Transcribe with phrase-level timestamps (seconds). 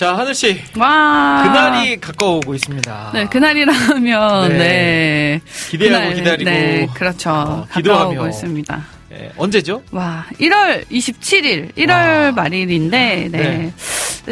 [0.00, 1.42] 자 하늘 씨 와.
[1.42, 3.10] 그날이 가까워오고 있습니다.
[3.12, 4.58] 네, 그날이라면, 네.
[4.58, 5.40] 네.
[5.68, 7.30] 기대하고 그날, 기다리고 네, 그렇죠.
[7.30, 8.28] 어, 가까워오고.
[8.28, 8.86] 있습니다.
[9.12, 9.82] 예, 언제죠?
[9.90, 12.32] 와, 1월 27일, 1월 와.
[12.32, 13.74] 말일인데, 네.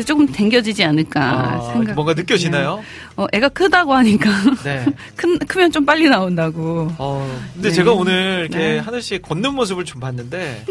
[0.06, 1.94] 조금 당겨지지 않을까 아, 생각.
[1.94, 2.82] 뭔가 느껴지나요?
[3.16, 4.30] 어, 애가 크다고 하니까.
[4.64, 4.84] 네.
[5.16, 6.88] 큰, 크면 좀 빨리 나온다고.
[6.98, 7.74] 어, 근데 네.
[7.74, 8.78] 제가 오늘 이렇게 네.
[8.78, 10.64] 하늘 씨 걷는 모습을 좀 봤는데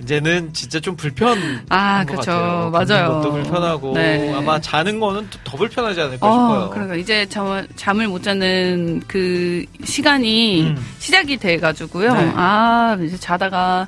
[0.00, 2.04] 이제는 진짜 좀 불편한 아.
[2.04, 2.70] 같아요.
[2.70, 3.08] 맞아요.
[3.08, 4.34] 것도 불편하고 네.
[4.34, 6.70] 아마 자는 거는 또더 불편하지 않을까 어, 싶어요.
[6.70, 10.84] 그러니까 이제 잠, 잠을 못 자는 그 시간이 음.
[10.98, 12.12] 시작이 돼 가지고요.
[12.12, 12.32] 네.
[12.34, 13.86] 아, 이제 자다가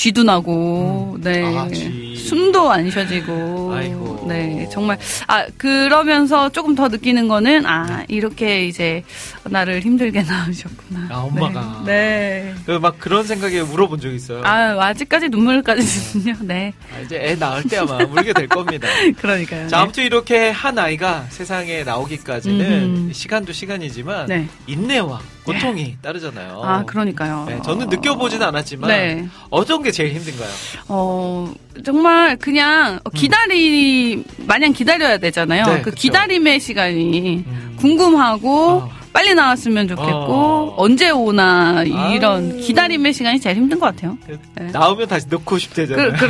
[0.00, 1.44] 쥐도 나고, 네.
[1.44, 2.16] 아, 쥐.
[2.16, 3.74] 숨도 안 쉬어지고.
[3.74, 4.24] 아이고.
[4.26, 4.66] 네.
[4.72, 9.02] 정말, 아, 그러면서 조금 더 느끼는 거는, 아, 이렇게 이제
[9.44, 11.08] 나를 힘들게 낳으셨구나.
[11.10, 11.82] 아, 엄마가.
[11.84, 12.54] 네.
[12.54, 12.54] 네.
[12.64, 14.40] 그막 그런 생각에 물어본 적 있어요.
[14.42, 16.36] 아, 아직까지 눈물까지는요.
[16.44, 16.72] 네.
[16.96, 18.88] 아, 이제 애 낳을 때 아마 울게 될 겁니다.
[19.20, 19.68] 그러니까요.
[19.68, 23.12] 자, 아무튼 이렇게 한 아이가 세상에 나오기까지는 음흠.
[23.12, 24.48] 시간도 시간이지만 네.
[24.66, 26.60] 인내와 고통이 따르잖아요.
[26.64, 27.44] 아, 그러니까요.
[27.48, 29.28] 네, 저는 느껴보진 않았지만 네.
[29.50, 30.48] 어떤 게 제일 힘든가요?
[30.88, 31.52] 어,
[31.84, 35.64] 정말 그냥 기다리, 마냥 기다려야 되잖아요.
[35.66, 35.96] 네, 그 그쵸.
[35.96, 37.76] 기다림의 시간이 음.
[37.78, 38.90] 궁금하고, 어.
[39.12, 40.74] 빨리 나왔으면 좋겠고, 어.
[40.76, 42.60] 언제 오나, 이런 아유.
[42.60, 44.16] 기다림의 시간이 제일 힘든 것 같아요.
[44.54, 44.66] 네.
[44.70, 46.12] 나오면 다시 넣고 싶대잖아요.
[46.12, 46.24] 그,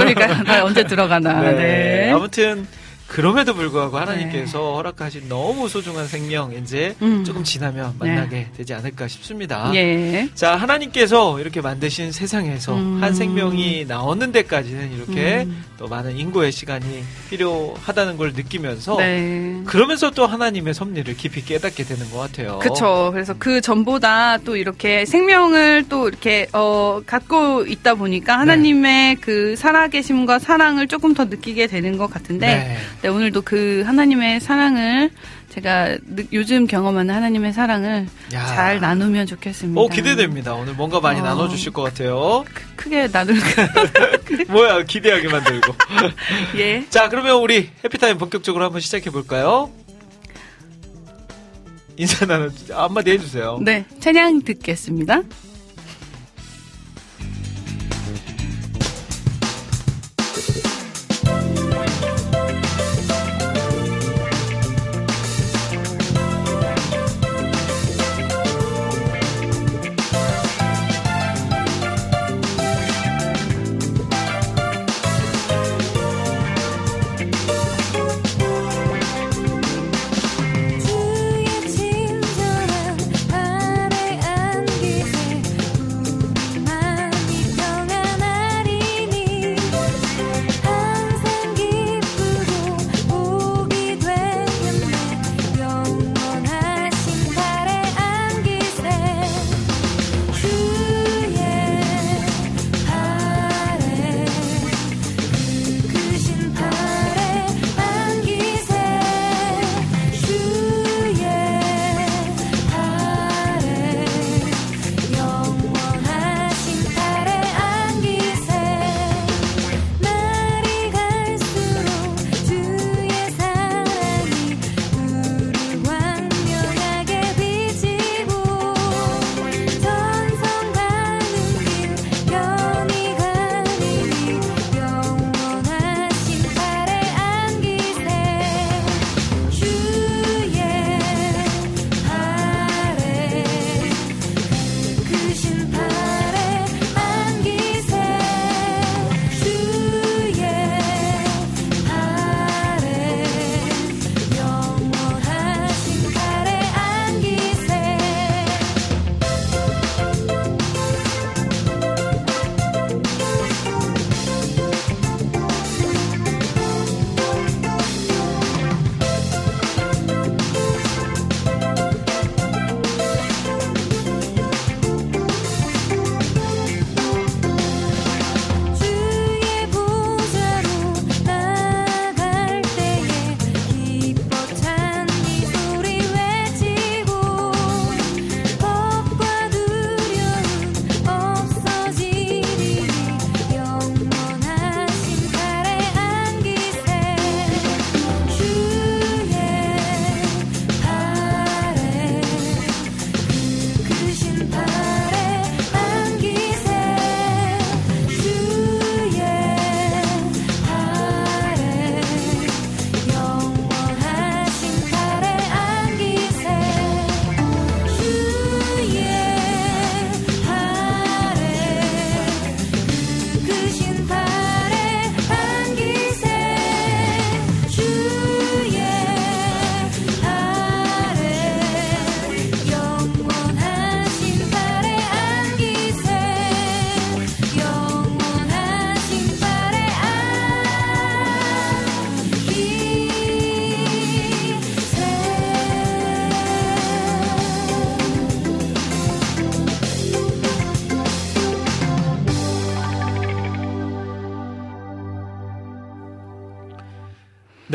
[0.47, 1.41] 나 언제 들어가나.
[1.53, 2.10] 네.
[2.10, 2.66] 아무튼
[3.10, 7.25] 그럼에도 불구하고 하나님께서 허락하신 너무 소중한 생명 이제 음.
[7.25, 9.72] 조금 지나면 만나게 되지 않을까 싶습니다.
[9.75, 10.28] 예.
[10.34, 13.03] 자 하나님께서 이렇게 만드신 세상에서 음.
[13.03, 15.65] 한 생명이 나오는 데까지는 이렇게 음.
[15.76, 19.60] 또 많은 인고의 시간이 필요하다는 걸 느끼면서 네.
[19.66, 22.60] 그러면서 또 하나님의 섭리를 깊이 깨닫게 되는 것 같아요.
[22.60, 23.10] 그쵸.
[23.12, 30.38] 그래서 그 전보다 또 이렇게 생명을 또 이렇게, 어, 갖고 있다 보니까 하나님의 그 살아계심과
[30.38, 33.09] 사랑을 조금 더 느끼게 되는 것 같은데, 네.
[33.09, 35.11] 네, 오늘도 그 하나님의 사랑을
[35.49, 38.47] 제가 느- 요즘 경험하는 하나님의 사랑을 야.
[38.47, 39.81] 잘 나누면 좋겠습니다.
[39.81, 40.55] 오 기대됩니다.
[40.55, 41.25] 오늘 뭔가 많이 어.
[41.25, 42.44] 나눠주실 것 같아요.
[42.55, 43.34] 크- 크게 나눌
[44.49, 45.75] 뭐야 기대하게 만들고.
[46.56, 46.84] 예.
[46.91, 49.71] 자, 그러면 우리 해피타임 본격적으로 한번 시작해 볼까요?
[51.97, 53.59] 인사 나눠 한마디 해주세요.
[53.62, 55.22] 네, 찬양 듣겠습니다.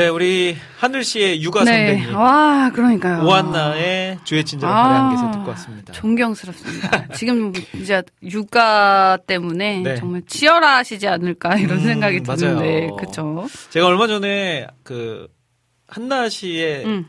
[0.06, 1.96] 네, 우리 하늘 씨의 육아 네.
[1.96, 3.25] 선배님 와, 그러니까요.
[3.25, 5.94] 오한나의 주의 친절을 아, 발휘한 게서 듣고 왔습니다.
[5.94, 7.07] 존경스럽습니다.
[7.18, 9.96] 지금 이제 육아 때문에 네.
[9.96, 12.92] 정말 치열하시지 않을까 이런 음, 생각이 드는데.
[13.00, 13.48] 그쵸?
[13.72, 15.28] 제가 얼마 전에 그
[15.88, 17.07] 한나 씨의 음,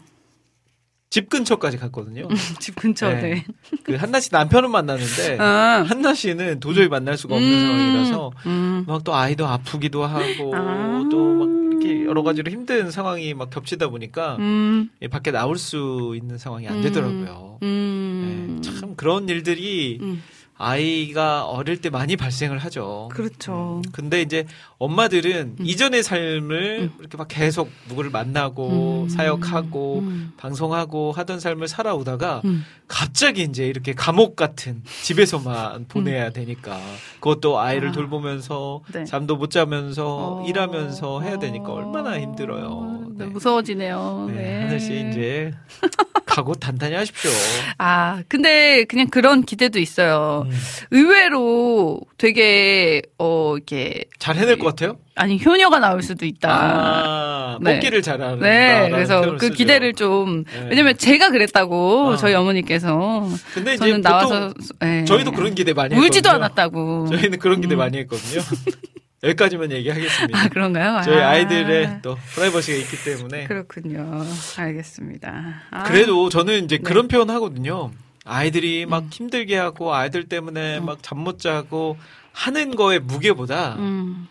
[1.11, 2.29] 집 근처까지 갔거든요.
[2.61, 3.21] 집 근처, 네.
[3.21, 3.45] 네.
[3.85, 5.85] 그 한나 씨 남편은 만나는데 아.
[5.87, 8.85] 한나 씨는 도저히 만날 수가 없는 음, 상황이라서 음.
[8.87, 11.05] 막또 아이도 아프기도 하고 아.
[11.11, 11.66] 또막 이렇게
[12.07, 16.77] 여러 가지로 힘든 상황이 막 겹치다 보니까 음, 이 밖에 나올 수 있는 상황이 안
[16.77, 16.83] 음.
[16.83, 17.59] 되더라고요.
[17.63, 18.61] 음.
[18.63, 20.23] 네, 참 그런 일들이 음,
[20.59, 23.09] 아이가 어릴 때 많이 발생을 하죠.
[23.13, 23.83] 그렇죠.
[23.93, 24.47] 근데 이제
[24.79, 25.67] 엄마들은 음.
[25.67, 29.09] 이전의 삶을 이렇게 막 계속 누구를 만나고 음.
[29.09, 30.33] 사역하고 음.
[30.37, 32.65] 방송하고 하던 삶을 살아오다가 음.
[32.89, 36.79] 갑자기 이제 이렇게 감옥 같은 집에서만 보내야 되니까
[37.21, 37.91] 그것도 아이를 음.
[37.91, 37.93] 아.
[37.93, 39.05] 돌보면서 네.
[39.05, 40.45] 잠도 못 자면서 어.
[40.47, 41.75] 일하면서 해야 되니까 어.
[41.77, 43.13] 얼마나 힘들어요.
[43.17, 43.31] 네, 네.
[43.31, 44.27] 무서워지네요.
[44.29, 44.63] 네, 네.
[44.63, 45.53] 하늘 씨 이제
[46.37, 47.31] 각오 단단히 하십시오.
[47.79, 50.45] 아, 근데 그냥 그런 기대도 있어요.
[50.47, 50.53] 음.
[50.91, 54.99] 의외로 되게, 어, 이렇게, 잘 해낼 것 같아요?
[55.15, 56.51] 아니, 효녀가 나올 수도 있다.
[56.51, 57.77] 아, 네.
[57.77, 58.41] 뽑기를 잘하는.
[58.41, 60.67] 네, 그래서 그 기대를 좀, 네.
[60.69, 62.17] 왜냐면 제가 그랬다고, 아.
[62.17, 63.27] 저희 어머니께서.
[63.55, 65.07] 근데 이제 저는 나와서, 네.
[65.07, 66.45] 저희도 그런 기대 많이 울지도 했거든요.
[66.45, 67.09] 않았다고.
[67.17, 67.79] 저희는 그런 기대 음.
[67.79, 68.43] 많이 했거든요.
[69.27, 70.39] 여기까지만 얘기하겠습니다.
[70.39, 71.01] 아, 그런가요?
[71.05, 71.31] 저희 아.
[71.31, 73.45] 아이들의 또 프라이버시가 있기 때문에.
[73.47, 74.25] 그렇군요.
[74.57, 75.63] 알겠습니다.
[75.71, 75.83] 아.
[75.85, 76.83] 그래도 저는 이제 네.
[76.83, 77.91] 그런 표현 하거든요.
[78.25, 79.09] 아이들이 막 음.
[79.13, 81.97] 힘들게 하고 아이들 때문에 막잠 못 자고
[82.33, 84.27] 하는 거의 무게보다 음,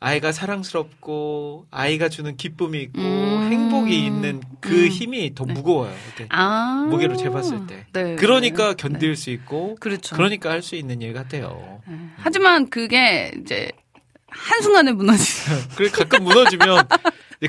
[0.00, 3.48] 아이가 사랑스럽고 아이가 주는 기쁨이 있고 음.
[3.50, 4.88] 행복이 있는 그 음.
[4.88, 5.54] 힘이 더 네.
[5.54, 5.92] 무거워요.
[6.28, 6.86] 아.
[6.90, 7.86] 무게로 재봤을 때.
[7.92, 8.16] 네.
[8.16, 8.74] 그러니까 네.
[8.76, 10.14] 견딜 수 있고 그렇죠.
[10.14, 11.80] 그러니까 할 수 있는 일 같아요.
[11.88, 11.96] 네.
[12.18, 13.70] 하지만 그게 이제
[14.36, 15.52] 한순간에 무너지죠.
[15.76, 16.86] 그리고 가끔 무너지면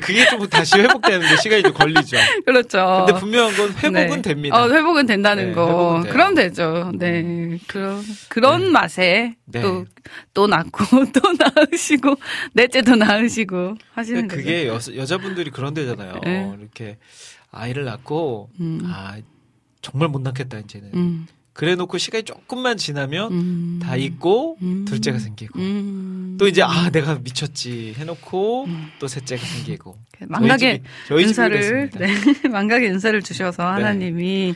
[0.02, 2.16] 그게 좀 다시 회복되는데 시간이 좀 걸리죠.
[2.44, 3.04] 그렇죠.
[3.06, 4.22] 근데 분명한 건 회복은 네.
[4.22, 4.62] 됩니다.
[4.62, 5.66] 어, 회복은 된다는 네, 거.
[5.66, 6.10] 회복은.
[6.10, 6.92] 그럼 되죠.
[6.94, 7.58] 네.
[7.66, 9.62] 그런, 그런 맛에 네.
[9.62, 9.86] 또,
[10.34, 12.16] 또 낳고, 또 낳으시고,
[12.52, 14.36] 넷째 도 낳으시고 하시는 거죠.
[14.36, 16.20] 그게 여, 여자분들이 그런 데잖아요.
[16.22, 16.54] 네.
[16.58, 16.98] 이렇게
[17.50, 18.82] 아이를 낳고 음.
[18.84, 19.16] 아
[19.80, 20.90] 정말 못 낳겠다 이제는.
[20.94, 21.26] 음,
[21.58, 23.80] 그래 놓고 시간이 조금만 지나면 음.
[23.82, 24.84] 다 잊고 음.
[24.84, 26.36] 둘째가 생기고 음.
[26.38, 28.86] 또 이제 아 내가 미쳤지 해놓고 음.
[29.00, 29.96] 또 셋째가 생기고
[30.28, 31.98] 망각의 저희 집이, 저희 집이 은사를, 그랬습니다.
[31.98, 32.46] 네.
[32.48, 34.54] 망각의 은사를 주셔서 하나님이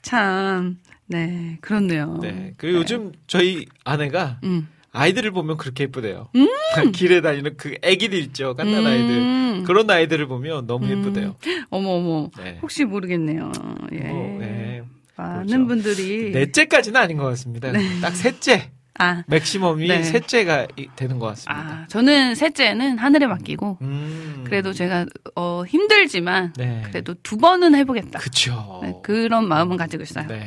[0.00, 1.58] 참, 네.
[1.60, 2.18] 그렇네요.
[2.22, 2.54] 네.
[2.56, 4.68] 그리고 요즘 저희 아내가 음.
[4.92, 6.30] 아이들을 보면 그렇게 예쁘대요.
[6.94, 8.54] 길에 다니는 그 애기들 있죠.
[8.54, 9.10] 깐난 아이들.
[9.10, 9.64] 음.
[9.66, 10.98] 그런 아이들을 보면 너무 음.
[10.98, 11.36] 예쁘대요.
[11.68, 12.30] 어머, 어머.
[12.38, 12.58] 네.
[12.62, 13.52] 혹시 모르겠네요.
[13.92, 13.98] 예.
[13.98, 14.82] 뭐, 네.
[15.18, 15.66] 많은 그렇죠.
[15.66, 16.30] 분들이.
[16.30, 17.72] 넷째까지는 아닌 것 같습니다.
[18.00, 18.70] 딱 셋째.
[19.00, 20.02] 아, 맥시멈이 네.
[20.02, 21.54] 셋째가 이- 되는 것 같습니다.
[21.54, 24.42] 아, 저는 셋째는 하늘에 맡기고, 음.
[24.44, 25.06] 그래도 제가,
[25.36, 26.82] 어, 힘들지만, 네.
[26.84, 28.18] 그래도 두 번은 해보겠다.
[28.18, 28.80] 그쵸.
[28.82, 30.26] 네, 그런 마음은 가지고 있어요.
[30.26, 30.38] 네.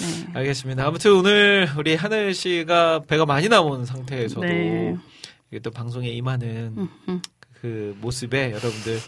[0.00, 0.26] 네.
[0.34, 0.86] 알겠습니다.
[0.86, 4.96] 아무튼 오늘 우리 하늘 씨가 배가 많이 나온 상태에서도 네.
[5.52, 7.22] 이게 또 방송에 임하는 음, 음.
[7.60, 8.98] 그 모습에 여러분들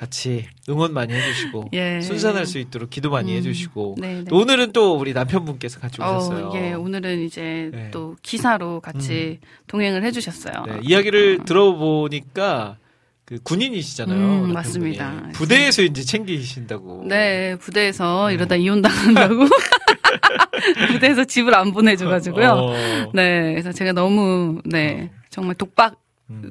[0.00, 2.00] 같이 응원 많이 해주시고 예.
[2.00, 3.36] 순산할 수 있도록 기도 많이 음.
[3.36, 4.24] 해주시고 네, 네.
[4.24, 6.46] 또 오늘은 또 우리 남편분께서 같이 오셨어요.
[6.46, 7.90] 어, 예, 오늘은 이제 네.
[7.90, 10.64] 또 기사로 같이 동행을 해주셨어요.
[10.66, 12.78] 네, 이야기를 들어보니까
[13.26, 14.44] 그 군인이시잖아요.
[14.44, 14.52] 음.
[14.54, 15.28] 맞습니다.
[15.34, 17.04] 부대에서 이제 챙기신다고.
[17.06, 18.34] 네, 부대에서 네.
[18.34, 19.44] 이러다 이혼 당한다고.
[20.92, 22.48] 부대에서 집을 안 보내줘가지고요.
[22.48, 22.74] 어.
[23.12, 25.99] 네, 그래서 제가 너무, 네, 정말 독박, 음.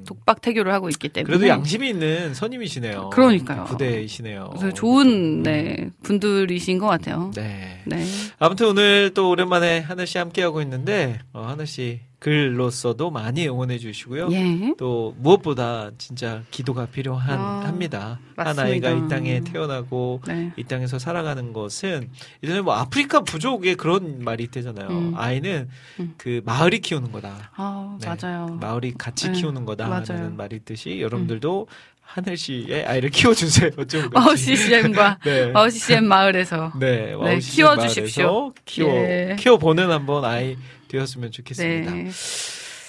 [0.06, 1.26] 독박 태교를 하고 있기 때문에.
[1.32, 3.10] 그래도 양심이 있는 선임이시네요.
[3.12, 3.66] 그러니까요.
[3.66, 4.50] 부대이시네요.
[4.58, 5.08] 그래서 좋은,
[5.40, 5.44] 음.
[5.44, 7.32] 네, 분들이신 것 같아요.
[7.36, 7.82] 네.
[7.86, 8.06] 네.
[8.40, 13.78] 아무튼 오늘 또 오랜만에 하늘 씨 함께 하고 있는데, 어, 하늘 씨 글로서도 많이 응원해
[13.78, 14.30] 주시고요.
[14.32, 14.74] 예.
[14.78, 18.20] 또 무엇보다 진짜 기도가 필요한 아, 합니다.
[18.36, 18.64] 한 맞습니다.
[18.64, 20.52] 아이가 이 땅에 태어나고 네.
[20.58, 22.10] 이 땅에서 살아가는 것은
[22.44, 24.90] 예전에 뭐 아프리카 부족에 그런 말이 있대잖아요.
[24.90, 25.14] 음.
[25.16, 25.70] 아이는
[26.02, 26.14] 음.
[26.18, 27.52] 그 마을이 키우는 거다.
[27.56, 28.08] 아, 네.
[28.08, 28.58] 맞아요.
[28.60, 30.04] 마을이 같이 네, 키우는 거다 맞아요.
[30.10, 31.68] 하는 말이 있듯이 여러분들도
[32.12, 33.70] 하늘 씨의 아이를 키워주세요.
[33.88, 35.52] 좀 와우 CCM과 네.
[35.54, 36.72] 와우 CCM 마을에서.
[36.80, 38.24] 네, 와우 씨 키워주십시오.
[38.26, 39.36] 마을에서 키워 예.
[39.38, 41.92] 키워 보는 한번 아이 되었으면 좋겠습니다.
[41.94, 42.10] 네.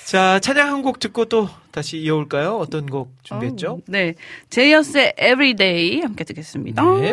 [0.06, 2.56] 자 찬양 한 곡 듣고 또 다시 이어볼까요?
[2.56, 3.72] 어떤 곡 준비했죠?
[3.72, 4.14] 어, 네.
[4.48, 6.82] 제이어스의 Everyday 함께 듣겠습니다.
[7.00, 7.12] 네.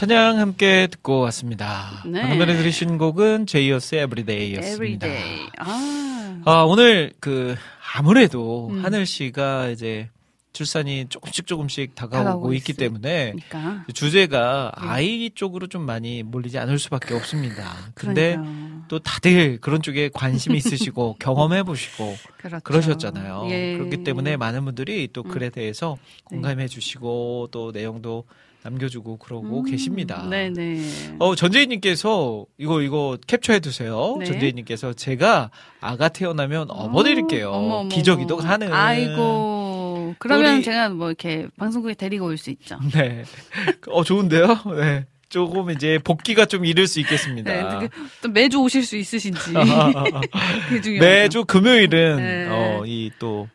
[0.00, 2.02] 찬양 함께 듣고 왔습니다.
[2.06, 2.22] 네.
[2.22, 5.06] 방금 전에 들으신 곡은 제이어스의 Everyday였습니다.
[5.06, 5.50] Everyday.
[5.58, 7.54] 아, 아, 오늘 그
[7.94, 8.82] 아무래도 음.
[8.82, 10.08] 하늘 씨가 이제
[10.54, 13.84] 출산이 조금씩 조금씩 다가오고, 다가오고 있기 때문에 그러니까.
[13.92, 14.88] 주제가 네.
[14.88, 17.70] 아이 쪽으로 좀 많이 몰리지 않을 수밖에 없습니다.
[17.92, 18.84] 근데 그러니까요.
[18.88, 22.60] 또 다들 그런 쪽에 관심이 있으시고 경험해 보시고 그렇죠.
[22.64, 23.48] 그러셨잖아요.
[23.50, 23.76] 예.
[23.76, 25.28] 그렇기 때문에 많은 분들이 또 음.
[25.28, 25.98] 글에 대해서
[26.30, 26.36] 네.
[26.36, 28.24] 공감해 주시고 또 내용도
[28.62, 30.26] 남겨주고 그러고 음, 계십니다.
[30.28, 31.16] 네네.
[31.18, 34.16] 어, 전재희님께서 이거, 이거 캡처해 두세요.
[34.18, 34.26] 네.
[34.26, 35.50] 전재희님께서 제가
[35.80, 37.50] 아가 태어나면 업어드릴게요.
[37.50, 38.36] 어머, 어머, 기저귀도.
[38.36, 38.72] 가는.
[38.72, 40.14] 아이고.
[40.18, 42.78] 그러면 우리- 제가 뭐 이렇게 방송국에 데리고 올 수 있죠.
[42.92, 43.24] 네.
[43.90, 44.46] 어, 좋은데요?
[44.78, 45.06] 네.
[45.28, 47.78] 조금 이제 복귀가 좀 이를 수 있겠습니다.
[47.78, 49.40] 네, 그- 또 매주 오실 수 있으신지.
[50.82, 50.90] 중요하죠.
[51.00, 52.46] 매주 금요일은, 네.
[52.50, 53.48] 어, 이 또,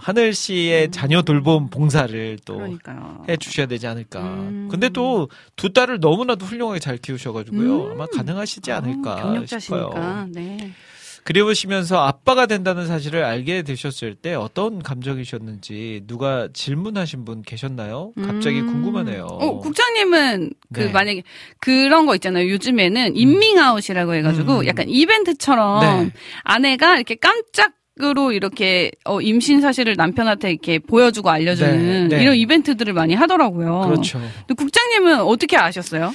[0.00, 3.24] 하늘 씨의 자녀 돌봄 봉사를 또 그러니까요.
[3.28, 4.20] 해 주셔야 되지 않을까.
[4.20, 4.68] 음.
[4.70, 7.86] 근데 또 두 딸을 너무나도 훌륭하게 잘 키우셔가지고요.
[7.86, 7.92] 음.
[7.92, 10.26] 아마 가능하시지 않을까 아, 싶어요.
[10.30, 10.72] 네.
[11.24, 18.12] 그리우시면서 아빠가 된다는 사실을 알게 되셨을 때 어떤 감정이셨는지 누가 질문하신 분 계셨나요?
[18.24, 18.66] 갑자기 음.
[18.66, 19.24] 궁금하네요.
[19.24, 20.92] 어, 국장님은 그 네.
[20.92, 21.22] 만약에
[21.58, 22.48] 그런 거 있잖아요.
[22.48, 24.66] 요즘에는 인밍아웃이라고 해가지고 음.
[24.66, 26.12] 약간 이벤트처럼 네.
[26.44, 32.22] 아내가 이렇게 깜짝 으로 이렇게 어, 임신 사실을 남편한테 이렇게 보여주고 알려주는 네, 네.
[32.22, 33.80] 이런 이벤트들을 많이 하더라고요.
[33.86, 34.18] 그렇죠.
[34.18, 36.12] 근데 국장님은 어떻게 아셨어요?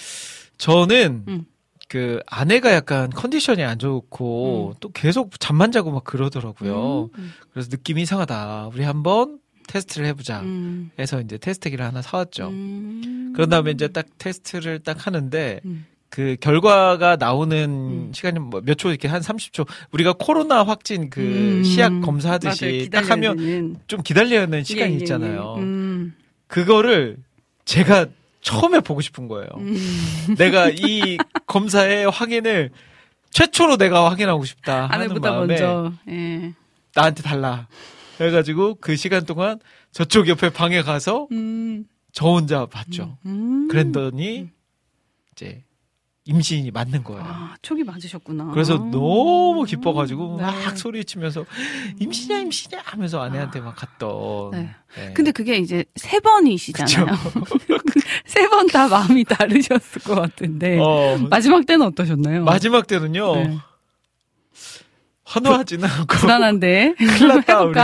[0.60, 1.46] 저는 음.
[1.88, 7.10] 그 아내가 약간 컨디션이 안 좋고 또 계속 잠만 자고 막 그러더라고요.
[7.18, 7.34] 음.
[7.52, 8.70] 그래서 느낌이 이상하다.
[8.74, 10.42] 우리 한번 테스트를 해보자.
[10.42, 10.92] 음.
[11.00, 12.50] 해서 이제 테스트기를 하나 사왔죠.
[12.50, 13.34] 음.
[13.36, 15.86] 그런 다음에 이제 딱 테스트를 딱 하는데 음.
[16.12, 18.12] 그 결과가 나오는 음.
[18.14, 21.64] 시간이 뭐몇초 이렇게 한 30초 우리가 코로나 확진 그 음.
[21.64, 22.06] 시약 맞아요.
[22.06, 23.76] 검사하듯이 딱 기다려야 하면 되는.
[23.88, 25.04] 좀 기다려야 하는 시간이 예, 예, 예.
[25.04, 25.56] 있잖아요.
[25.60, 26.14] 음.
[26.48, 27.16] 그거를
[27.64, 28.08] 제가
[28.42, 29.48] 처음에 보고 싶은 거예요.
[29.56, 30.36] 음.
[30.38, 32.72] 내가 이 검사의 확인을
[33.30, 35.94] 최초로 내가 확인하고 싶다 하는 마음에 먼저.
[36.10, 36.54] 예.
[36.94, 37.70] 나한테 달라.
[38.18, 39.60] 그래가지고 그 시간 동안
[39.94, 41.86] 저쪽 옆에 방에 가서 음.
[42.12, 43.18] 저 혼자 봤죠.
[43.26, 43.70] 음.
[43.70, 44.50] 그랬더니
[45.32, 45.64] 이제
[46.26, 47.24] 임신이 맞는 거예요.
[47.26, 48.52] 아, 촉이 맞으셨구나.
[48.54, 48.78] 그래서 아.
[48.78, 50.44] 너무 기뻐가지고 네.
[50.44, 51.46] 막 소리치면서
[52.00, 54.52] 임신이야 임신이야 하면서 아내한테 막 갔던.
[54.52, 54.70] 네.
[54.98, 55.14] 네.
[55.14, 57.08] 근데 그게 이제 세 번이시잖아요.
[58.26, 60.78] 세 번 다 마음이 다르셨을 것 같은데.
[60.80, 62.44] 어, 마지막 때는 어떠셨나요?
[62.46, 63.58] 마지막 때는요 네.
[65.24, 66.96] 환호하지는 않고 불안한데.
[66.98, 67.80] 큰일 났다 우리?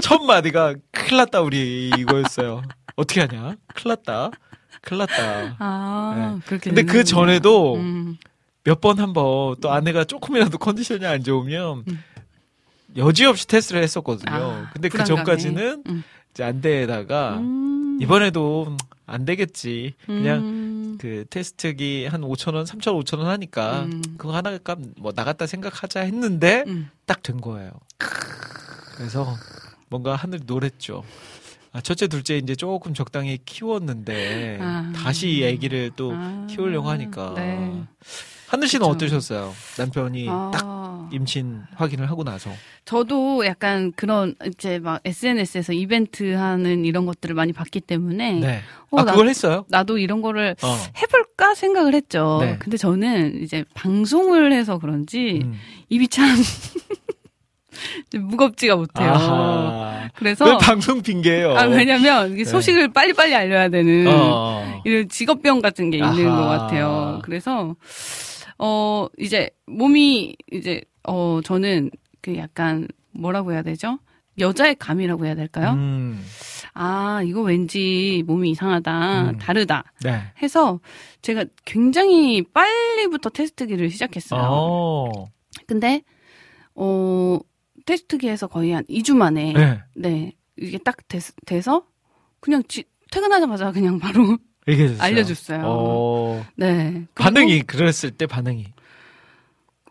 [0.00, 2.62] 첫 마디가 큰일 났다 우리 이거였어요.
[2.96, 3.56] 어떻게 하냐?
[3.74, 4.30] 큰일 났다.
[4.80, 5.56] 큰일 났다.
[5.58, 6.70] 아, 그렇게.
[6.70, 7.04] 근데 그.
[7.04, 8.16] 전에도 음.
[8.64, 12.02] 몇번 한번 또 아내가 조금이라도 컨디션이 안 좋으면 음.
[12.96, 14.34] 여지없이 테스트를 했었거든요.
[14.34, 15.02] 아, 근데 그.
[15.04, 16.04] 전까지는 음.
[16.30, 17.98] 이제 안 되다가 음.
[18.00, 19.94] 이번에도 안 되겠지.
[20.06, 20.98] 그냥 음.
[21.00, 24.02] 그 테스트기 한 5천 원, 3천 원, 5천 원 하니까 음.
[24.16, 26.90] 그거 하나 값뭐 나갔다 생각하자 했는데 음.
[27.06, 27.72] 딱된 거예요.
[28.96, 29.36] 그래서
[29.88, 31.02] 뭔가 하늘이 노랬죠.
[31.74, 34.92] 아, 첫째, 둘째 이제 조금 적당히 키웠는데 아.
[34.94, 36.46] 다시 아기를 또 아.
[36.50, 37.82] 키우려고 하니까 네.
[38.46, 38.92] 하늘 씨는 그쵸.
[38.94, 39.54] 어떠셨어요?
[39.78, 41.08] 남편이 딱 아.
[41.10, 42.50] 임신 확인을 하고 나서.
[42.84, 48.60] 저도 약간 그런 이제 막 SNS에서 이벤트 하는 이런 것들을 많이 봤기 때문에 네.
[48.90, 49.64] 어, 아 나- 그걸 했어요?
[49.70, 50.76] 나도 이런 거를 어.
[51.00, 52.40] 해볼까 생각을 했죠.
[52.42, 52.58] 네.
[52.58, 55.54] 근데 저는 이제 방송을 해서 그런지 음.
[55.88, 56.44] 입이 참좀
[58.14, 59.10] 무겁지가 못해요.
[59.10, 60.08] 아하.
[60.14, 61.56] 그래서 왜 방송 핑계예요?
[61.56, 62.44] 아, 왜냐면 네.
[62.44, 64.82] 소식을 빨리빨리 알려야 되는 어.
[64.84, 66.36] 이런 직업병 같은 게 있는 아하.
[66.36, 67.20] 것 같아요.
[67.24, 67.74] 그래서
[68.58, 73.98] 어 이제 몸이 이제 어 저는 그 약간 뭐라고 해야 되죠?
[74.38, 75.72] 여자의 감이라고 해야 될까요?
[75.72, 76.24] 음.
[76.74, 79.38] 아 이거 왠지 몸이 이상하다, 음.
[79.38, 80.22] 다르다 네.
[80.42, 80.80] 해서
[81.20, 84.40] 제가 굉장히 빨리부터 테스트기를 시작했어요.
[84.42, 85.26] 어.
[85.66, 86.02] 근데
[86.74, 87.38] 어
[87.84, 89.80] 테스트기에서 거의 한 2주 만에 네.
[89.94, 91.84] 네 이게 딱 됐, 돼서
[92.40, 95.02] 그냥 지- 퇴근하자마자 그냥 바로 얘기해줬어요.
[95.02, 95.62] 알려줬어요.
[95.64, 96.44] 어.
[96.56, 98.66] 네 반응이 그랬을 때 반응이.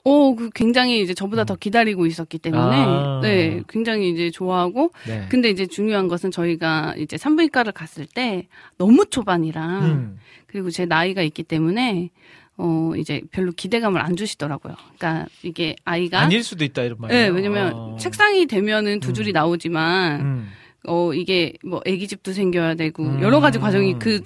[0.03, 3.19] 어, 그 굉장히 이제 저보다 더 기다리고 있었기 때문에 아.
[3.21, 5.27] 네 굉장히 이제 좋아하고 네.
[5.29, 8.47] 근데 이제 중요한 것은 저희가 이제 산부인과를 갔을 때
[8.79, 10.17] 너무 초반이라 음.
[10.47, 12.09] 그리고 제 나이가 있기 때문에
[12.57, 14.75] 어 이제 별로 기대감을 안 주시더라고요.
[14.97, 17.23] 그러니까 이게 아이가 아닐 수도 있다 이런 말이에요.
[17.23, 17.97] 네, 왜냐면 어.
[17.99, 19.33] 책상이 되면은 두 줄이 음.
[19.33, 20.49] 나오지만 음.
[20.87, 23.21] 어 이게 뭐 아기집도 생겨야 되고 음.
[23.21, 24.21] 여러 가지 과정이 그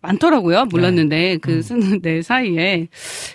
[0.00, 0.66] 많더라고요.
[0.66, 1.62] 몰랐는데 그 음.
[1.62, 2.88] 쓰는 데 사이에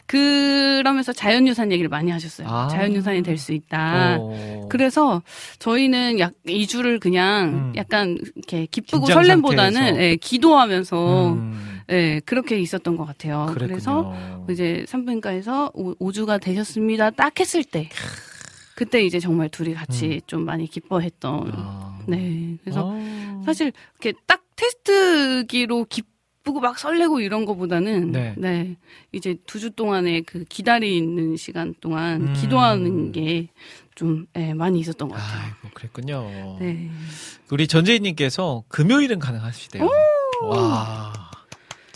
[0.05, 2.47] 그러면서 자연유산 얘기를 많이 하셨어요.
[2.47, 2.67] 아.
[2.67, 4.17] 자연유산이 될 수 있다.
[4.19, 4.67] 어.
[4.69, 5.21] 그래서
[5.59, 7.73] 저희는 약 2주를 그냥 음.
[7.77, 9.95] 약간 이렇게 기쁘고 설렘보다는.
[10.01, 11.68] 예, 기도하면서 음.
[11.89, 13.47] 예, 그렇게 있었던 것 같아요.
[13.47, 13.67] 그랬군요.
[13.67, 14.13] 그래서
[14.49, 17.09] 이제 산부인과에서 오, 5주가 되셨습니다.
[17.11, 17.89] 딱 했을 때
[18.75, 21.51] 그때 이제 정말 둘이 같이 좀 많이 기뻐했던 음.
[21.55, 21.99] 아.
[22.07, 22.57] 네.
[22.63, 23.41] 그래서 어.
[23.45, 23.71] 사실
[24.01, 28.33] 이렇게 딱 테스트기로 기쁘고 막 설레고 이런 거보다는 네.
[28.37, 28.75] 네.
[29.11, 32.33] 이제 두 주 동안의 그 기다리는 시간 동안 음.
[32.33, 35.41] 기도하는 게좀 예, 많이 있었던 것 같아요.
[35.43, 36.57] 아이고 그랬군요.
[36.59, 36.89] 네.
[37.51, 39.89] 우리 전재희님께서 금요일은 가능하시대요.
[40.43, 41.28] 와.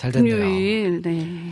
[0.04, 0.36] 잘 됐네요.
[0.36, 1.52] 금요일 네.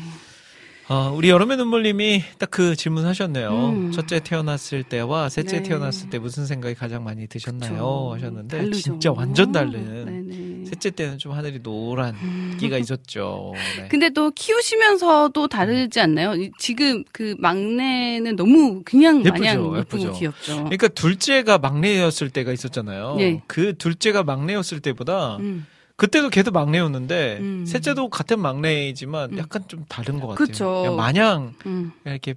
[0.90, 3.70] 어, 우리 여름의 눈물님이 딱 그 질문 하셨네요.
[3.70, 3.92] 음.
[3.94, 5.64] 첫째 태어났을 때와 셋째 네.
[5.64, 7.72] 태어났을 때 무슨 생각이 가장 많이 드셨나요?
[7.72, 8.12] 그쵸.
[8.14, 8.78] 하셨는데 다르죠.
[8.82, 10.66] 진짜 완전 다른 네네.
[10.66, 12.14] 셋째 때는 좀 하늘이 노란
[12.60, 13.54] 끼가 있었죠.
[13.78, 13.88] 네.
[13.88, 16.36] 근데 또 키우시면서도 다르지 않나요?
[16.36, 20.12] 이- 지금 그 막내는 너무 그냥 예쁘죠, 마냥 예쁘고 예쁘죠.
[20.12, 20.56] 귀엽죠.
[20.66, 23.16] 그러니까 둘째가 막내였을 때가 있었잖아요.
[23.22, 23.42] 예.
[23.48, 25.66] 그 둘째가 막내였을 때보다 음.
[26.02, 27.66] 그때도 걔도 막내였는데 음.
[27.68, 29.38] 셋째도 같은 막내이지만 음.
[29.38, 30.48] 약간 좀 다른 것 같아요.
[30.48, 30.96] 그쵸.
[30.98, 31.92] 마냥 음.
[32.06, 32.34] 이렇게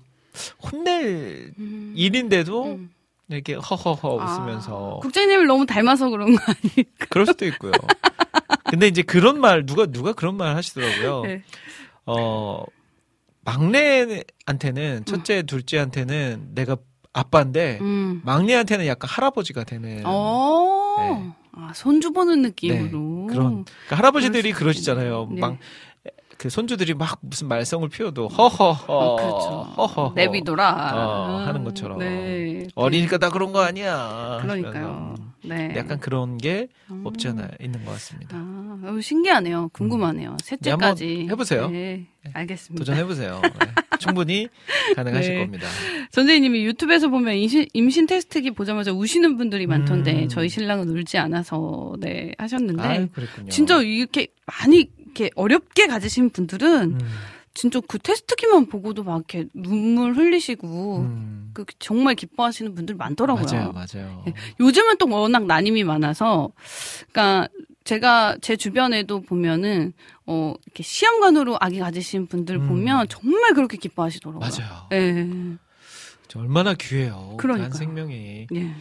[0.63, 1.95] 혼낼 음.
[1.97, 2.91] 일인데도 음.
[3.31, 6.85] 이렇게 허허허 아, 웃으면서 국장님을 너무 닮아서 그런 거 아니에요?
[7.09, 7.73] 그럴 수도 있고요.
[8.69, 11.23] 근데 이제 그런 말 누가 누가 그런 말 하시더라고요.
[11.23, 11.43] 네.
[12.05, 12.65] 어
[13.47, 16.77] 막내한테는 첫째, 둘째한테는 내가
[17.15, 18.21] 아빠인데 음.
[18.27, 20.97] 막내한테는 약간 할아버지가 되는 어.
[20.99, 21.44] 네.
[21.57, 23.27] 아, 손주 보는 느낌으로.
[23.27, 25.29] 그런 그러니까 할아버지들이 그러시잖아요.
[25.31, 25.59] 있겠네요.
[26.39, 29.49] 막그 손주들이 막 무슨 말썽을 피워도 허허허 어, 그렇죠.
[29.77, 30.93] 허허 내비둬라.
[30.95, 31.99] 어, 하는 것처럼.
[31.99, 32.67] 네.
[32.75, 34.39] 어리니까 다 그런 거 아니야.
[34.43, 34.73] 그러니까요.
[34.73, 35.34] 하시면서.
[35.45, 35.73] 네.
[35.77, 37.03] 약간 그런 게 음.
[37.05, 38.37] 없지 않아 있는 것 같습니다.
[38.37, 39.71] 아, 너무 신기하네요.
[39.73, 40.37] 궁금하네요.
[40.43, 41.07] 셋째까지.
[41.07, 41.71] 네, 해보세요.
[41.71, 42.81] 네, 알겠습니다.
[42.81, 43.41] 도전해보세요.
[43.43, 43.51] 네.
[43.99, 44.49] 충분히
[44.97, 45.41] 가능하실 네.
[45.41, 45.67] 겁니다.
[46.11, 50.29] 선생님이 유튜브에서 보면 임신, 임신 테스트기 보자마자 우시는 분들이 많던데 음.
[50.29, 53.49] 저희 신랑은 울지 않아서 네 하셨는데 아, 그랬군요.
[53.51, 56.99] 진짜 이렇게 많이 이렇게 어렵게 가지신 분들은 음,
[57.55, 61.51] 진짜 그 테스트기만 보고도 막 이렇게 눈물 흘리시고 음.
[61.55, 63.47] 그 정말 기뻐하시는 분들 많더라고요.
[63.47, 64.25] 맞아요, 맞아요.
[64.27, 64.35] 예.
[64.59, 66.51] 요즘은 또 워낙 난임이 많아서,
[67.13, 67.49] 그러니까
[67.85, 69.93] 제가 제 주변에도 보면은
[70.27, 72.69] 어 이렇게 시험관으로 아기 가지신 분들 음.
[72.69, 74.41] 보면 정말 그렇게 기뻐하시더라고요.
[74.41, 74.89] 맞아요.
[74.93, 75.29] 예.
[76.27, 77.37] 저 얼마나 귀해요.
[77.39, 77.71] 그러니까요.
[77.71, 78.49] 한 생명이.
[78.53, 78.75] 예.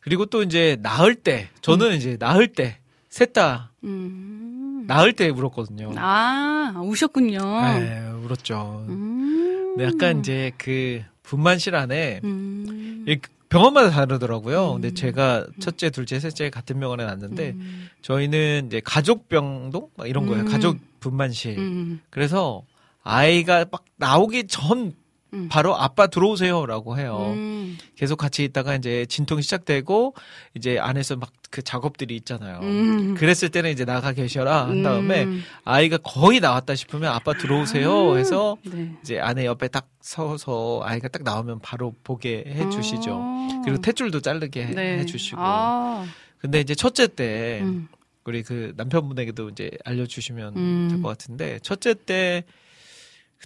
[0.00, 4.51] 그리고 또 이제 낳을 때, 저는 이제 낳을 때, 셋다 음.
[4.86, 5.92] 낳을 때 울었거든요.
[5.96, 7.38] 아, 우셨군요.
[7.78, 8.84] 네, 울었죠.
[8.88, 9.74] 음.
[9.76, 13.04] 근데 약간 이제 그 분만실 안에 음.
[13.08, 13.18] 이
[13.48, 14.70] 병원마다 다르더라고요.
[14.70, 14.80] 음.
[14.80, 17.88] 근데 제가 첫째, 둘째, 셋째 같은 병원에 났는데 음.
[18.00, 20.44] 저희는 이제 가족 병동 막 이런 거예요.
[20.44, 20.48] 음.
[20.48, 21.58] 가족 분만실.
[21.58, 22.00] 음.
[22.10, 22.62] 그래서
[23.02, 24.94] 아이가 막 나오기 전
[25.34, 25.48] 음.
[25.50, 27.32] 바로 아빠 들어오세요라고 해요.
[27.34, 27.78] 음.
[27.96, 30.14] 계속 같이 있다가 이제 진통이 시작되고
[30.54, 32.60] 이제 안에서 막 그 작업들이 있잖아요.
[32.62, 33.14] 음.
[33.14, 35.42] 그랬을 때는 이제 나가 계셔라 한 다음에 음.
[35.64, 38.16] 아이가 거의 나왔다 싶으면 아빠 들어오세요 아.
[38.16, 38.96] 해서 네.
[39.02, 43.18] 이제 아내 옆에 딱 서서 아이가 딱 나오면 바로 보게 해 주시죠.
[43.22, 43.60] 아.
[43.66, 44.98] 그리고 탯줄도 자르게 해- 네.
[45.00, 45.36] 해 주시고.
[45.38, 46.06] 아.
[46.38, 47.86] 근데 이제 첫째 때 음.
[48.24, 50.88] 우리 그 남편분에게도 이제 알려주시면 음.
[50.90, 52.44] 될것 같은데 첫째 때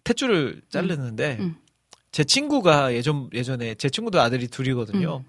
[0.05, 1.57] 탯줄을 자르는데 음.
[2.16, 5.22] 제 친구가 예전 예전에 제 친구도 아들이 둘이거든요.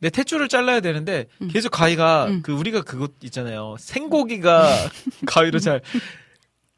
[0.00, 1.48] 근데 탯줄을 잘라야 되는데 음.
[1.48, 2.40] 계속 가위가 음.
[2.42, 3.76] 그 우리가 그것 있잖아요.
[3.78, 4.66] 생고기가
[5.26, 5.82] 가위로 잘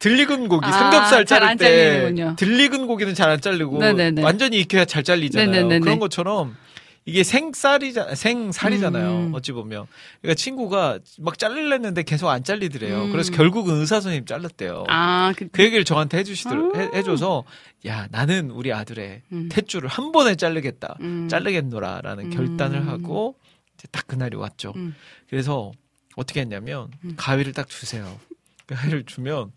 [0.01, 2.12] 들익은 고기 아, 삼겹살 자를 때.
[2.37, 4.25] 들익은 고기는 잘 안 잘리고 네네네.
[4.25, 5.48] 완전히 익혀야 잘 잘리잖아요.
[5.53, 5.79] 네네네네.
[5.79, 6.57] 그런 것처럼
[7.05, 9.27] 이게 생쌀이자 생살이잖아요.
[9.27, 9.35] 음.
[9.35, 9.87] 어찌 보면.
[10.21, 13.05] 그러니까 친구가 막 잘리려는데 계속 안 잘리더래요.
[13.05, 13.12] 음.
[13.12, 14.85] 그래서 결국은 의사 선생님 잘랐대요.
[14.88, 16.79] 아, 그, 그 얘기를 저한테 해주시더 아.
[16.79, 17.45] 해, 해줘서
[17.87, 19.49] 야 나는 우리 아들의 음.
[19.51, 20.97] 탯줄을 한 번에 자르겠다.
[21.01, 21.29] 음.
[21.29, 22.31] 자르겠노라라는 음.
[22.31, 23.37] 결단을 하고
[23.75, 24.73] 이제 딱 그날이 왔죠.
[24.77, 24.95] 음.
[25.29, 25.73] 그래서
[26.15, 27.15] 어떻게 했냐면 음.
[27.17, 28.21] 가위를 딱 주세요.
[28.67, 29.51] 그 가위를 주면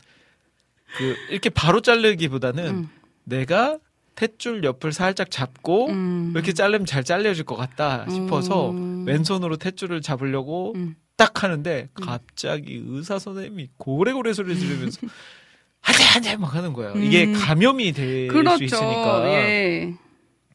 [0.98, 2.90] 그 이렇게 바로 자르기보다는 음.
[3.24, 3.78] 내가
[4.15, 6.32] 탯줄 옆을 살짝 잡고 음.
[6.34, 9.06] 이렇게 자르면 잘 잘려질 것 같다 싶어서 음.
[9.06, 10.95] 왼손으로 탯줄을 잡으려고 음.
[11.17, 14.99] 딱 하는데 갑자기 의사 선생님이 고래고래 소리 지르면서
[15.82, 16.93] 한대 한대 막 하는 거예요.
[16.95, 17.34] 이게 음.
[17.34, 18.58] 감염이 될 그렇죠.
[18.58, 19.28] 수 있으니까.
[19.28, 19.93] 예.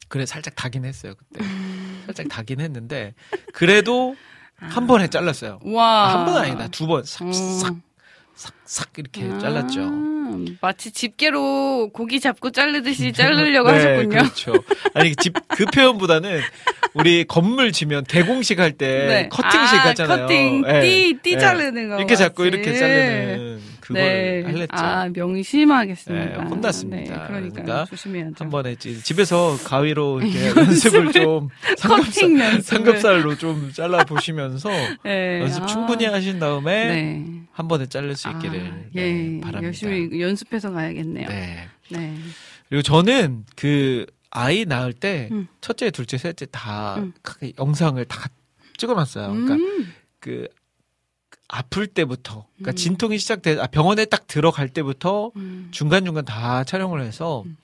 [0.09, 1.43] 그래 살짝 다긴 했어요 그때.
[2.05, 3.13] 살짝 다긴 했는데
[3.53, 4.15] 그래도
[4.57, 5.59] 한 번에 잘랐어요.
[5.63, 5.83] 와.
[6.09, 7.03] 아, 한번 아니다 두번 어.
[7.03, 7.75] 싹싹
[8.35, 9.81] 싹 싹 이렇게 아, 잘랐죠.
[10.61, 14.09] 마치 집게로 고기 잡고 자르듯이 자르려고 네, 하셨군요.
[14.09, 14.53] 그렇죠.
[14.93, 16.39] 아니 집 그 표현보다는
[16.93, 19.29] 우리 건물 지면 개공식 할때 네.
[19.29, 20.27] 커팅식 아, 하잖아요.
[20.27, 20.79] 커팅, 예.
[20.81, 21.37] 띠, 띠 예.
[21.39, 21.97] 자르는 거.
[21.97, 22.55] 이렇게 잡고 맞지?
[22.55, 23.59] 이렇게 자르는
[23.93, 24.43] 그걸 네.
[24.45, 24.67] 할랬죠.
[24.75, 26.25] 아, 명심하겠습니다.
[26.25, 26.97] 네, 혼났습니다.
[26.97, 28.33] 네, 그러니까 그러니까 조심해야죠.
[28.39, 31.49] 한 번에 찌- 집에서 가위로 이렇게 연습을 좀
[31.79, 32.61] 커팅 삼겹살, 연습을.
[32.63, 34.69] 삼겹살로 좀 잘라 보시면서
[35.03, 35.41] 네.
[35.41, 37.25] 연습 아, 충분히 하신 다음에 네.
[37.51, 39.63] 한 번에 자를 수 있기를 아, 네, 예, 바랍니다.
[39.63, 41.27] 열심히 연습해서 가야겠네요.
[41.27, 41.67] 네.
[41.89, 42.15] 네.
[42.69, 45.47] 그리고 저는 그 아이 낳을 때 음.
[45.59, 47.11] 첫째, 둘째, 셋째 다 음.
[47.21, 48.29] 그 영상을 다
[48.77, 49.27] 찍어놨어요.
[49.31, 49.93] 그러니까 음.
[50.21, 50.47] 그
[51.53, 52.75] 아플 때부터, 그러니까 음.
[52.75, 55.67] 진통이 시작돼 아, 병원에 딱 들어갈 때부터 음.
[55.71, 57.57] 중간 중간 다 촬영을 해서 음.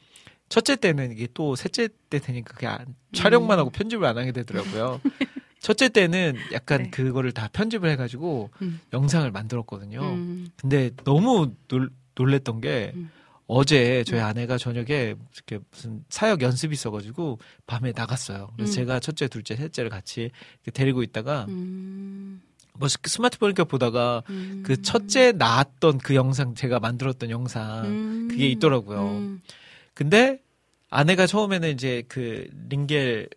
[0.50, 3.62] 첫째 때는 이게 또 셋째 때 되니까 그게 안- 촬영만 음.
[3.62, 5.00] 하고 편집을 안 하게 되더라고요.
[5.60, 6.90] 첫째 때는 약간 네.
[6.90, 8.80] 그거를 다 편집을 해가지고 음.
[8.94, 10.02] 영상을 만들었거든요.
[10.02, 10.50] 음.
[10.58, 13.10] 근데 너무 놀, 놀랬던 게 음.
[13.48, 18.50] 어제 저희 아내가 저녁에 이렇게 무슨 사역 연습이 있어가지고 밤에 나갔어요.
[18.58, 18.76] 그래서 음.
[18.76, 20.32] 제가 첫째, 둘째, 셋째를 같이
[20.74, 22.42] 데리고 있다가 음.
[22.80, 24.64] 뭐 스- 스마트폰 이렇게 보다가 음.
[24.66, 28.28] 그 첫째 나왔던 그 영상 제가 만들었던 영상 음.
[28.30, 29.02] 그게 있더라고요.
[29.10, 29.42] 음.
[29.94, 30.42] 근데
[30.90, 33.30] 아내가 처음에는 이제 그 링겔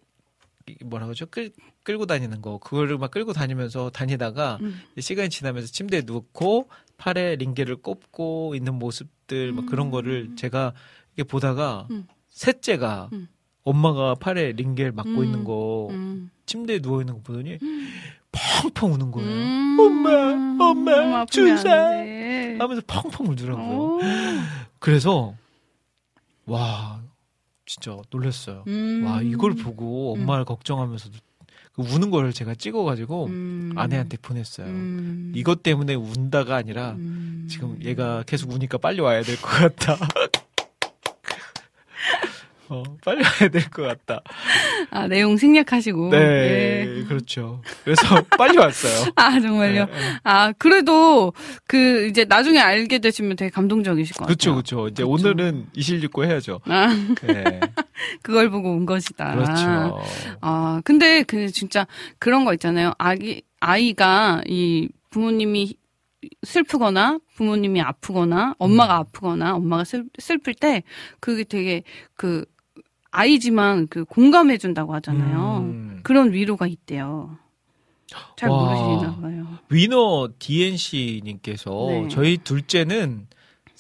[0.85, 1.27] 뭐라 그러죠?
[1.27, 1.51] 끌
[1.83, 4.81] 끌고 다니는 거 그거를 막 끌고 다니면서 다니다가 음.
[4.99, 10.75] 시간이 지나면서 침대에 눕고 팔에 링겔을 꼽고 있는 모습들 막 그런 거를 제가
[11.17, 12.07] 이렇게 보다가 음.
[12.29, 13.29] 셋째가 음.
[13.63, 15.25] 엄마가 팔에 링겔 맞고 음.
[15.25, 16.31] 있는 거 음.
[16.47, 17.59] 침대에 누워 있는 거 보더니
[18.33, 19.29] 펑펑 우는 거예요.
[19.29, 19.77] 음.
[19.81, 21.71] 엄마, 엄마, 주사.
[21.71, 23.67] 하면서 펑펑 울더라고요.
[23.79, 24.01] 오.
[24.79, 25.35] 그래서
[26.47, 27.01] 와
[27.67, 28.65] 진짜 놀랐어요.
[28.67, 29.05] 음.
[29.07, 31.17] 와 이걸 보고 엄마를 걱정하면서도
[31.73, 33.73] 그 우는 거를 제가 찍어가지고 음.
[33.77, 34.67] 아내한테 보냈어요.
[34.67, 35.33] 음.
[35.35, 37.47] 이것 때문에 운다가 아니라 음.
[37.49, 39.97] 지금 얘가 계속 우니까 빨리 와야 될 것 같다.
[42.73, 44.23] 어, 빨리 와야 될 것 같다.
[44.91, 46.11] 아 내용 생략하시고.
[46.11, 47.05] 네, 네.
[47.05, 47.63] 그렇죠.
[47.85, 48.01] 그래서
[48.39, 49.13] 빨리 왔어요.
[49.17, 49.87] 아 정말요.
[49.87, 49.99] 네, 네.
[50.23, 51.33] 아 그래도
[51.67, 54.55] 그 이제 나중에 알게 되시면 되게 감동적이실 것 그렇죠, 같아요.
[54.63, 54.89] 그렇죠.
[54.89, 55.13] 이제 그렇죠.
[55.29, 56.61] 오늘은 이실직고 해야죠.
[56.67, 56.89] 아
[57.27, 57.61] 네,
[58.23, 59.35] 그걸 보고 온 것이다.
[59.35, 60.03] 그렇죠.
[60.41, 61.87] 아, 근데 그 진짜
[62.19, 62.93] 그런 거 있잖아요.
[62.99, 65.75] 아기 아이가 이 부모님이
[66.43, 69.01] 슬프거나 부모님이 아프거나 엄마가 음.
[69.01, 70.83] 아프거나 엄마가 슬, 슬플 때
[71.19, 71.83] 그게 되게
[72.15, 72.45] 그
[73.11, 75.59] 아이지만 그 공감해 준다고 하잖아요.
[75.59, 76.01] 음.
[76.03, 77.37] 그런 위로가 있대요.
[78.37, 78.97] 잘 와.
[78.97, 79.47] 모르시나 봐요.
[79.69, 82.09] 위너 DNC님께서 네.
[82.09, 83.27] 저희 둘째는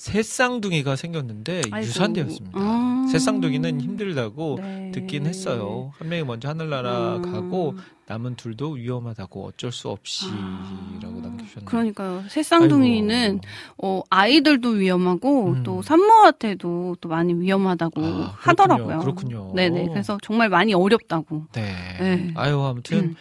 [0.01, 1.87] 새 쌍둥이가 생겼는데 아이고.
[1.87, 2.59] 유산되었습니다.
[2.59, 3.07] 아.
[3.13, 4.93] 새 쌍둥이는 힘들다고 네.
[4.95, 5.93] 듣긴 했어요.
[5.99, 7.31] 한 명이 먼저 하늘나라 음.
[7.31, 7.75] 가고
[8.07, 9.93] 남은 둘도 위험하다고 어쩔 수 아.
[9.93, 11.67] 없이라고 남기셨네요.
[11.67, 12.25] 그러니까요.
[12.31, 13.43] 새 쌍둥이는
[13.77, 15.63] 어, 아이들도 위험하고 음.
[15.65, 18.35] 또 산모한테도 또 많이 위험하다고 아.
[18.39, 19.01] 하더라고요.
[19.01, 19.53] 그렇군요.
[19.55, 19.89] 네네.
[19.89, 21.45] 그래서 정말 많이 어렵다고.
[21.53, 21.75] 네.
[22.01, 22.33] 네.
[22.37, 23.17] 아유 아무튼 음.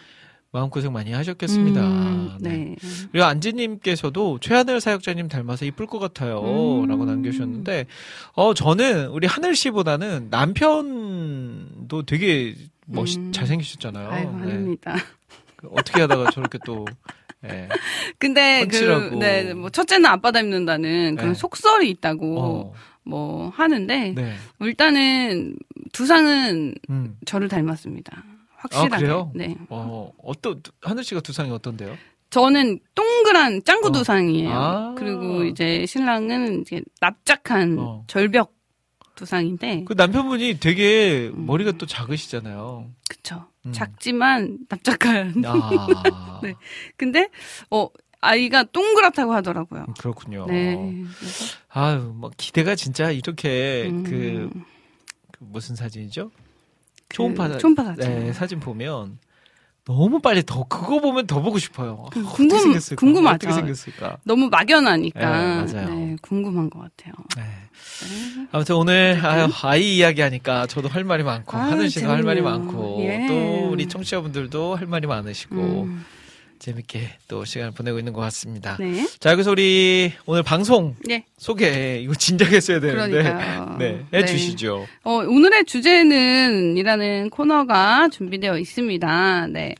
[0.52, 1.80] 마음고생 많이 하셨겠습니다.
[1.80, 2.50] 음, 네.
[2.50, 2.76] 네.
[3.12, 6.40] 그리고 안지님께서도 최하늘 사역자님 닮아서 이쁠 것 같아요.
[6.40, 6.88] 음.
[6.88, 7.86] 라고 남겨주셨는데,
[8.32, 13.32] 어, 저는 우리 하늘 씨보다는 남편도 되게 멋있, 음.
[13.32, 14.10] 잘생기셨잖아요.
[14.10, 14.42] 아유, 네.
[14.42, 14.96] 아닙니다.
[15.54, 16.84] 그 어떻게 하다가 저렇게 또,
[17.44, 17.68] 예.
[18.18, 19.16] 근데 그, 펀치라고.
[19.18, 21.38] 네, 뭐 첫째는 아빠 닮는다는 그런 네.
[21.38, 22.72] 속설이 있다고 어,
[23.04, 24.34] 뭐 하는데 네.
[24.60, 25.56] 일단은
[25.92, 27.16] 두상은 음.
[27.24, 28.24] 저를 닮았습니다.
[28.60, 29.06] 확실하게.
[29.08, 29.30] 아?
[29.34, 29.56] 네.
[29.68, 31.96] 어, 어떤, 하늘 씨가 두상이 어떤데요?
[32.30, 33.92] 저는 동그란 짱구 어.
[33.92, 34.50] 두상이에요.
[34.52, 34.94] 아.
[34.96, 38.04] 그리고 이제 신랑은 이제 납작한 어.
[38.06, 38.54] 절벽
[39.16, 41.46] 두상인데 그 남편분이 되게 음.
[41.46, 42.88] 머리가 또 작으시잖아요.
[43.08, 43.46] 그쵸.
[43.66, 43.72] 음.
[43.72, 45.42] 작지만 납작한.
[45.44, 46.40] 아.
[46.42, 46.54] 네.
[46.96, 47.28] 근데
[47.70, 47.88] 어
[48.20, 49.86] 아이가 동그랗다고 하더라고요.
[49.98, 50.46] 그렇군요.
[50.46, 51.04] 네.
[51.68, 54.50] 아유, 뭐 기대가 진짜 이렇게 음, 그,
[55.32, 56.30] 그 무슨 사진이죠?
[57.10, 58.04] 초음파, 그 초음파 사진.
[58.18, 59.18] 네, 사진 보면
[59.84, 62.06] 너무 빨리 더 그거 보면 더 보고 싶어요.
[62.12, 63.00] 그 아, 어떻게 궁금- 생겼을까?
[63.00, 63.34] 궁금하죠.
[63.36, 64.18] 어떻게 생겼을까?
[64.24, 65.88] 너무 막연하니까 네, 맞아요.
[65.94, 67.14] 네, 궁금한 것 같아요.
[67.36, 67.42] 네.
[67.42, 68.46] 네.
[68.52, 72.40] 아무튼 오늘 아유, 아이 이야기하니까 저도 할 말이 많고 아유, 하늘 씨도 할 말이.
[72.40, 73.26] 많고 예.
[73.26, 76.04] 또 우리 청취자분들도 할 말이 많으시고 음,
[76.60, 78.76] 재밌게 또 시간을 보내고 있는 것 같습니다.
[78.78, 79.06] 네.
[79.18, 81.24] 자 여기서 우리 오늘 방송 네.
[81.38, 83.76] 소개 이거 진작 했어야 되는데 그러니까요.
[83.78, 84.18] 네, 네.
[84.18, 84.86] 해주시죠.
[85.02, 89.46] 어, 오늘의 주제는 이라는 코너가 준비되어 있습니다.
[89.48, 89.74] 네.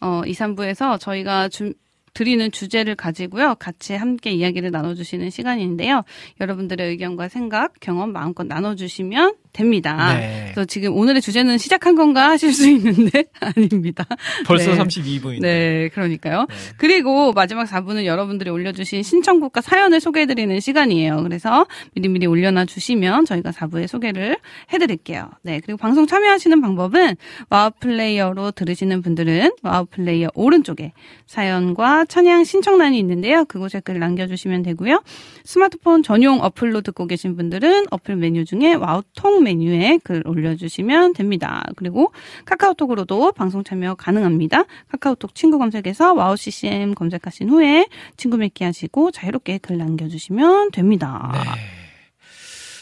[0.00, 1.72] 어, 2, 3부에서 저희가 주,
[2.14, 3.54] 드리는 주제를 가지고요.
[3.56, 6.02] 같이 함께 이야기를 나눠주시는 시간인데요.
[6.40, 10.14] 여러분들의 의견과 생각, 경험 마음껏 나눠주시면 됩니다.
[10.14, 10.50] 네.
[10.52, 14.04] 그래서 지금 오늘의 주제는 시작한 건가 하실 수 있는데 아닙니다.
[14.46, 14.78] 벌써 네.
[14.78, 15.40] 32분인데.
[15.40, 16.40] 네, 그러니까요.
[16.40, 16.54] 네.
[16.76, 21.22] 그리고 마지막 4부는 여러분들이 올려주신 신청곡과 사연을 소개해드리는 시간이에요.
[21.22, 24.36] 그래서 미리미리 올려놔 주시면 저희가 4부에 소개를
[24.72, 25.30] 해드릴게요.
[25.42, 27.16] 네, 그리고 방송 참여하시는 방법은
[27.48, 30.92] 와우 플레이어로 들으시는 분들은 와우 플레이어 오른쪽에
[31.26, 33.44] 사연과 찬양 신청란이 있는데요.
[33.44, 35.00] 그곳에 글 남겨주시면 되고요.
[35.44, 41.64] 스마트폰 전용 어플로 듣고 계신 분들은 어플 메뉴 중에 와우통 메뉴에 글 올려주시면 됩니다.
[41.76, 42.12] 그리고
[42.44, 44.64] 카카오톡으로도 방송 참여 가능합니다.
[44.88, 51.30] 카카오톡 친구 검색에서 와우 CCM 검색하신 후에 친구 맺기 하시고 자유롭게 글 남겨주시면 됩니다.
[51.32, 51.40] 네.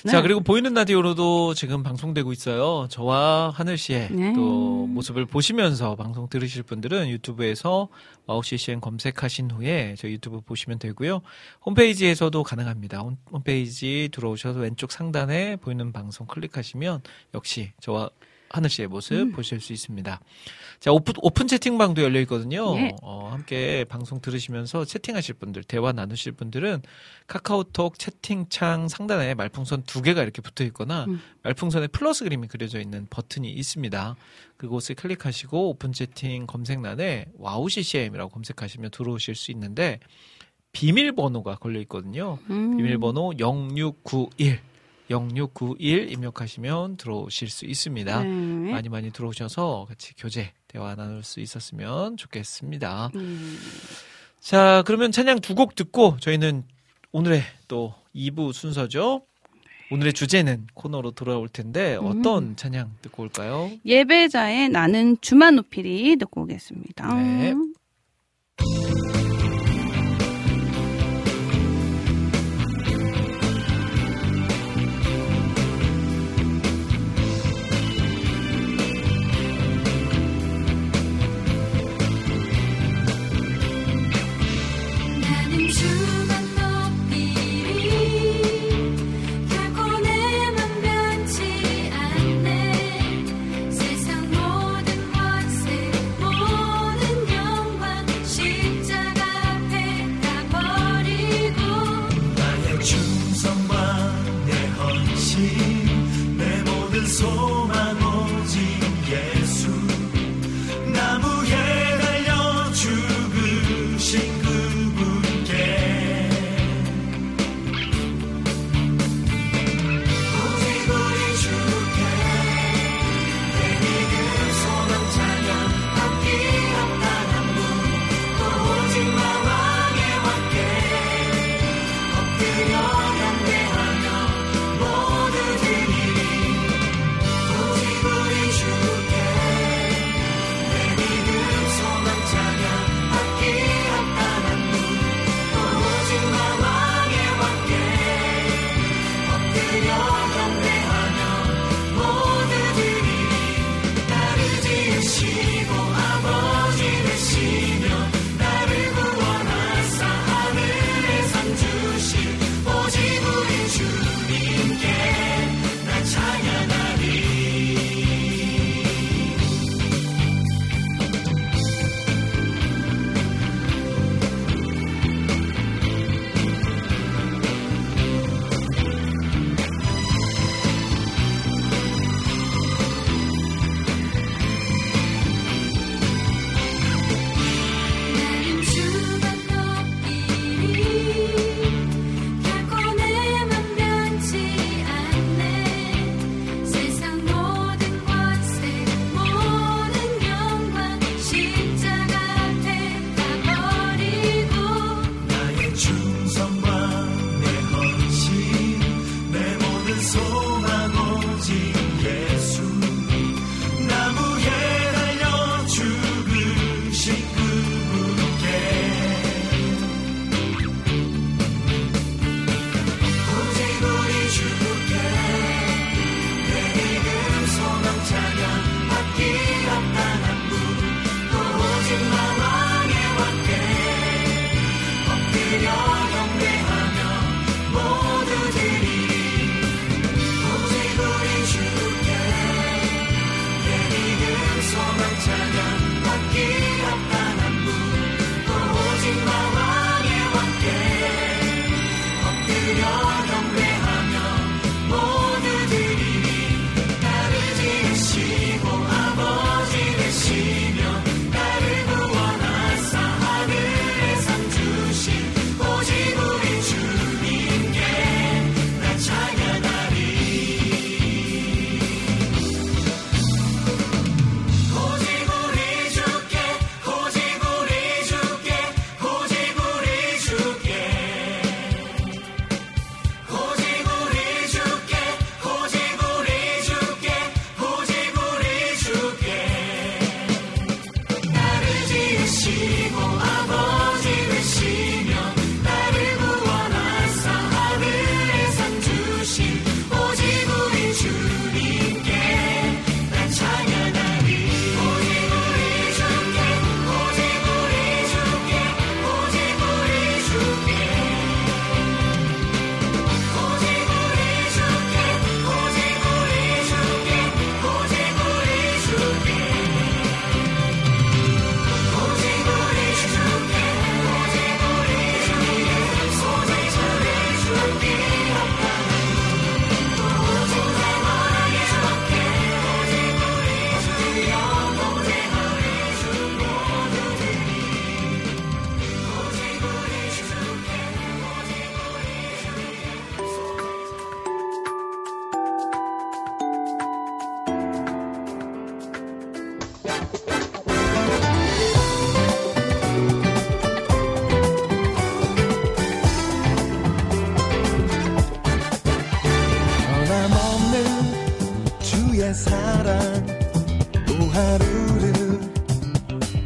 [0.04, 0.10] 네.
[0.10, 2.88] 자, 그리고 보이는 라디오로도 지금 방송되고 있어요.
[2.90, 4.32] 저와 하늘 씨의 네.
[4.34, 7.88] 또 모습을 보시면서 방송 들으실 분들은 유튜브에서
[8.26, 11.22] 와우 CCM 검색하신 후에 저 유튜브 보시면 되고요.
[11.64, 12.98] 홈페이지에서도 가능합니다.
[13.00, 17.02] 홈- 홈페이지 들어오셔서 왼쪽 상단에 보이는 방송 클릭하시면
[17.34, 18.10] 역시 저와
[18.50, 19.32] 하늘 씨의 모습 음.
[19.32, 20.20] 보실 수 있습니다.
[20.82, 22.76] 자, 오픈, 오픈 채팅방도 열려 있거든요.
[22.76, 22.96] 예.
[23.02, 26.82] 어, 함께 방송 들으시면서 채팅하실 분들, 대화 나누실 분들은
[27.28, 31.20] 카카오톡 채팅창 상단에 말풍선 두 개가 이렇게 붙어 있거나 음.
[31.44, 34.16] 말풍선에 플러스 그림이 그려져 있는 버튼이 있습니다.
[34.56, 40.00] 그곳을 클릭하시고 오픈 채팅 검색란에 와우 CCM이라고 검색하시면 들어오실 수 있는데
[40.72, 42.40] 비밀번호가 걸려 있거든요.
[42.50, 42.76] 음.
[42.76, 44.58] 비밀번호 0691
[45.12, 48.22] 0691 입력하시면 들어오실 수 있습니다.
[48.22, 48.70] 네.
[48.72, 53.10] 많이 많이 들어오셔서 같이 교제 대화 나눌 수 있었으면 좋겠습니다.
[53.14, 53.58] 음.
[54.40, 56.64] 자, 그러면 찬양 두 곡 듣고 저희는
[57.12, 59.22] 오늘의 또 2부 순서죠.
[59.90, 63.70] 오늘의 주제는 코너로 돌아올 텐데 어떤 찬양 듣고 올까요?
[63.84, 67.14] 예배자의 나는 주만 높이리 듣고 오겠습니다.
[67.14, 67.54] 네.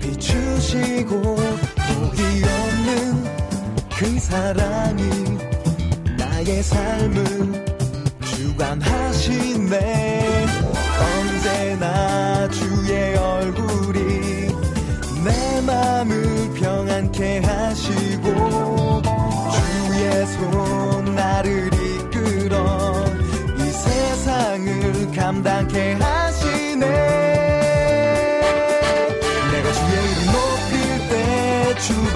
[0.00, 3.24] 비추시고 보기 없는
[3.96, 5.02] 그 사랑이
[6.18, 7.64] 나의 삶을
[8.24, 10.46] 주관하시네.
[10.98, 14.48] 언제나 주의 얼굴이
[15.24, 19.02] 내 마음을 평안케 하시고
[19.52, 23.04] 주의 손 나를 이끌어
[23.58, 26.45] 이 세상을 감당케 하시고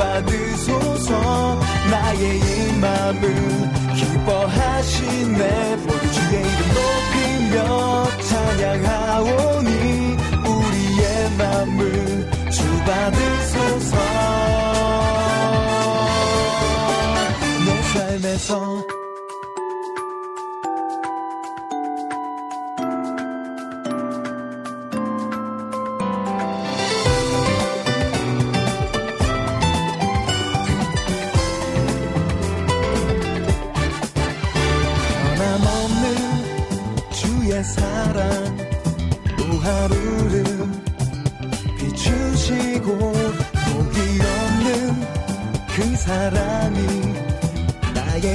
[0.00, 1.60] 받으소서.
[1.90, 3.22] 나의 이 맘을
[3.96, 9.68] 기뻐하시네 모두 주의 이름 높이며 찬양하오니
[10.48, 11.80] 우리의 맘을
[12.50, 13.96] 주 받으소서.
[17.66, 18.89] 내 삶에서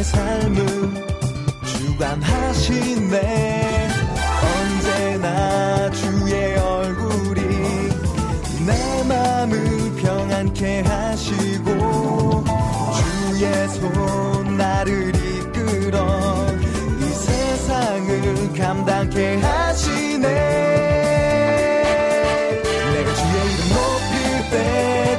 [0.06, 0.66] 삶을
[1.66, 3.16] 주관하시네
[4.46, 7.42] 언제나 주의 얼굴이
[8.66, 12.44] 내 맘을 평안케 하시고
[12.96, 15.98] 주의 손 나를 이끌어
[17.00, 20.28] 이 세상을 감당케 하시네.
[22.94, 24.56] 내가 주의 이름 높일 때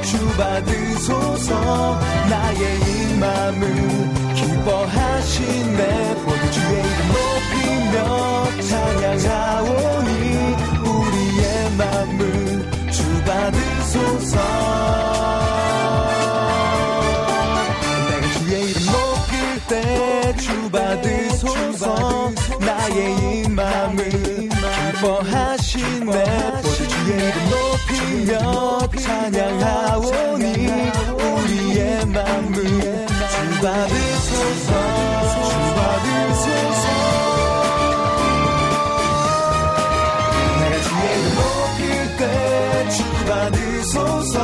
[0.07, 4.35] 주 받으소서 나의 이 맘을
[4.67, 7.95] 기뻐하시네 모두 주의 이름 높이며
[8.67, 10.11] 찬양하오니
[10.83, 14.35] 우리의 맘을 주 받으소서
[18.09, 19.31] 내가 주의 이름 높일
[19.69, 22.97] 때 주 받으소서 나의
[23.45, 23.97] 이 맘을
[24.99, 30.45] 기뻐하시네 모두 주의 이름 높이며 찬양하오니
[31.15, 33.06] 우리의 주
[33.61, 34.71] 받으소서
[35.49, 36.85] 주받으소서
[40.59, 41.81] 내가 주의 이름 높일
[42.17, 42.21] 때
[42.89, 44.35] 주 받으소서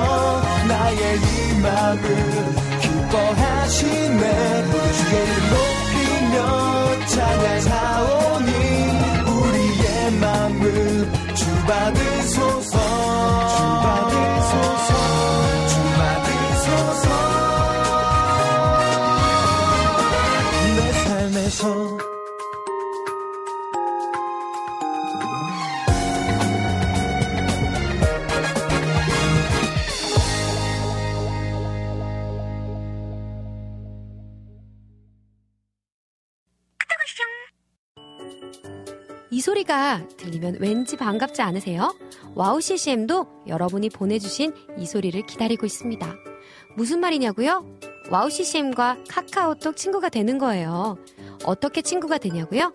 [0.67, 2.03] 나의 이 맘을
[2.81, 4.23] 기뻐하시네
[4.65, 6.35] 모두 주의 이름 높이며
[7.07, 8.51] 찬양하오니
[9.29, 10.63] 우리의 맘을
[11.35, 13.82] 주 받으소서 주받으소서
[21.63, 21.97] 삶에서
[39.31, 41.95] 이 소리가 들리면 왠지 반갑지 않으세요?
[42.35, 46.13] 와우 CCM도 여러분이 보내주신 이 소리를 기다리고 있습니다.
[46.75, 47.65] 무슨 말이냐고요?
[48.11, 50.97] 와우 CCM과 카카오톡 친구가 되는 거예요.
[51.45, 52.71] 어떻게 친구가 되냐고요?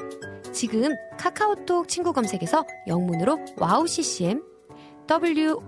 [0.52, 4.42] 지금 카카오톡 친구 검색에서 영문으로 와우 CCM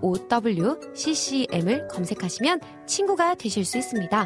[0.03, 1.07] WOWCCM을
[1.87, 4.25] 검색하시면 친구가 되실 수 있습니다.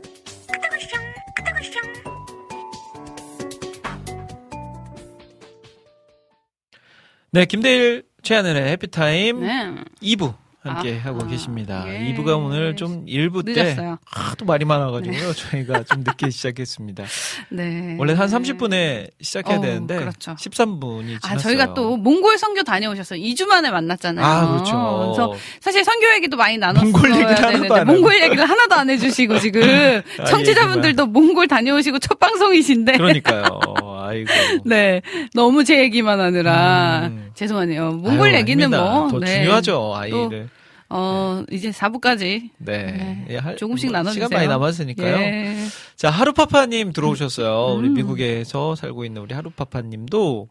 [7.33, 9.75] 네, 김대일 최하늘의 해피타임 네.
[10.03, 11.85] 2부 함께 아하, 하고 계십니다.
[11.87, 12.13] 예.
[12.13, 13.97] 2부가 오늘 좀 1부 때 늦었어요.
[14.05, 15.33] 하도 말이 많아가지고요.
[15.33, 17.05] 저희가 좀 늦게 시작했습니다.
[17.49, 17.95] 네.
[17.97, 20.33] 원래 한 30분에 시작해야 어, 되는데 그렇죠.
[20.33, 21.31] 13분이 지났어요.
[21.33, 23.19] 아, 저희가 또 몽골 선교 다녀오셨어요.
[23.19, 24.25] 2주 만에 만났잖아요.
[24.25, 25.05] 아, 그렇죠.
[25.05, 28.89] 그래서 사실 선교 얘기도 많이 나눴어야 몽골 얘기를 하나도 되는데 안 몽골 얘기를 하나도 안
[28.89, 29.61] 해주시고 지금
[30.19, 33.45] 아, 청취자분들도 몽골 다녀오시고 첫 방송이신데 그러니까요.
[34.11, 34.29] 아이고.
[34.65, 35.01] 네
[35.33, 37.31] 너무 제 얘기만 하느라 음.
[37.33, 37.91] 죄송하네요.
[37.93, 38.93] 몽골 아유, 얘기는 아닙니다.
[38.99, 39.37] 뭐 더 네.
[39.41, 40.49] 중요하죠 아이를.
[40.93, 42.77] 어 이제 4부까지 네.
[42.91, 43.25] 네.
[43.29, 44.25] 예, 할- 조금씩 뭐 나눠주세요.
[44.25, 45.15] 시간 많이 남았으니까요.
[45.17, 45.55] 예.
[45.95, 47.75] 자, 하루파파님 들어오셨어요.
[47.77, 47.93] 우리 음.
[47.93, 50.49] 미국에서 살고 있는 우리 하루파파님도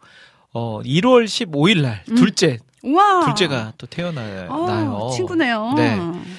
[0.55, 2.15] 어, 1월 15일 날 음.
[2.17, 4.47] 둘째 우와 둘째가 또 태어나요.
[4.49, 5.75] 어, 친구네요.
[5.77, 5.99] 네.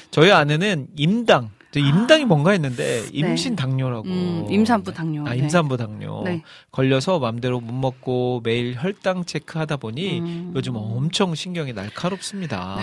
[0.10, 4.08] 저희 아내는 임당 저 임당이 뭔가 했는데 임신 당뇨라고.
[4.08, 5.26] 음, 임산부 당뇨.
[5.26, 5.38] 아, 네.
[5.38, 6.22] 임산부 당뇨.
[6.24, 6.42] 네.
[6.72, 10.52] 걸려서 맘대로 못 먹고 매일 혈당 체크하다 보니 음.
[10.56, 12.78] 요즘 엄청 신경이 날카롭습니다.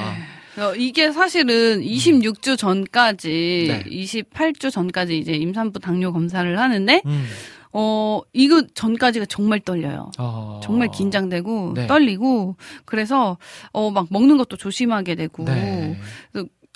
[0.58, 3.84] 어, 이게 사실은 26주 전까지, 네.
[3.84, 7.26] 28주 전까지 이제 임산부 당뇨 검사를 하는데, 음.
[7.72, 10.10] 어, 이거 전까지가 정말 떨려요.
[10.18, 10.58] 어.
[10.64, 11.86] 정말 긴장되고 네.
[11.86, 13.36] 떨리고 그래서
[13.72, 15.96] 어 막 먹는 것도 조심하게 되고 네.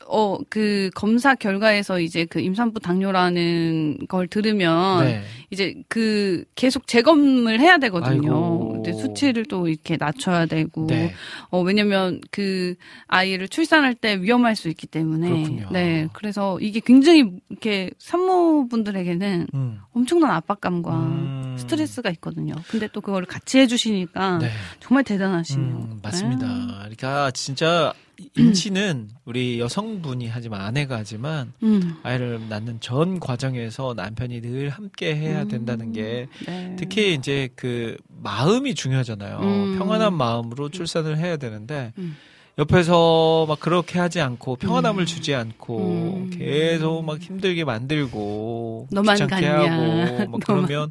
[0.07, 5.23] 어 그 검사 결과에서 이제 그 임산부 당뇨라는 걸 들으면 네.
[5.51, 8.73] 이제 그 계속 재검을 해야 되거든요.
[8.73, 11.15] 근데 수치를 또 이렇게 낮춰야 되고 네.
[11.51, 12.75] 어 왜냐면 그
[13.07, 15.69] 아이를 출산할 때 위험할 수 있기 때문에 그렇군요.
[15.73, 19.79] 네 그래서 이게 굉장히 이렇게 산모분들에게는 음.
[19.93, 21.57] 엄청난 압박감과 음.
[21.59, 22.55] 스트레스가 있거든요.
[22.69, 24.51] 근데 또 그걸 같이 해주시니까 네.
[24.81, 25.75] 정말 대단하시네요.
[25.75, 26.47] 음, 맞습니다.
[26.47, 26.73] 네.
[26.81, 27.93] 그러니까 진짜
[28.37, 31.97] 임신은 우리 여성분이 하지만 아내가 하지만 음.
[32.03, 35.49] 아이를 낳는 전 과정에서 남편이 늘 함께 해야 음.
[35.49, 36.77] 된다는 게 네.
[36.79, 39.39] 특히 이제 그 마음이 중요하잖아요.
[39.41, 39.79] 음.
[39.79, 42.17] 평안한 마음으로 출산을 해야 되는데 음.
[42.59, 45.07] 옆에서 막 그렇게 하지 않고 평안함을 음.
[45.07, 46.31] 주지 않고 음.
[46.31, 49.73] 계속 막 힘들게 만들고 너만 귀찮게 갔냐.
[49.73, 50.41] 하고 막.
[50.45, 50.91] 그러면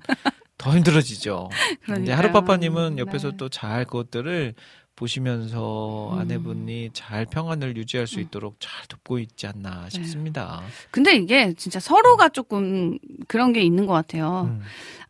[0.58, 1.50] 더 힘들어지죠.
[1.54, 2.18] 이제 그러니까요.
[2.18, 3.38] 하루파파님은 옆에서 네.
[3.38, 4.54] 또잘 그것들을
[4.96, 6.20] 보시면서 음.
[6.20, 9.90] 아내분이 잘 평안을 유지할 수 있도록 잘 돕고 있지 않나 네.
[9.90, 10.62] 싶습니다.
[10.92, 14.50] 근데 이게 진짜 서로가 조금 그런 게 있는 것 같아요.
[14.52, 14.62] 음.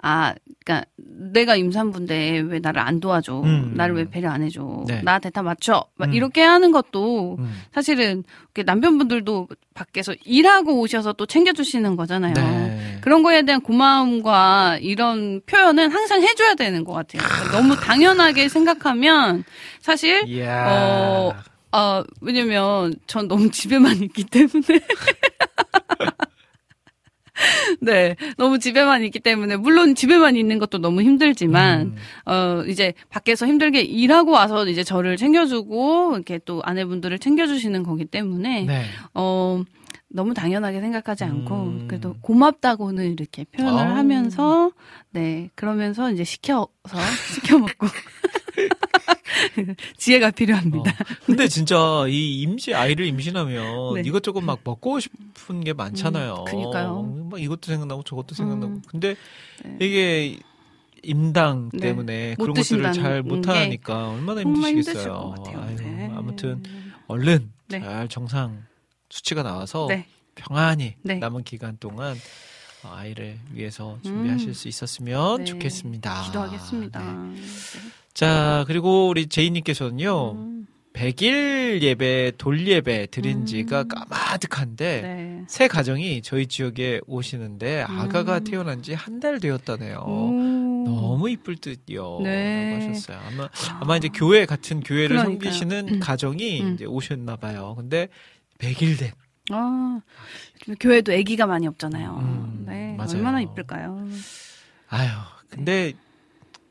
[0.04, 3.42] 아, 그러니까 내가 임산부인데 왜 나를 안 도와줘?
[3.42, 3.74] 음.
[3.76, 4.86] 나를 왜 배려 안 해줘?
[4.88, 5.02] 네.
[5.04, 5.86] 나한테 다 맞춰?
[5.96, 6.14] 막 음.
[6.14, 7.62] 이렇게 하는 것도 음.
[7.74, 8.24] 사실은
[8.54, 12.34] 남편분들도 밖에서 일하고 오셔서 또 챙겨주시는 거잖아요.
[12.34, 12.81] 네.
[13.02, 17.22] 그런 거에 대한 고마움과 이런 표현은 항상 해줘야 되는 것 같아요.
[17.24, 19.44] 그러니까 너무 당연하게 생각하면
[19.82, 20.68] 사실 이야.
[20.70, 21.34] 어,
[21.72, 24.80] 아, 왜냐면 전 너무 집에만 있기 때문에.
[27.82, 31.96] 네, 너무 집에만 있기 때문에 물론 집에만 있는 것도 너무 힘들지만 음.
[32.26, 38.66] 어 이제 밖에서 힘들게 일하고 와서 이제 저를 챙겨주고 이렇게 또 아내분들을 챙겨주시는 거기 때문에
[38.66, 38.84] 네.
[39.14, 39.64] 어
[40.14, 41.88] 너무 당연하게 생각하지 않고 음.
[41.88, 43.96] 그래도 고맙다고는 이렇게 표현을 아우.
[43.96, 44.72] 하면서
[45.12, 46.70] 네 그러면서 이제 시켜서
[47.34, 47.88] 시켜 먹고
[49.98, 50.92] 지혜가 필요합니다.
[50.92, 51.06] 어.
[51.26, 54.02] 근데 진짜 이 임시 아이를 임신하면 네.
[54.06, 56.36] 이것저것 막 먹고 싶은 게 많잖아요.
[56.40, 57.28] 음, 그니까요.
[57.30, 58.74] 막 이것도 생각나고 저것도 생각나고.
[58.74, 58.82] 음.
[58.88, 59.16] 근데
[59.64, 59.78] 네.
[59.80, 60.40] 이게
[61.04, 61.80] 임당 네.
[61.80, 65.14] 때문에 못 그런 것들을 잘게 못하니까 얼마나 힘드시겠어요.
[65.14, 65.62] 것 같아요.
[65.62, 66.12] 아유, 네.
[66.14, 66.62] 아무튼
[67.08, 67.80] 얼른 네.
[67.80, 68.64] 잘 정상
[69.12, 70.08] 수치가 나와서 네.
[70.36, 71.16] 평안히 네.
[71.16, 72.16] 남은 기간 동안
[72.84, 74.54] 아이를 위해서 준비하실 음.
[74.54, 75.46] 수 있었으면 네.
[75.46, 76.24] 좋겠습니다.
[76.24, 77.00] 기도하겠습니다.
[77.00, 77.42] 네.
[78.14, 83.88] 자, 그리고 우리 제이님께서는요, 음, 100일 예배, 돌 예배 드린 지가 음.
[83.88, 85.44] 까마득한데, 네.
[85.48, 88.44] 새 가정이 저희 지역에 오시는데, 아가가 음.
[88.44, 90.04] 태어난 지 한 달 되었다네요.
[90.08, 90.32] 오.
[90.86, 92.20] 너무 이쁠 듯요.
[92.24, 92.72] 네.
[92.80, 93.20] 라고 하셨어요.
[93.28, 93.50] 아마,
[93.80, 95.52] 아 마 이제 교회, 같은 교회를 그러니까요.
[95.52, 96.00] 섬기시는 음.
[96.02, 96.74] 가정이 음.
[96.74, 97.76] 이제 오셨나 봐요.
[97.78, 98.10] 근데
[98.62, 99.12] 100일 된.
[99.52, 100.00] 아,
[100.80, 102.18] 교회도 아기가 많이 없잖아요.
[102.22, 102.96] 음, 네.
[102.96, 103.16] 맞아요.
[103.16, 104.08] 얼마나 이쁠까요?
[104.88, 105.10] 아유,
[105.50, 105.94] 근데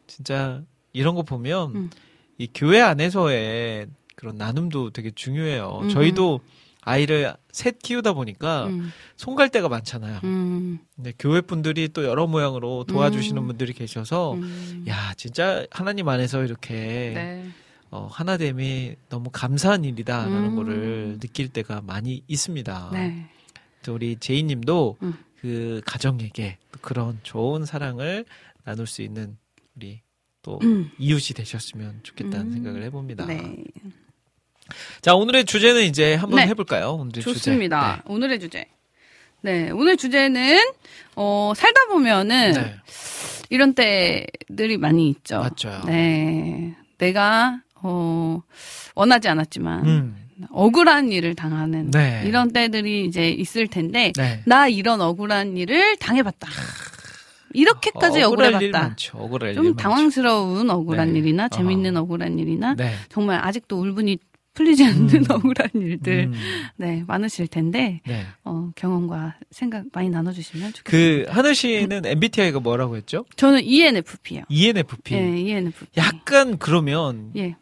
[0.07, 0.62] 진짜
[0.93, 1.91] 이런 거 보면 음.
[2.38, 5.80] 이 교회 안에서의 그런 나눔도 되게 중요해요.
[5.82, 5.88] 음.
[5.88, 6.41] 저희도
[6.82, 10.20] 아이를 셋 키우다 보니까 음, 손갈 데가 많잖아요.
[10.24, 13.47] 음, 근데 교회 분들이 또 여러 모양으로 도와주시는 음.
[13.49, 14.84] 분들이 계셔서 음.
[14.88, 17.51] 야 진짜 하나님 안에서 이렇게 네.
[17.91, 20.57] 어, 하나됨이 너무 감사한 일이다라는 음.
[20.57, 22.91] 거를 느낄 때가 많이 있습니다.
[22.93, 23.28] 네.
[23.82, 25.14] 또 우리 제이님도 음.
[25.41, 28.24] 그 가정에게 또 그런 좋은 사랑을
[28.64, 29.36] 나눌 수 있는
[29.74, 30.03] 우리
[30.43, 30.91] 또 음.
[30.99, 32.53] 이웃이 되셨으면 좋겠다는 음.
[32.53, 33.26] 생각을 해봅니다.
[33.26, 33.64] 네.
[35.01, 36.47] 자 오늘의 주제는 이제 한번 네.
[36.47, 36.93] 해볼까요?
[36.93, 38.03] 오늘의 좋습니다.
[38.07, 38.66] 오늘의 주제.
[39.43, 39.70] 네.
[39.70, 40.61] 오늘 주제는,
[41.16, 42.61] 어, 살다 보면은 주제.
[42.66, 42.76] 네.
[43.49, 45.41] 이런 때들이 많이 있죠.
[45.41, 45.82] 맞죠.
[45.86, 46.76] 네.
[46.99, 48.43] 내가, 어,
[48.95, 50.16] 원하지 않았지만, 음,
[50.51, 52.22] 억울한 일을 당하는 네.
[52.26, 54.43] 이런 때들이 이제 있을 텐데, 네.
[54.47, 56.49] 나 이런 억울한 일을 당해봤다.
[57.53, 58.81] 이렇게까지 일 억울해봤다.
[58.81, 59.18] 많죠.
[59.18, 59.76] 좀 많죠.
[59.76, 61.18] 당황스러운 억울한 네.
[61.18, 61.49] 일이나.
[61.49, 62.95] 재밌는 억울한 일이나 네.
[63.09, 64.18] 정말 아직도 울분이
[64.55, 65.24] 풀리지 않는 음.
[65.31, 66.35] 억울한 일들 음,
[66.76, 68.26] 네 많으실 텐데 네.
[68.45, 71.33] 어, 경험과 생각 많이 나눠주시면 그 좋겠습니다.
[71.33, 73.24] 하늘 씨는 MBTI가 뭐라고 했죠?
[73.37, 74.43] 저는 ENFP요.
[74.49, 75.14] ENFP.
[75.14, 75.87] 예, ENFP.
[75.97, 77.57] 약간 그러면 예,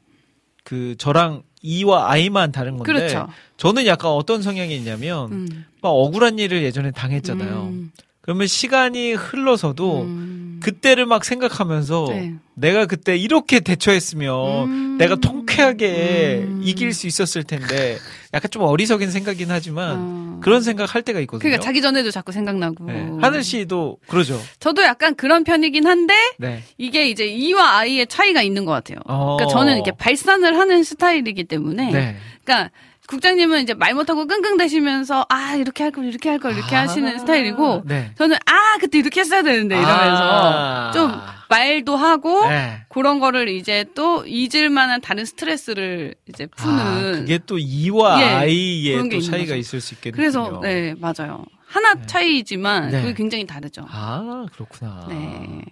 [0.68, 3.26] 그 저랑 E와 I만 다른 건데 그렇죠.
[3.56, 5.64] 저는 약간 어떤 성향이 있냐면 음.
[5.80, 7.70] 막 억울한 일을 예전에 당했잖아요.
[7.72, 7.90] 음,
[8.20, 10.60] 그러면 시간이 흘러서도 음.
[10.62, 12.34] 그때를 막 생각하면서 네.
[12.52, 14.98] 내가 그때 이렇게 대처했으면 음.
[14.98, 16.60] 내가 통 쾌하게 음.
[16.62, 17.98] 이길 수 있었을 텐데
[18.32, 20.40] 약간 좀 어리석인 생각이긴 하지만 어.
[20.42, 21.40] 그런 생각 할 때가 있거든요.
[21.40, 22.84] 그러니까 자기 전에도 자꾸 생각나고.
[22.84, 23.08] 네.
[23.20, 24.40] 하늘 씨도 그러죠.
[24.60, 26.62] 저도 약간 그런 편이긴 한데 네.
[26.78, 28.98] 이게 이제 이와 아이의 차이가 있는 것 같아요.
[29.06, 29.36] 어.
[29.36, 31.90] 그러니까 저는 이렇게 발산을 하는 스타일이기 때문에.
[31.92, 32.16] 네.
[32.44, 32.70] 그러니까
[33.08, 36.82] 국장님은 이제 말 못하고 끙끙대시면서 아 이렇게 할 걸 이렇게 할 걸 이렇게 아.
[36.82, 38.12] 하시는 스타일이고 네.
[38.18, 40.90] 저는 아 그때 이렇게 했어야 되는데 이러면서 아.
[40.92, 41.10] 좀
[41.48, 42.82] 말도 하고 네.
[42.88, 48.24] 그런 거를 이제 또 잊을 만한 다른 스트레스를 이제 푸는 아, 그게 또 이와 예,
[48.24, 49.54] 아이의 그런 게또 차이가.
[49.56, 50.16] 있을 수 있겠네요.
[50.16, 52.02] 그래서 네 맞아요 하나 네.
[52.06, 53.00] 차이지만 네.
[53.00, 53.86] 그게 굉장히 다르죠.
[53.88, 55.06] 아 그렇구나.
[55.08, 55.62] 네.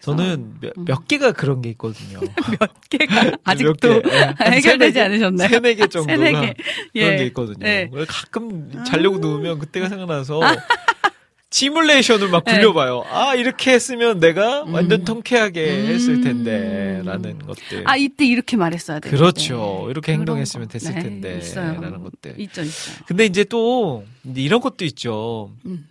[0.00, 2.20] 저는 몇, 몇 개가 그런 게 있거든요.
[2.90, 5.48] 걔가 아직도 몇 개, 예, 한 해결되지 않으셨나요?
[5.48, 6.54] 세네 개 정도가 세네 개.
[6.92, 7.16] 그런 예.
[7.16, 7.58] 게 있거든요.
[7.58, 7.90] 네.
[8.06, 10.40] 가끔 자려고 누우면 그때가 생각나서
[11.56, 12.52] 시뮬레이션을 막 네.
[12.52, 13.04] 굴려봐요.
[13.10, 14.74] 아 이렇게 했으면 내가 음.
[14.74, 15.86] 완전 통쾌하게 음.
[15.86, 17.82] 했을 텐데라는 것들.
[17.86, 19.08] 아 이때 이렇게 말했어야 돼.
[19.08, 19.86] 그렇죠.
[19.88, 20.72] 이렇게 행동했으면 거.
[20.72, 21.38] 됐을 네, 텐데.
[21.38, 21.80] 있어요.
[21.80, 22.38] 라는 것들.
[22.40, 23.04] 있죠 있죠.
[23.06, 24.04] 근데 이제 또
[24.34, 25.50] 이런 것도 있죠.
[25.64, 25.88] 음.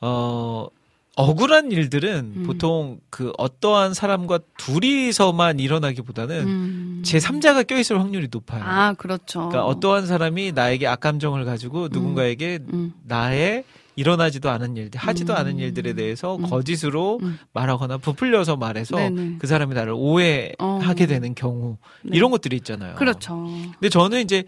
[0.00, 0.66] 어
[1.14, 2.42] 억울한 일들은 음.
[2.44, 7.02] 보통 그 어떠한 사람과 둘이서만 일어나기보다는 음.
[7.04, 8.60] 제 3자가 껴있을 확률이 높아요.
[8.64, 9.48] 아 그렇죠.
[9.48, 12.92] 그러니까 어떠한 사람이 나에게 악감정을 가지고 누군가에게 음.
[13.04, 13.62] 나의
[13.96, 15.38] 일어나지도 않은 일들, 하지도 음.
[15.38, 16.42] 않은 일들에 대해서 음.
[16.42, 17.38] 거짓으로 음.
[17.52, 19.36] 말하거나 부풀려서 말해서 네네.
[19.38, 21.06] 그 사람이 나를 오해하게 어.
[21.06, 22.16] 되는 경우 네.
[22.16, 22.94] 이런 것들이 있잖아요.
[22.96, 23.48] 그렇죠.
[23.72, 24.44] 근데 저는 이제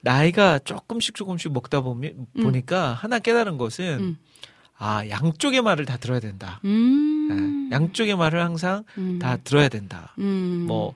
[0.00, 2.42] 나이가 조금씩 조금씩 먹다 보면 음.
[2.42, 4.16] 보니까 하나 깨달은 것은 음.
[4.78, 6.60] 아 양쪽의 말을 다 들어야 된다.
[6.64, 7.68] 음.
[7.70, 9.18] 네, 양쪽의 말을 항상 음.
[9.18, 10.14] 다 들어야 된다.
[10.18, 10.64] 음.
[10.66, 10.94] 뭐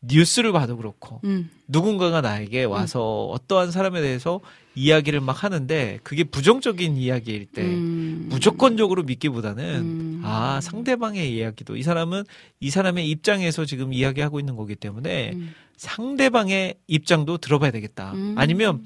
[0.00, 1.50] 뉴스를 봐도 그렇고 음.
[1.66, 4.40] 누군가가 나에게 와서 어떠한 사람에 대해서
[4.74, 8.26] 이야기를 막 하는데 그게 부정적인 이야기일 때 음.
[8.28, 10.22] 무조건적으로 믿기보다는 음.
[10.24, 12.24] 아 상대방의 이야기도 이 사람은
[12.60, 15.52] 이 사람의 입장에서 지금 이야기하고 있는 거기 때문에 음.
[15.76, 18.12] 상대방의 입장도 들어봐야 되겠다.
[18.12, 18.34] 음.
[18.38, 18.84] 아니면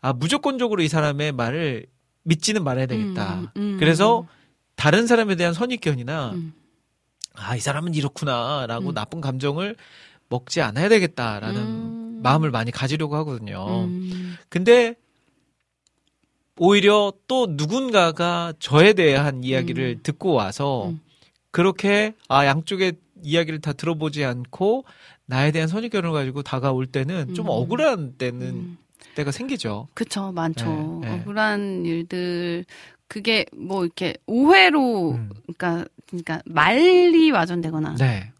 [0.00, 1.86] 아 무조건적으로 이 사람의 말을
[2.22, 3.40] 믿지는 말아야 되겠다.
[3.40, 3.48] 음.
[3.56, 3.76] 음.
[3.78, 4.26] 그래서
[4.74, 6.54] 다른 사람에 대한 선입견이나 음.
[7.34, 8.94] 아이 사람은 이렇구나라고 음.
[8.94, 9.76] 나쁜 감정을
[10.28, 12.20] 먹지 않아야 되겠다라는 음.
[12.22, 13.84] 마음을 많이 가지려고 하거든요.
[13.84, 14.36] 음.
[14.48, 14.94] 근데
[16.58, 20.00] 오히려 또 누군가가 저에 대한 이야기를 음.
[20.02, 21.00] 듣고 와서 음.
[21.50, 24.84] 그렇게 아 양쪽의 이야기를 다 들어보지 않고
[25.26, 27.50] 나에 대한 선입견을 가지고 다가올 때는 좀 음.
[27.50, 28.78] 억울한 때는 음.
[29.14, 29.88] 때가 생기죠.
[29.94, 31.00] 그쵸, 많죠.
[31.02, 31.20] 네, 네.
[31.20, 32.64] 억울한 일들,
[33.08, 35.30] 그게 뭐 이렇게 오해로, 음.
[35.42, 38.32] 그러니까, 그러니까 말이 와전되거나 네.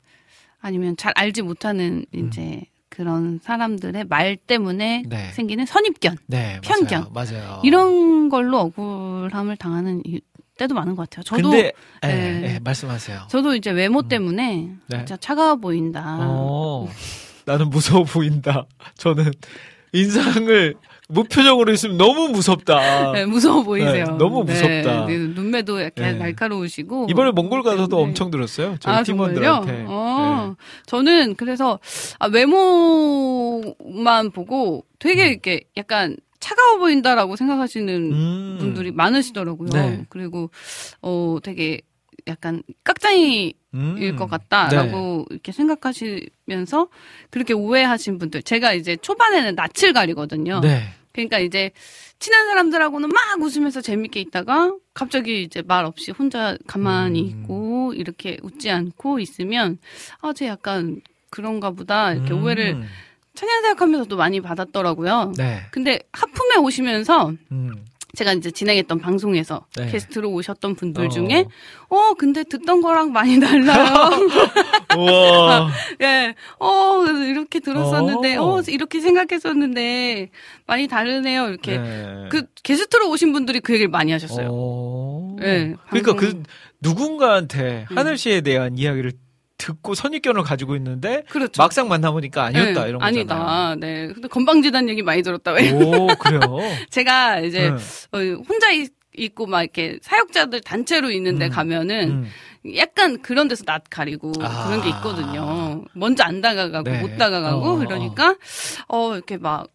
[0.61, 5.09] 아니면 잘 알지 못하는 이제 그런 사람들의 말 때문에 음.
[5.09, 5.31] 네.
[5.33, 6.59] 생기는 선입견, 네.
[6.63, 7.09] 편견.
[7.13, 7.37] 맞아요.
[7.39, 7.61] 맞아요.
[7.65, 10.21] 이런 걸로 억울함을 당하는 이-
[10.59, 11.23] 때도 많은 것 같아요.
[11.25, 11.73] 저도, 근데
[12.05, 12.55] 예, 네.
[12.55, 13.27] 예, 말씀하세요.
[13.29, 14.09] 저도 이제 외모 음.
[14.09, 14.97] 때문에 네.
[14.99, 16.17] 진짜 차가워 보인다.
[16.21, 16.89] 어,
[17.45, 18.65] 나는 무서워 보인다.
[18.97, 19.31] 저는
[19.93, 20.75] 인상을
[21.09, 23.13] 무표정으로 있으면 너무 무섭다.
[23.13, 24.07] 네, 무서워 보이세요.
[24.07, 25.07] 네, 너무 무섭다.
[25.07, 26.13] 네, 눈매도 약간 네.
[26.15, 27.07] 날카로우시고.
[27.11, 28.03] 이번에 몽골 가서도 네.
[28.03, 28.77] 엄청 들었어요.
[28.81, 29.85] 저희 아, 팀원들한테.
[29.89, 31.79] 어, 저는 그래서
[32.19, 38.57] 아, 외모만 보고 되게 이렇게 약간 차가워 보인다라고 생각하시는 음.
[38.59, 39.71] 분들이 많으시더라고요.
[39.71, 40.05] 네.
[40.09, 40.51] 그리고
[41.03, 41.81] 어 되게
[42.27, 44.17] 약간 깍쟁이일 음.
[44.17, 46.89] 것 같다라고 이렇게 생각하시면서
[47.31, 48.43] 그렇게 오해하신 분들.
[48.43, 50.61] 제가 이제 초반에는 낯을 가리거든요.
[50.61, 50.89] 네.
[51.13, 51.71] 그러니까 이제
[52.19, 57.27] 친한 사람들하고는 막 웃으면서 재밌게 있다가 갑자기 이제 말 없이 혼자 가만히 음.
[57.43, 59.79] 있고 이렇게 웃지 않고 있으면
[60.21, 61.01] 아, 쟤 약간
[61.31, 62.43] 그런가 보다 이렇게 음.
[62.43, 62.83] 오해를
[63.35, 65.33] 천연 생각하면서도 많이 받았더라고요.
[65.37, 65.61] 네.
[65.71, 67.85] 근데 하품에 오시면서 음.
[68.17, 69.87] 제가 이제 진행했던 방송에서 네.
[69.91, 71.09] 게스트로 오셨던 분들 어.
[71.09, 71.45] 중에
[71.89, 74.11] 어 근데 듣던 거랑 많이 달라요.
[74.97, 75.71] 우와.
[76.03, 76.35] 예.
[76.59, 78.43] 어 이렇게 들었었는데 어.
[78.57, 80.31] 어 이렇게 생각했었는데
[80.67, 81.49] 많이 다르네요.
[81.49, 82.27] 이렇게 네.
[82.31, 84.49] 그 게스트로 오신 분들이 그 얘기를 많이 하셨어요.
[84.51, 85.37] 어.
[85.39, 86.43] 네, 그러니까 방송- 그
[86.81, 87.99] 누군가한테 음.
[87.99, 89.13] 하늘 씨에 대한 이야기를
[89.59, 91.61] 듣고 선입견을 가지고 있는데 그렇죠.
[91.63, 93.05] 막상 만나보니까 아니었다 네, 이런 거잖아요.
[93.05, 93.77] 아니다.
[93.79, 94.09] 네.
[94.13, 95.53] 근데 건방지단 얘기 많이 들었다.
[95.53, 95.71] 왜?
[95.73, 96.41] 오 그래요.
[96.91, 97.77] 제가 이제 네.
[98.13, 101.51] 어, 혼자 있, 있고 막 이렇게 사역자들 단체로 있는데 음.
[101.51, 102.75] 가면은 음.
[102.77, 104.67] 약간 그런 데서 낯 가리고 아.
[104.67, 105.85] 그런 게 있거든요.
[105.95, 107.01] 먼저 안 다가가고 네.
[107.01, 107.77] 못 다가가고 어, 어.
[107.79, 108.37] 그러니까
[108.89, 109.69] 어 이렇게 막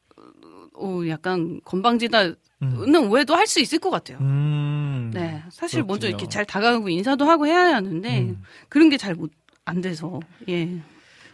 [0.75, 3.11] 어, 약간 건방지다는 음.
[3.11, 4.19] 오해도 할 수 있을 것 같아요.
[4.21, 5.09] 음.
[5.13, 5.41] 네.
[5.51, 6.09] 사실 먼저 그렇군요.
[6.09, 8.43] 이렇게 잘 다가가고 인사도 하고 해야 하는데 음.
[8.69, 9.31] 그런 게 잘 못
[9.65, 10.81] 안 돼서 예.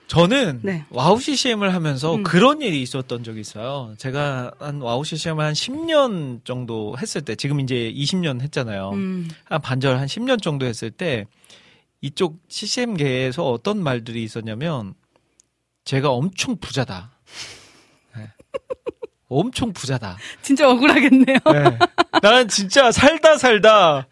[0.08, 0.86] 저는 네.
[0.90, 2.24] 와우 CCM을 하면서 음.
[2.24, 3.94] 그런 일이 있었던 적이 있어요.
[3.98, 8.92] 제가 한 와우 CCM을 한 10년 정도 했을 때, 지금 이제 20년 했잖아요.
[8.92, 9.28] 음.
[9.46, 11.26] 한 반절 한 10년 정도 했을 때,
[12.00, 14.94] 이쪽 CCM계에서 어떤 말들이 있었냐면,
[15.84, 17.12] 제가 엄청 부자다.
[18.16, 18.32] 네.
[19.28, 20.18] 엄청 부자다.
[20.42, 21.38] 진짜 억울하겠네요.
[21.52, 21.80] 네.
[22.22, 24.08] 나는 진짜 살다 살다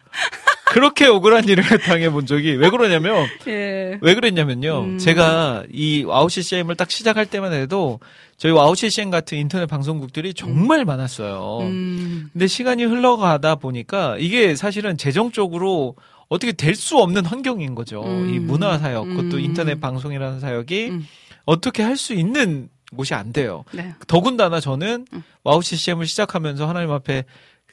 [0.66, 3.98] 그렇게 억울한 일을 당해 본 적이 왜 그러냐면 예.
[4.00, 4.80] 왜 그랬냐면요.
[4.80, 4.98] 음.
[4.98, 8.00] 제가 이 와우 CCM을 딱 시작할 때만 해도
[8.36, 11.58] 저희 와우 CCM 같은 인터넷 방송국들이 정말 많았어요.
[11.62, 12.28] 음.
[12.32, 15.94] 근데 시간이 흘러가다 보니까 이게 사실은 재정적으로
[16.28, 18.02] 어떻게 될 수 없는 환경인 거죠.
[18.04, 18.34] 음.
[18.34, 19.40] 이 문화 사역, 그것도 음.
[19.40, 21.06] 인터넷 방송이라는 사역이 음.
[21.44, 23.64] 어떻게 할 수 있는 곳이 안 돼요.
[23.72, 23.94] 네.
[24.08, 25.22] 더군다나 저는 음.
[25.44, 27.24] 와우 CCM을 시작하면서 하나님 앞에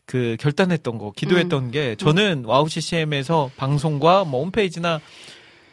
[0.06, 1.12] 그 결단했던 거, 음.
[1.16, 5.00] 기도했던 게 저는 와우 CCM에서 방송과 뭐 홈페이지나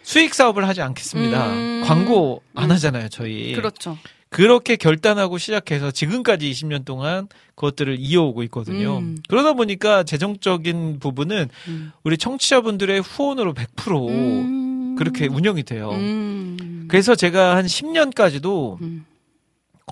[0.02, 1.52] 수익 사업을 하지 않겠습니다.
[1.52, 1.82] 음.
[1.84, 2.70] 광고 안 음.
[2.72, 3.52] 하잖아요, 저희.
[3.52, 3.98] 그렇죠.
[4.30, 7.26] 그렇게 결단하고 시작해서 지금까지 20년 동안
[7.56, 8.98] 그것들을 이어오고 있거든요.
[8.98, 9.18] 음.
[9.28, 11.92] 그러다 보니까 재정적인 부분은 음.
[12.04, 14.94] 우리 청취자분들의 후원으로 100% 음.
[14.96, 15.90] 그렇게 운영이 돼요.
[15.90, 16.86] 음.
[16.88, 19.04] 그래서 제가 한 10년까지도 음.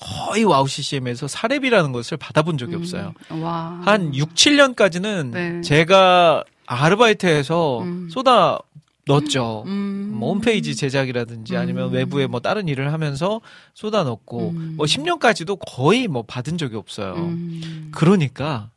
[0.00, 3.14] 거의 와우 CCM에서 사례비라는 것을 받아본 적이 없어요.
[3.30, 3.42] 음.
[3.42, 3.80] 와.
[3.84, 5.60] 한 6, 7년까지는 네.
[5.62, 8.08] 제가 아르바이트해서 음.
[8.10, 8.58] 쏟아
[9.06, 9.64] 넣었죠.
[9.66, 10.12] 음.
[10.14, 11.92] 뭐 홈페이지 제작이라든지 아니면 음.
[11.94, 13.40] 외부에 뭐 다른 일을 하면서
[13.74, 14.74] 쏟아 넣고 음.
[14.76, 17.14] 뭐 10년까지도 거의 뭐 받은 적이 없어요.
[17.14, 17.90] 음.
[17.92, 18.70] 그러니까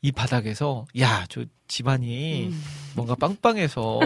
[0.00, 2.62] 이 바닥에서 야, 저 집안이 음.
[2.94, 4.00] 뭔가 빵빵해서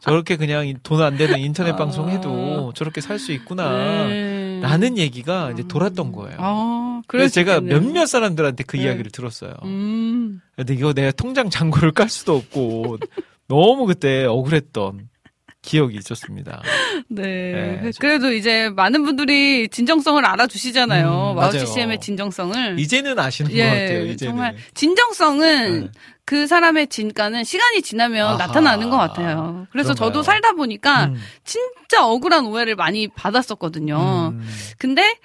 [0.00, 1.76] 저렇게 그냥 돈 안 되는 인터넷 아.
[1.76, 4.06] 방송해도 저렇게 살 수 있구나.
[4.08, 4.37] 네.
[4.60, 6.36] 라는 얘기가 이제 돌았던 거예요.
[6.38, 7.60] 아, 그래서 수 제가.
[7.60, 8.84] 몇몇 사람들한테 그 네.
[8.84, 9.54] 이야기를 들었어요.
[9.64, 10.40] 음.
[10.56, 12.98] 근데 이거 내가 통장 잔고를 깔 수도 없고
[13.48, 15.08] 너무 그때 억울했던
[15.62, 16.62] 기억이 있었습니다.
[17.08, 17.80] 네.
[17.82, 21.06] 네, 그래도 이제 많은 분들이 진정성을 알아주시잖아요.
[21.08, 21.58] 음, 와우 맞아요.
[21.58, 22.78] CCM의 진정성을.
[22.78, 24.04] 이제는 아시는 것 예, 같아요.
[24.06, 24.16] 이제는.
[24.32, 25.90] 정말 진정성은 네.
[26.24, 28.36] 그 사람의 진가는 시간이 지나면 아하.
[28.36, 29.66] 나타나는 것 같아요.
[29.72, 30.08] 그래서 그런가요?
[30.12, 34.32] 저도 살다 보니까 음, 진짜 억울한 오해를 많이 받았었거든요.
[34.34, 34.48] 음,
[34.78, 35.16] 근데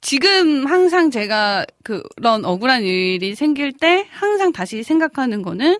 [0.00, 5.78] 지금 항상 제가 그런 억울한 일이 생길 때 항상 다시 생각하는 거는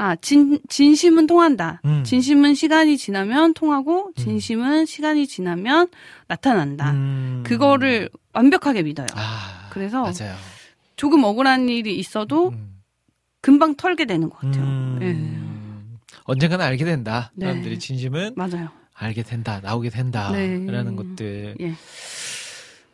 [0.00, 1.82] 아, 진, 진심은 통한다.
[1.84, 2.02] 음.
[2.04, 5.88] 진심은 시간이 지나면 통하고 진심은 시간이 지나면
[6.26, 6.92] 나타난다.
[6.92, 7.42] 음.
[7.44, 9.06] 그거를 완벽하게 믿어요.
[9.12, 10.34] 아, 그래서 맞아요.
[10.96, 12.80] 조금 억울한 일이 있어도 음.
[13.42, 14.64] 금방 털게 되는 것 같아요.
[14.64, 15.98] 음.
[16.24, 17.30] 언젠가는 알게 된다.
[17.34, 17.44] 네.
[17.44, 18.70] 사람들이 진심은 예, 맞아요.
[18.94, 20.32] 알게 된다, 나오게 된다.
[20.32, 20.64] 네.
[20.64, 21.56] 라는 것들.
[21.60, 21.74] 예.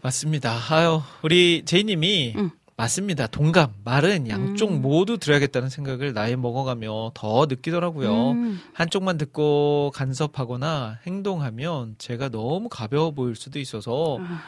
[0.02, 0.56] 맞습니다.
[0.70, 2.50] 아유, 우리 제이님이 음.
[2.76, 3.26] 맞습니다.
[3.26, 3.72] 동감.
[3.84, 4.82] 말은 양쪽 음.
[4.82, 8.32] 모두 들어야겠다는 생각을 나이 먹어가며 더 느끼더라고요.
[8.32, 14.42] 음, 한쪽만 듣고 간섭하거나 행동하면 제가 너무 가벼워 보일 수도 있어서 아,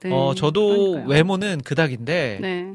[0.00, 1.08] 네, 어 저도 그러니까요.
[1.08, 2.74] 외모는 그닥인데 네.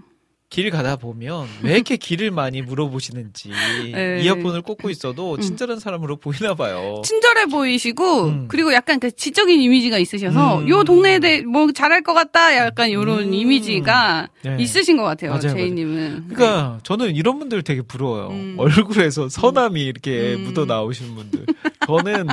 [0.54, 3.50] 길 가다 보면 왜 이렇게 길을 많이 물어보시는지
[3.92, 4.22] 네.
[4.22, 7.02] 이어폰을 꽂고 있어도 친절한 사람으로 보이나 봐요.
[7.04, 8.46] 친절해 보이시고 음.
[8.48, 10.70] 그리고 약간 그 지적인 이미지가 있으셔서 음.
[10.70, 13.34] 요 동네에 대해 뭐 잘할 것 같다 약간 요런 음.
[13.34, 14.58] 이미지가 네.
[14.60, 18.28] 있으신 것 같아요 맞아요, 제이님은 그러니까 저는 이런 분들 되게 부러워요.
[18.28, 18.56] 음.
[18.60, 20.44] 얼굴에서 선함이 이렇게 음.
[20.44, 21.46] 묻어 나오시는 분들.
[21.88, 22.28] 저는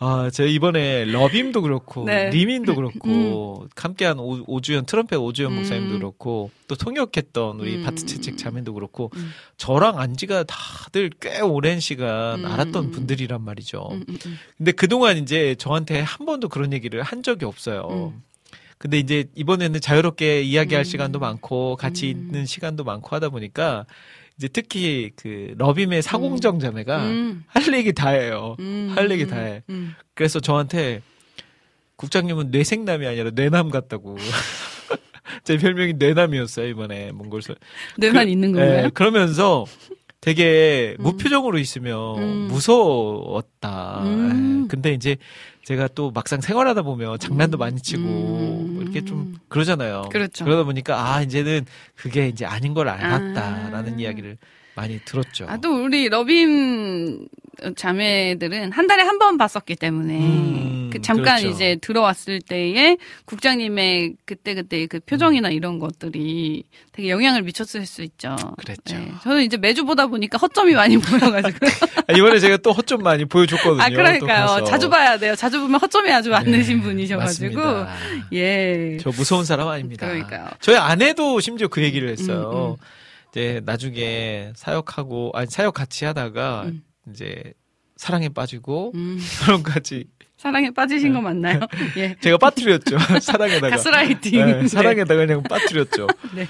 [0.00, 2.30] 아, 제가 이번에 러빔도 그렇고 네.
[2.30, 5.56] 리민도 그렇고 함께한 오, 오주연 트럼펫 오주연 음.
[5.56, 7.82] 목사님도 그렇고 또 통역했던 우리 음.
[7.82, 9.30] 바트채책 자매도 그렇고 음.
[9.56, 12.46] 저랑 안지가 다들 꽤 오랜 시간 음.
[12.46, 13.88] 알았던 분들이란 말이죠.
[13.90, 14.38] 음, 음, 음.
[14.56, 17.88] 근데 그동안 이제 저한테 한 번도 그런 얘기를 한 적이 없어요.
[17.90, 18.22] 음.
[18.78, 20.84] 근데 이제 이번에는 자유롭게 이야기할 음.
[20.84, 22.10] 시간도 많고 같이 음.
[22.10, 23.84] 있는 시간도 많고 하다 보니까
[24.38, 27.44] 이제 특히 그 러빔의 사공정 자매가 음.
[27.48, 28.56] 할 얘기 다 해요.
[28.60, 28.92] 음.
[28.94, 29.62] 할 얘기 다 해.
[29.68, 29.94] 음.
[30.14, 31.02] 그래서 저한테
[31.96, 34.16] 국장님은 뇌생남이 아니라 뇌남 같다고.
[35.44, 37.54] 제 별명이 뇌남이었어요, 이번에 몽골서.
[37.98, 38.84] 뇌만 그- 있는 건가요?
[38.86, 39.64] 예, 그러면서
[40.20, 41.02] 되게 음.
[41.02, 42.48] 무표정으로 있으면 음.
[42.48, 44.02] 무서웠다.
[44.04, 44.62] 음.
[44.64, 45.16] 예, 근데 이제
[45.68, 48.78] 제가 또 막상 생활하다 보면 장난도 많이 치고 음.
[48.80, 50.08] 이렇게 좀 그러잖아요.
[50.10, 50.46] 그렇죠.
[50.46, 53.96] 러다 보니까 아 이제는 그게 이제 아닌 걸 알았다라는 아.
[53.98, 54.38] 이야기를
[54.78, 55.46] 많이 들었죠.
[55.48, 57.28] 아, 또 우리 러빔
[57.76, 61.48] 자매들은 한 달에 한 번 봤었기 때문에 음, 그 잠깐 그렇죠.
[61.48, 66.62] 이제 들어왔을 때에 국장님의 그때 그때 그 표정이나 이런 것들이
[66.92, 68.36] 되게 영향을 미쳤을 수 있죠.
[68.58, 68.96] 그랬죠.
[68.96, 69.12] 네.
[69.24, 71.66] 저는 이제 매주 보다 보니까 허점이 많이 보여가지고
[72.06, 73.82] 아, 이번에 제가 또 허점 많이 보여줬거든요.
[73.82, 74.62] 아또 그러니까요.
[74.64, 75.34] 자주 봐야 돼요.
[75.34, 77.94] 자주 보면 허점이 아주 많으신 네, 분이셔가지고 맞습니다.
[78.34, 78.98] 예.
[79.00, 80.06] 저 무서운 사람 아닙니다.
[80.06, 80.46] 그러니까요.
[80.60, 82.76] 저희 아내도 심지어 그 얘기를 했어요.
[82.80, 82.84] 음,
[83.30, 86.82] 이제 나중에 사역하고 아니 사역 같이 하다가 음.
[87.10, 87.54] 이제
[87.96, 90.06] 사랑에 빠지고 음, 결혼까지
[90.36, 91.60] 사랑에 빠지신 거 맞나요?
[91.96, 92.14] 예.
[92.20, 92.96] 제가 빠뜨렸죠.
[93.20, 94.46] 사랑에다가 가스라이팅.
[94.46, 94.68] 네, 네.
[94.68, 96.06] 사랑에다가 그냥 빠뜨렸죠.
[96.32, 96.46] 네.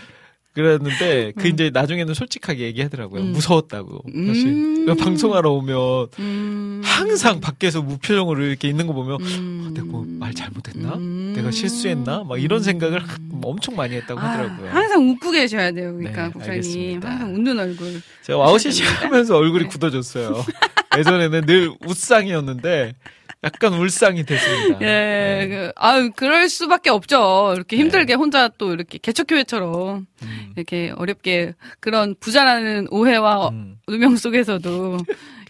[0.62, 1.52] 그랬는데 그 음.
[1.54, 3.22] 이제 나중에는 솔직하게 얘기하더라고요.
[3.22, 3.32] 음.
[3.32, 4.02] 무서웠다고.
[4.26, 4.84] 사실 음.
[4.84, 6.82] 그러니까 방송하러 오면 음.
[6.84, 9.70] 항상 밖에서 무표정으로 이렇게 있는 거 보면 음.
[9.74, 10.94] 내가 뭐 말 잘못했나?
[10.96, 11.32] 음.
[11.36, 12.24] 내가 실수했나?
[12.28, 14.70] 막 이런 생각을 하- 엄청 많이 했다고 아, 하더라고요.
[14.70, 15.94] 항상 웃고 계셔야 돼요.
[15.96, 17.08] 그러니까 네, 국장님 알겠습니다.
[17.08, 18.02] 항상 웃는 얼굴.
[18.22, 19.06] 제가 와우씨씨 됩니다.
[19.06, 19.68] 하면서 얼굴이 네.
[19.68, 20.44] 굳어졌어요.
[20.96, 22.94] 예전에는 늘 웃상이었는데
[23.44, 24.80] 약간 울상이 됐습니다.
[24.80, 25.48] 예, 네.
[25.48, 27.52] 그, 아유, 그럴 수밖에 없죠.
[27.54, 27.82] 이렇게 네.
[27.82, 33.76] 힘들게 혼자 또 이렇게 개척교회처럼 음, 이렇게 어렵게 그런 부자라는 오해와 음.
[33.86, 34.98] 누명 속에서도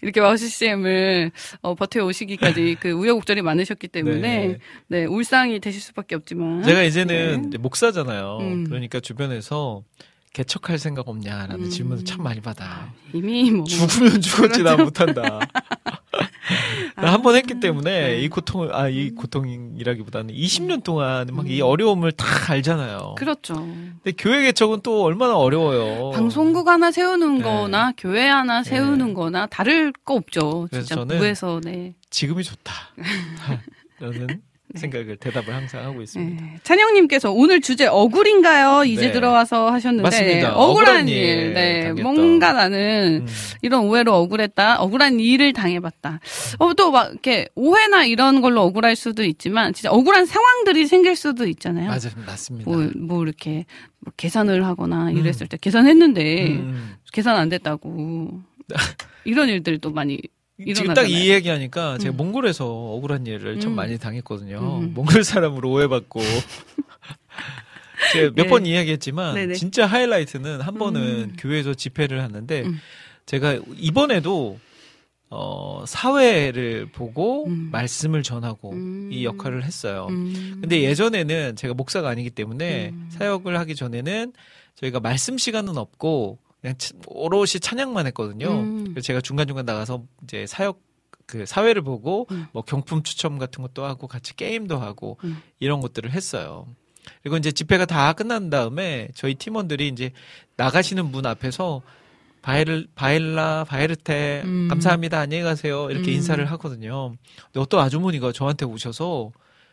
[0.02, 1.30] 이렇게 와우 CCM을
[1.62, 4.58] 어, 버텨 오시기까지 그 우여곡절이 많으셨기 때문에 네.
[4.88, 7.48] 네, 울상이 되실 수밖에 없지만 제가 이제는 네.
[7.48, 8.38] 이제 목사잖아요.
[8.40, 8.64] 음.
[8.64, 9.82] 그러니까 주변에서
[10.32, 11.70] 개척할 생각 없냐라는 음.
[11.70, 12.92] 질문을 참 많이 받아.
[13.12, 15.40] 이미 뭐 죽으면 죽었지 나 못한다.
[16.96, 18.20] 나 한번 했기 아, 때문에 네.
[18.20, 23.10] 이 고통을 아 이 고통이라기보다는 20년 동안 막이 어려움을 다 알잖아요.
[23.10, 23.14] 음.
[23.16, 23.54] 그렇죠.
[23.54, 26.10] 근데 교회 개척은 또 얼마나 어려워요.
[26.12, 27.44] 방송국 하나 세우는 네.
[27.44, 28.70] 거나 교회 하나 네.
[28.70, 30.68] 세우는 거나 다를 거 없죠.
[30.70, 31.94] 그래서 진짜 저는 부에서 네.
[32.10, 32.72] 지금이 좋다.
[34.00, 34.40] 라는
[34.74, 36.44] 생각을 대답을 항상 하고 있습니다.
[36.44, 36.58] 네.
[36.62, 38.84] 찬영님께서 오늘 주제 억울인가요?
[38.84, 39.12] 이제 네.
[39.12, 40.54] 들어와서 하셨는데 맞습니다.
[40.56, 41.16] 억울한 억울한 일.
[41.16, 41.82] 일 네.
[41.84, 42.02] 당했던.
[42.02, 43.26] 뭔가 나는 음.
[43.62, 44.80] 이런 오해로 억울했다.
[44.80, 46.20] 억울한 일을 당해봤다.
[46.58, 51.46] 어, 또 막 이렇게 오해나 이런 걸로 억울할 수도 있지만 진짜 억울한 상황들이 생길 수도
[51.46, 51.88] 있잖아요.
[51.88, 52.70] 맞아, 맞습니다.
[52.70, 53.64] 뭐, 뭐 이렇게
[54.00, 56.96] 뭐 계산을 하거나 이랬을 때 계산했는데 음.
[57.12, 58.40] 계산 안 됐다고
[59.24, 60.20] 이런 일들도 많이
[60.74, 61.08] 지금 딱.
[61.08, 62.16] 이 얘기하니까 제가 음.
[62.16, 63.76] 몽골에서 억울한 일을 참 음.
[63.76, 64.80] 많이 당했거든요.
[64.82, 64.94] 음.
[64.94, 66.20] 몽골 사람으로 오해받고.
[68.12, 68.48] 제가 몇 네.
[68.48, 69.54] 번 이야기했지만 네네.
[69.54, 71.36] 진짜 하이라이트는 한 번은 음.
[71.38, 72.78] 교회에서 집회를 하는데 음.
[73.26, 74.58] 제가 이번에도
[75.30, 77.68] 어 사회를 보고 음.
[77.70, 79.10] 말씀을 전하고 음.
[79.12, 80.06] 이 역할을 했어요.
[80.10, 80.58] 음.
[80.60, 83.08] 근데 예전에는 제가 목사가 아니기 때문에 음.
[83.10, 84.32] 사역을 하기 전에는
[84.76, 88.48] 저희가 말씀 시간은 없고 그냥 치- 오롯이 찬양만 했거든요.
[88.50, 88.84] 음.
[88.90, 90.80] 그래서 제가 중간중간 나가서 이제 사역
[91.26, 92.46] 그 사회를 보고 음.
[92.52, 95.40] 뭐 경품 추첨 같은 것도 하고 같이 게임도 하고 음.
[95.60, 96.66] 이런 것들을 했어요.
[97.22, 100.10] 그리고 이제 집회가 다 끝난 다음에 저희 팀원들이 이제
[100.56, 101.82] 나가시는 문 앞에서
[102.42, 104.68] 바이를 바일라 바이르테 음.
[104.68, 106.14] 감사합니다 안녕히 가세요 이렇게 음.
[106.16, 107.14] 인사를 하거든요.
[107.46, 109.32] 근데 어떤 아주머니가 저한테 오셔서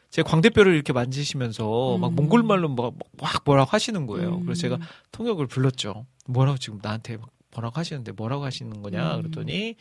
[0.09, 2.15] 제 광대뼈를 이렇게 만지시면서 막 음.
[2.15, 4.35] 몽골 말로 뭐, 막 뭐라고 하시는 거예요.
[4.37, 4.45] 음.
[4.45, 4.77] 그래서 제가
[5.11, 6.05] 통역을 불렀죠.
[6.27, 9.21] 뭐라고 지금 나한테 막 뭐라고 하시는데 뭐라고 하시는 거냐 음.
[9.21, 9.75] 그랬더니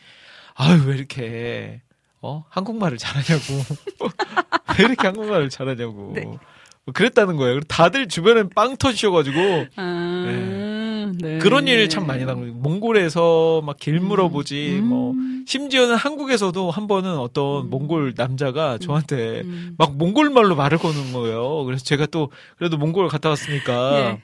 [0.55, 1.81] 아유 왜 이렇게
[2.21, 3.43] 어 한국말을 잘하냐고
[4.79, 6.21] 왜 이렇게 한국말을 잘하냐고 네.
[6.23, 7.59] 뭐 그랬다는 거예요.
[7.61, 9.39] 다들 주변엔 빵 터지셔가지고
[9.75, 11.39] 아, 네.
[11.39, 12.53] 그런 일 참 많이 당해요.
[12.53, 14.85] 몽골에서 막 길 물어보지 음.
[14.87, 15.13] 뭐
[15.47, 17.69] 심지어는 한국에서도 한 번은 어떤 음.
[17.71, 19.75] 몽골 남자가 저한테 음.
[19.77, 21.63] 막 몽골 말로 말을 거는 거예요.
[21.65, 24.21] 그래서 제가 또 그래도 몽골 갔다 왔으니까 예.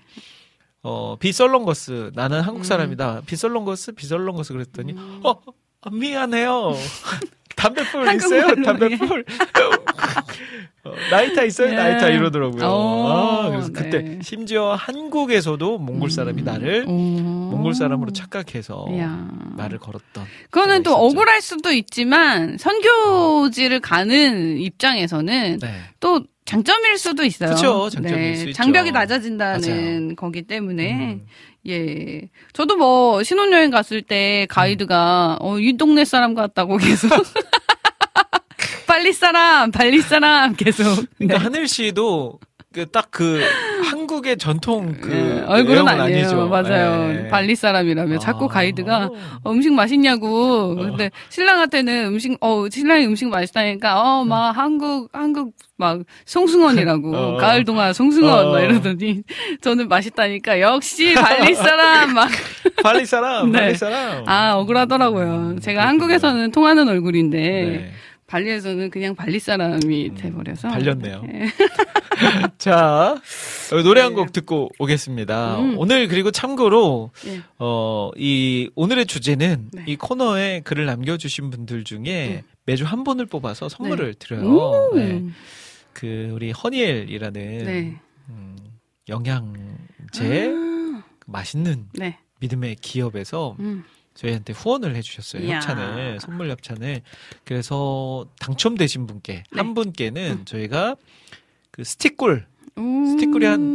[0.83, 2.43] 어 Би Солонгос 나는 음.
[2.43, 3.21] 한국 사람이다.
[3.25, 5.35] Би Солонгос Би Солонгос 그랬더니 어
[5.81, 6.73] 아, 미안해요.
[7.55, 8.55] 담뱃불 있어요?
[8.63, 9.25] 담뱃불.
[10.83, 11.69] 어, 라이타 있어요?
[11.69, 11.75] 예.
[11.75, 12.63] 라이타 이러더라고요.
[12.65, 13.73] 오, 아, 그래서 네.
[13.83, 16.91] 그때 심지어 한국에서도 몽골 사람이 나를 오.
[16.91, 19.27] 몽골 사람으로 착각해서 이야.
[19.57, 20.25] 말을 걸었던.
[20.49, 21.03] 그거는 또 있었죠.
[21.05, 25.67] 억울할 수도 있지만 선교지를 가는 입장에서는 네.
[25.99, 27.49] 또 장점일 수도 있어요.
[27.49, 27.55] 네.
[27.55, 28.53] 그쵸, 장점일 수 있죠.
[28.53, 31.27] 장벽이 낮아진다는 거기 때문에 음.
[31.67, 32.29] 예.
[32.53, 37.09] 저도 뭐 신혼여행 갔을 때 가이드가 어, 이 동네 사람 같다고 계속
[38.87, 40.83] 빨리 사람, 발리 사람 계속.
[41.17, 41.27] 네.
[41.27, 42.39] 그러니까 하늘 씨도
[42.73, 43.41] 그 딱 그
[43.83, 46.03] 한국의 전통 그 예, 얼굴은 아니에요.
[46.21, 46.47] 아니죠.
[46.47, 47.25] 맞아요.
[47.25, 47.27] 예.
[47.27, 48.47] 발리 사람이라며 자꾸 아.
[48.47, 49.09] 가이드가
[49.43, 50.75] 어, 음식 맛있냐고.
[50.75, 57.37] 근데 신랑한테는 음식 어 신랑이 음식 맛있다니까 어 막 한국 한국 막 송승헌이라고 어.
[57.37, 58.51] 가을 동화 송승헌 어.
[58.53, 59.23] 막 이러더니
[59.61, 62.29] 저는 맛있다니까 역시 발리 사람 막
[62.83, 63.59] 발리 사람, 네.
[63.59, 64.23] 발리 사람.
[64.27, 65.57] 아, 억울하더라고요.
[65.61, 67.91] 제가 한국에서는 통하는 얼굴인데, 네.
[68.31, 70.69] 발리에서는 그냥 발리 사람이 돼버려서.
[70.69, 71.21] 발렸네요.
[71.23, 71.47] 네.
[72.57, 73.19] 자,
[73.73, 74.15] 어, 노래 한 네.
[74.15, 75.59] 곡 듣고 오겠습니다.
[75.59, 75.77] 음.
[75.77, 77.41] 오늘 그리고 참고로 예.
[77.59, 79.83] 어, 이 오늘의 주제는 네.
[79.85, 84.45] 이 코너에 글을 남겨주신 분들 중에 매주 한 분을 뽑아서 선물을 드려요.
[84.45, 84.95] 오.
[84.95, 85.25] 네.
[85.91, 87.99] 그 우리 허니엘이라는 네.
[88.29, 88.57] 음,
[89.09, 92.17] 영양제 아, 그 맛있는 네.
[92.39, 93.83] 믿음의 기업에서 음.
[94.13, 95.43] 저희한테 후원을 해주셨어요.
[95.43, 95.57] 이야.
[95.57, 97.01] 협찬을 선물 협찬을
[97.45, 99.57] 그래서 당첨되신 분께 네.
[99.57, 100.45] 한 분께는 음.
[100.45, 100.95] 저희가
[101.71, 102.45] 그 스틱꿀
[102.77, 103.05] 음.
[103.07, 103.73] 스틱꿀이 한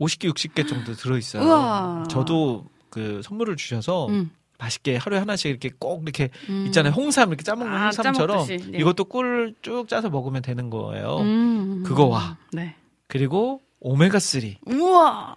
[0.00, 1.42] 50개 60개 정도 들어있어요.
[1.42, 2.04] 우와.
[2.10, 4.30] 저도 그 선물을 주셔서 음.
[4.58, 6.64] 맛있게 하루에 하나씩 이렇게 꼭 이렇게 음.
[6.66, 6.92] 있잖아요.
[6.92, 8.46] 홍삼 이렇게 짜먹는 아, 홍삼처럼.
[8.46, 8.58] 네.
[8.78, 11.18] 이것도 꿀 쭉 짜서 먹으면 되는 거예요.
[11.20, 11.82] 음.
[11.84, 12.76] 그거와 네.
[13.08, 15.34] 그리고 오메가 3 우와.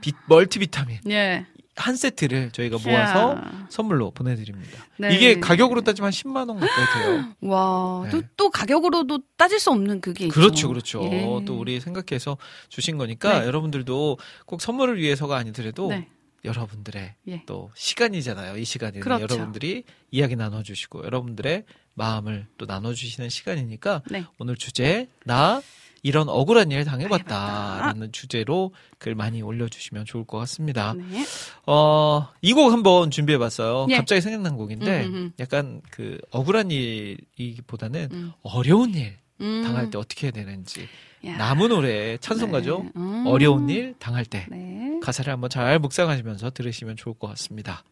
[0.00, 1.46] 비- 멀티비타민 예.
[1.78, 3.66] 한 세트를 저희가 모아서 자.
[3.70, 4.84] 선물로 보내드립니다.
[4.98, 5.14] 네.
[5.14, 7.24] 이게 가격으로 따지면 한 10만 원 가까이 돼요.
[7.40, 8.10] 와, 네.
[8.10, 10.34] 또, 또 가격으로도 따질 수 없는 그게 있죠.
[10.34, 11.02] 그렇죠, 그렇죠.
[11.04, 11.24] 예.
[11.46, 12.36] 또 우리 생각해서
[12.68, 13.46] 주신 거니까 네.
[13.46, 16.08] 여러분들도 꼭 선물을 위해서가 아니더라도 네.
[16.44, 17.42] 여러분들의 예.
[17.46, 18.56] 또 시간이잖아요.
[18.58, 19.22] 이 시간에는 그렇죠.
[19.22, 21.64] 여러분들이 이야기 나눠주시고 여러분들의
[21.94, 24.24] 마음을 또 나눠주시는 시간이니까 네.
[24.38, 25.60] 오늘 주제 나
[26.02, 27.24] 이런 억울한 일 당해봤다.
[27.24, 30.94] 당해봤다라는 주제로 글 많이 올려주시면 좋을 것 같습니다.
[30.94, 31.24] 네.
[31.66, 33.86] 어, 이 곡 한번 준비해봤어요.
[33.90, 33.96] 예.
[33.96, 35.32] 갑자기 생각난 곡인데 음, 음, 음.
[35.40, 38.32] 약간 그 억울한 일이기보다는 음.
[38.42, 39.62] 어려운 일 음.
[39.64, 40.88] 당할 때 어떻게 해야 되는지
[41.26, 41.36] 야.
[41.36, 42.82] 나무 노래 찬송가죠.
[42.84, 42.90] 네.
[42.96, 43.24] 음.
[43.26, 44.98] 어려운 일 당할 때 네.
[45.02, 47.82] 가사를 한번 잘 묵상하시면서 들으시면 좋을 것 같습니다.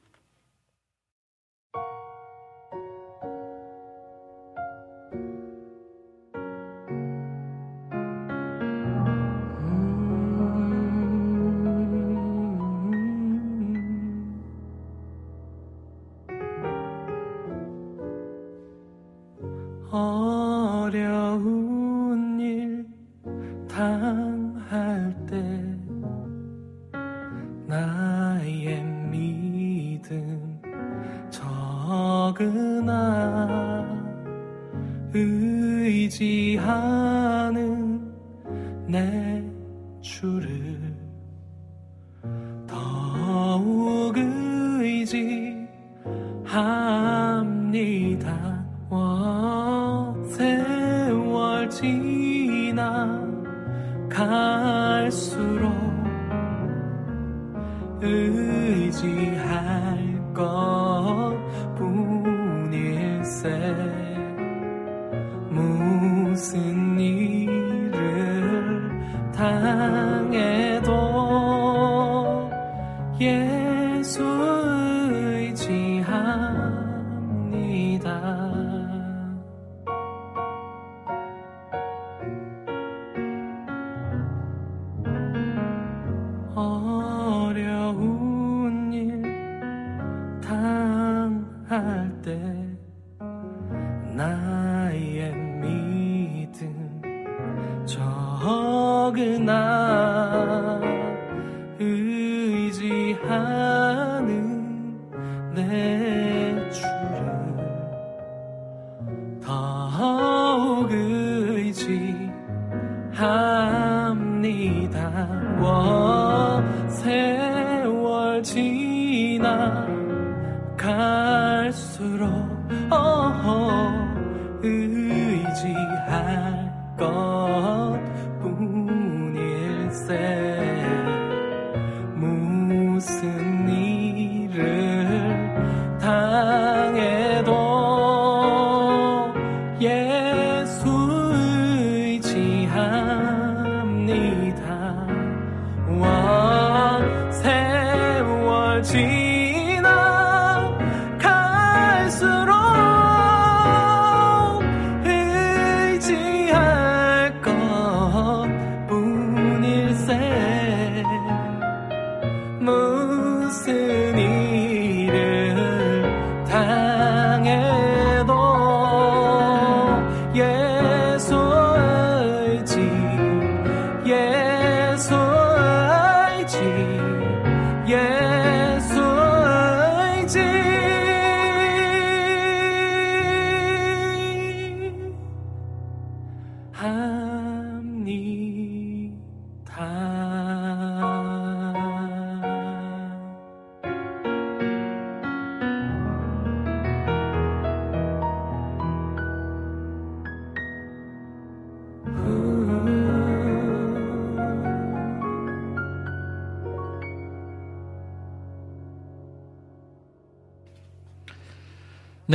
[20.87, 22.87] 어려운 일
[23.69, 25.66] 당할 때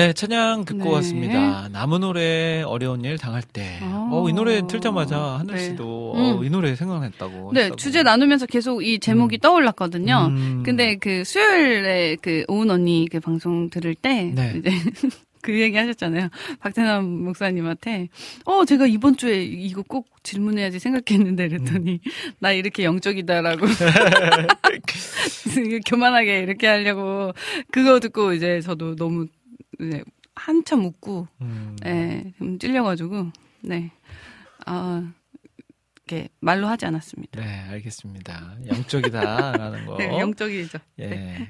[0.01, 0.89] 네, 찬양 듣고 네.
[0.89, 1.69] 왔습니다.
[1.71, 3.77] 남은 노래 어려운 일 당할 때.
[3.83, 4.09] 아.
[4.11, 5.61] 어, 이 노래 틀자마자 하늘 네.
[5.61, 6.19] 씨도 음.
[6.19, 7.51] 어, 이 노래 생각났다고.
[7.53, 7.75] 네, 했다고.
[7.75, 10.27] 주제 나누면서 계속 이 제목이 떠올랐거든요.
[10.31, 10.63] 음.
[10.65, 14.55] 근데 그 수요일에 그 오은 언니 그 방송 들을 때 네.
[14.57, 14.71] 이제
[15.41, 16.29] 그 얘기 하셨잖아요.
[16.59, 18.09] 박태남 목사님한테
[18.45, 22.11] 어 제가 이번 주에 이거 꼭 질문해야지 생각했는데 그랬더니 음.
[22.39, 23.65] 나 이렇게 영적이다라고
[25.85, 27.33] 교만하게 이렇게 하려고
[27.71, 29.27] 그거 듣고 이제 저도 너무
[29.81, 30.03] 이제
[30.35, 31.75] 한참 웃고 음.
[31.81, 33.91] 네, 좀 찔려가지고 네.
[34.65, 35.11] 아
[36.07, 37.39] 이렇게 말로 하지 않았습니다.
[37.39, 38.57] 네, 알겠습니다.
[38.67, 39.97] 영적이다라는 거.
[39.97, 40.79] 네, 영적이죠.
[40.99, 41.07] 예.
[41.07, 41.49] 네.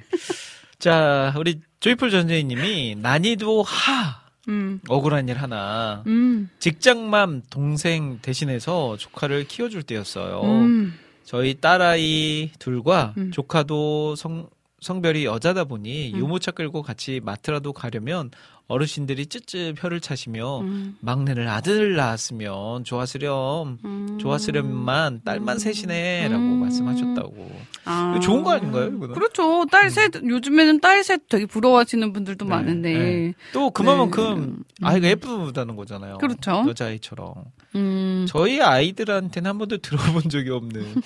[0.79, 6.03] 자, 우리 조이풀 전재희님이 난이도 하 음, 억울한 일 하나.
[6.07, 10.41] 음, 직장맘 동생 대신해서 조카를 키워줄 때였어요.
[10.43, 13.31] 음, 저희 딸아이 둘과 음.
[13.31, 14.49] 조카도 성,
[14.81, 16.19] 성별이 여자다 보니 음.
[16.19, 18.31] 유모차 끌고 같이 마트라도 가려면
[18.67, 24.17] 어르신들이 쯧쯧 혀를 차시며 음, 막내를 아들 낳았으면 좋았으렴 음.
[24.19, 25.59] 좋았으렴만 딸만 음.
[25.59, 26.59] 셋이네라고 음.
[26.61, 27.51] 말씀하셨다고
[27.85, 28.19] 아.
[28.23, 29.13] 좋은 거 아닌가요, 이거는?
[29.13, 29.65] 그렇죠.
[29.65, 32.93] 딸 셋, 요즘에는 딸 셋 되게 부러워하시는 분들도 네, 많은데.
[32.93, 33.33] 네.
[33.53, 34.87] 또 그만큼 네.
[34.87, 36.17] 아이가 예쁘다는 거잖아요.
[36.17, 36.63] 그렇죠.
[36.67, 37.33] 여자아이처럼.
[37.75, 41.01] 음, 저희 아이들한테는 한 번도 들어본 적이 없는.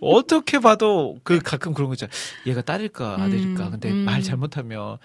[0.00, 2.12] 어떻게 봐도 그 가끔 그런 거 있잖아요.
[2.46, 3.66] 얘가 딸일까 아들일까.
[3.66, 3.96] 음, 근데 음.
[3.98, 4.98] 말 잘못하면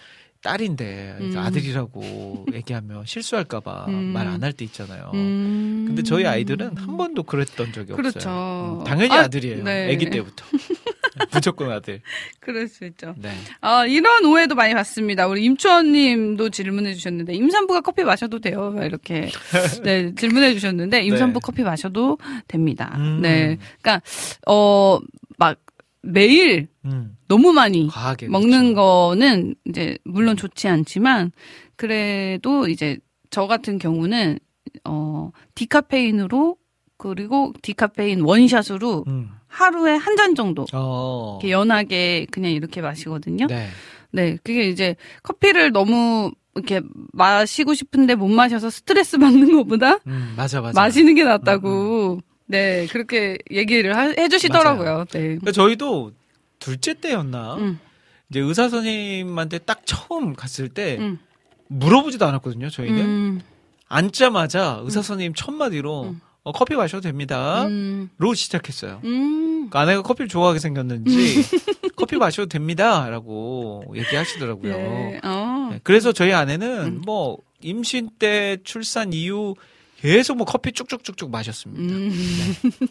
[0.43, 1.34] 딸인데 음.
[1.38, 3.93] 아들이라고 얘기하면 실수할까봐 음.
[4.13, 5.11] 말안 할 때 있잖아요.
[5.16, 5.86] 음.
[5.88, 8.18] 근데 저희 아이들은 한 번도 그랬던 적이 그렇죠.
[8.20, 8.78] 없어요.
[8.80, 9.93] 음, 당연히 아, 아, 들이에요 네.
[9.93, 10.45] 아기 때부터.
[11.34, 12.01] 무조건 아들.
[12.39, 13.16] 그럴 수 있죠.
[13.18, 13.32] 네.
[13.61, 15.28] 아, 이런 오해도 많이 받습니다.
[15.28, 18.72] 우리 임추원 님도 질문해 주셨는데, 임산부가 커피 마셔도 돼요?
[18.72, 19.30] 막 이렇게.
[19.84, 21.43] 네, 질문해 주셨는데, 임산부 네.
[21.43, 22.93] 커피 마셔도 됩니다.
[22.97, 23.22] 음.
[23.22, 23.57] 네.
[23.82, 24.01] 그러니까,
[24.47, 24.99] 어,
[25.38, 25.59] 막,
[26.05, 28.76] 매일 음, 너무 많이 과하게 먹는 그렇죠.
[28.76, 31.32] 거는 이제 물론 좋지 않지만
[31.76, 32.99] 그래도 이제
[33.32, 34.39] 저 같은 경우는
[34.84, 36.57] 어 디카페인으로
[36.97, 39.32] 그리고 디카페인 원샷으로 음.
[39.56, 41.38] 하루에 한 잔 정도 어.
[41.41, 43.47] 이렇게 연하게 그냥 이렇게 마시거든요.
[43.47, 43.68] 네.
[44.12, 46.82] 네, 그게 이제 커피를 너무 이렇게
[47.12, 50.80] 마시고 싶은데 못 마셔서 스트레스 받는 것보다 음, 맞아 맞아.
[50.80, 55.06] 마시는 게 낫다고 네 그렇게 얘기를 하- 해주시더라고요.
[55.11, 55.19] 네.
[55.19, 56.11] 그러니까 저희도
[56.60, 57.56] 둘째 때였나?
[57.56, 57.80] 음,
[58.30, 61.19] 이제 의사 선생님한테 딱 처음 갔을 때 음,
[61.68, 62.69] 물어보지도 않았거든요.
[62.69, 63.41] 저희는 음,
[63.90, 66.22] 앉자마자 의사 선생님 첫 마디로 음.
[66.45, 67.65] 어, 커피 마셔도 됩니다.
[67.65, 69.01] 음, 로 시작했어요.
[69.03, 69.67] 음.
[69.67, 71.09] 그러니까 아내가 커피를 좋아하게 생겼는지
[71.97, 74.73] 커피 마셔도 됩니다라고 얘기하시더라고요.
[74.73, 75.69] 예, 어.
[75.72, 77.01] 네, 그래서 저희 아내는 음.
[77.03, 79.55] 뭐 임신 때 출산 이후
[80.06, 81.94] 계속 뭐 커피 쭉쭉쭉쭉 마셨습니다.
[81.95, 82.11] 음.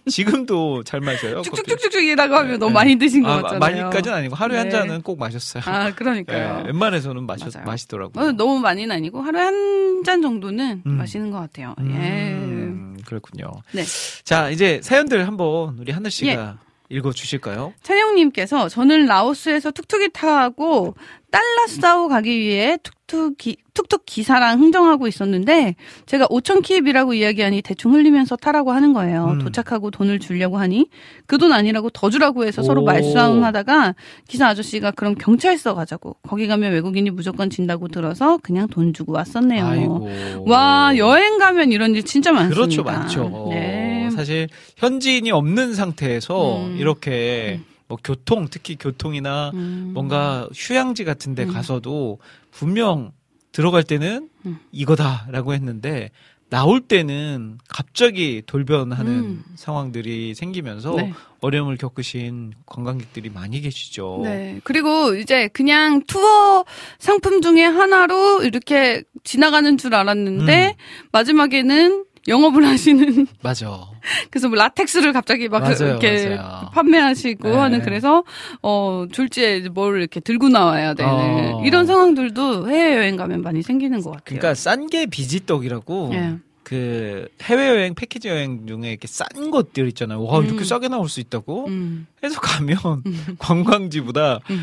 [0.06, 1.42] 지금도 잘 마셔요.
[1.42, 2.74] 쭉쭉쭉쭉이라고 하면 네, 너무 네.
[2.74, 3.60] 많이 드신 것 아, 같잖아요.
[3.60, 4.72] 많이까지는 아니고 하루에 한 네.
[4.72, 5.62] 잔은 꼭 마셨어요.
[5.66, 6.64] 아, 네, 그러니까요.
[6.66, 7.66] 웬만해서는 마셨, 맞아요.
[7.66, 8.24] 마시더라고요.
[8.24, 10.92] 어, 너무 많이는 아니고 하루에 한 잔 정도는 음.
[10.98, 11.74] 마시는 것 같아요.
[11.78, 13.50] 음, 그렇군요.
[13.72, 13.82] 네.
[14.22, 16.58] 자, 이제 사연들 한번 우리 하늘 씨가
[16.90, 17.72] 읽어 주실까요?
[17.74, 17.82] 예.
[17.82, 20.94] 찬영님께서 저는 라오스에서 툭툭이 타고
[21.34, 25.74] 달라스다오 가기 위해 툭툭 기 툭툭 기사랑 흥정하고 있었는데
[26.06, 29.30] 제가 5천 킵이라고 이야기하니 대충 흘리면서 타라고 하는 거예요.
[29.32, 29.38] 음.
[29.40, 30.88] 도착하고 돈을 주려고 하니
[31.26, 32.84] 그 돈 아니라고 더 주라고 해서 서로 오.
[32.84, 33.94] 말싸움하다가
[34.28, 39.66] 기사 아저씨가 그럼 경찰서 가자고 거기 가면 외국인이 무조건 진다고 들어서 그냥 돈 주고 왔었네요.
[39.66, 40.08] 아이고.
[40.46, 42.54] 와 여행 가면 이런 일 진짜 많습니다.
[42.54, 43.48] 그렇죠, 많죠.
[43.50, 44.08] 네.
[44.14, 46.76] 사실 현지인이 없는 상태에서 음.
[46.78, 49.90] 이렇게 뭐 교통, 특히 교통이나 음.
[49.94, 51.52] 뭔가 휴양지 같은 데 음.
[51.52, 52.18] 가서도
[52.50, 53.12] 분명
[53.52, 54.58] 들어갈 때는 음.
[54.72, 56.10] 이거다라고 했는데
[56.50, 59.44] 나올 때는 갑자기 돌변하는 음.
[59.56, 61.12] 상황들이 생기면서 네.
[61.40, 64.20] 어려움을 겪으신 관광객들이 많이 계시죠.
[64.22, 64.60] 네.
[64.62, 66.64] 그리고 이제 그냥 투어
[66.98, 71.08] 상품 중에 하나로 이렇게 지나가는 줄 알았는데 음.
[71.12, 73.86] 마지막에는 영업을 하시는 맞아.
[74.30, 76.70] 그래서 뭐 라텍스를 갑자기 막 맞아요, 이렇게 맞아요.
[76.72, 77.54] 판매하시고 네.
[77.56, 78.24] 하는 그래서
[78.62, 81.62] 어 졸지에 이제 뭘 이렇게 들고 나와야 되는 어.
[81.64, 84.22] 이런 상황들도 해외 여행 가면 많이 생기는 것 같아요.
[84.24, 86.36] 그러니까 싼 게 비지떡이라고 예.
[86.62, 90.22] 그 해외여행 패키지 여행 중에 이렇게 싼 것들 있잖아요.
[90.24, 90.46] 와 음.
[90.46, 92.06] 이렇게 싸게 나올 수 있다고 음.
[92.22, 93.36] 해서 가면 음.
[93.38, 94.62] 관광지보다 음.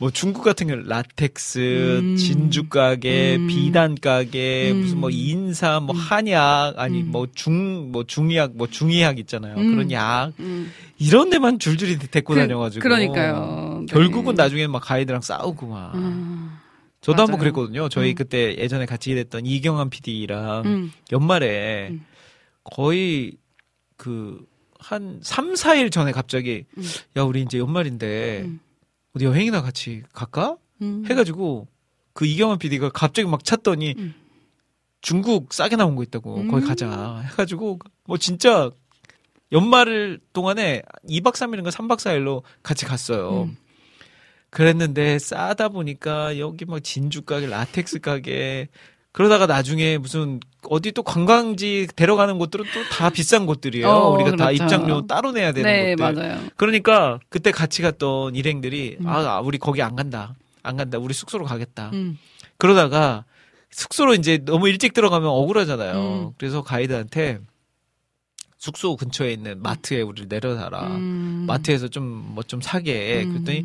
[0.00, 2.16] 뭐 중국 같은 경우 라텍스, 음.
[2.16, 3.46] 진주 가게, 음.
[3.48, 4.80] 비단 가게, 음.
[4.80, 6.00] 무슨 뭐 인삼, 뭐 음.
[6.00, 7.10] 한약 아니 음.
[7.12, 9.56] 뭐중 뭐 중의학 뭐 중의학 있잖아요.
[9.58, 9.72] 음.
[9.74, 10.72] 그런 약 음.
[10.98, 13.84] 이런 데만 줄줄이 데리고 그- 다녀가지고 그러니까요.
[13.86, 13.86] 네.
[13.92, 15.94] 결국은 나중에 막 가이드랑 싸우고 막.
[15.94, 16.50] 음.
[17.02, 17.52] 저도 한번 맞아요.
[17.52, 17.88] 그랬거든요.
[17.90, 18.14] 저희 음.
[18.14, 20.92] 그때 예전에 같이 일했던 이경환 PD랑 음.
[21.12, 22.04] 연말에 음.
[22.64, 23.32] 거의
[23.96, 24.40] 그
[24.82, 26.82] 한 3, 4일 전에 갑자기 음.
[27.18, 28.60] 야, 우리 이제 연말인데 음.
[29.14, 30.56] 어디 여행이나 같이 갈까?
[30.82, 31.04] 음.
[31.06, 31.68] 해가지고
[32.12, 34.14] 그 이경환 PD가 갑자기 막 찾더니 음.
[35.00, 36.48] 중국 싸게 나온 거 있다고 음.
[36.48, 38.70] 거기 가자 해가지고 뭐 진짜
[39.52, 43.44] 연말 동안에 2박 3일인가 3박 4일로 같이 갔어요.
[43.44, 43.56] 음.
[44.50, 48.68] 그랬는데 싸다 보니까 여기 막 진주 가게, 라텍스 가게
[49.12, 53.88] 그러다가 나중에 무슨 어디 또 관광지 데려가는 곳들은 또 다 비싼 곳들이에요.
[53.88, 54.64] 어, 우리가 다 그렇죠.
[54.64, 56.14] 입장료 따로 내야 되는 네, 곳들.
[56.14, 56.40] 맞아요.
[56.56, 59.06] 그러니까 그때 같이 갔던 일행들이 음.
[59.08, 60.34] 아 우리 거기 안 간다.
[60.62, 60.98] 안 간다.
[60.98, 61.90] 우리 숙소로 가겠다.
[61.94, 62.18] 음.
[62.58, 63.24] 그러다가
[63.70, 65.94] 숙소로 이제 너무 일찍 들어가면 억울하잖아요.
[66.00, 66.30] 음.
[66.36, 67.38] 그래서 가이드한테
[68.58, 70.88] 숙소 근처에 있는 마트에 우리를 내려다라.
[70.88, 71.44] 음.
[71.46, 72.04] 마트에서 좀
[72.34, 73.22] 뭐좀 사게.
[73.24, 73.32] 음.
[73.32, 73.64] 그랬더니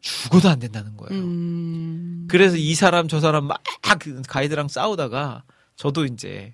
[0.00, 1.20] 죽어도 안 된다는 거예요.
[1.20, 2.28] 음.
[2.30, 5.42] 그래서 이 사람 저 사람 막그 가이드랑 싸우다가
[5.76, 6.52] 저도 이제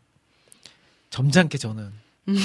[1.11, 1.91] 점잖게 저는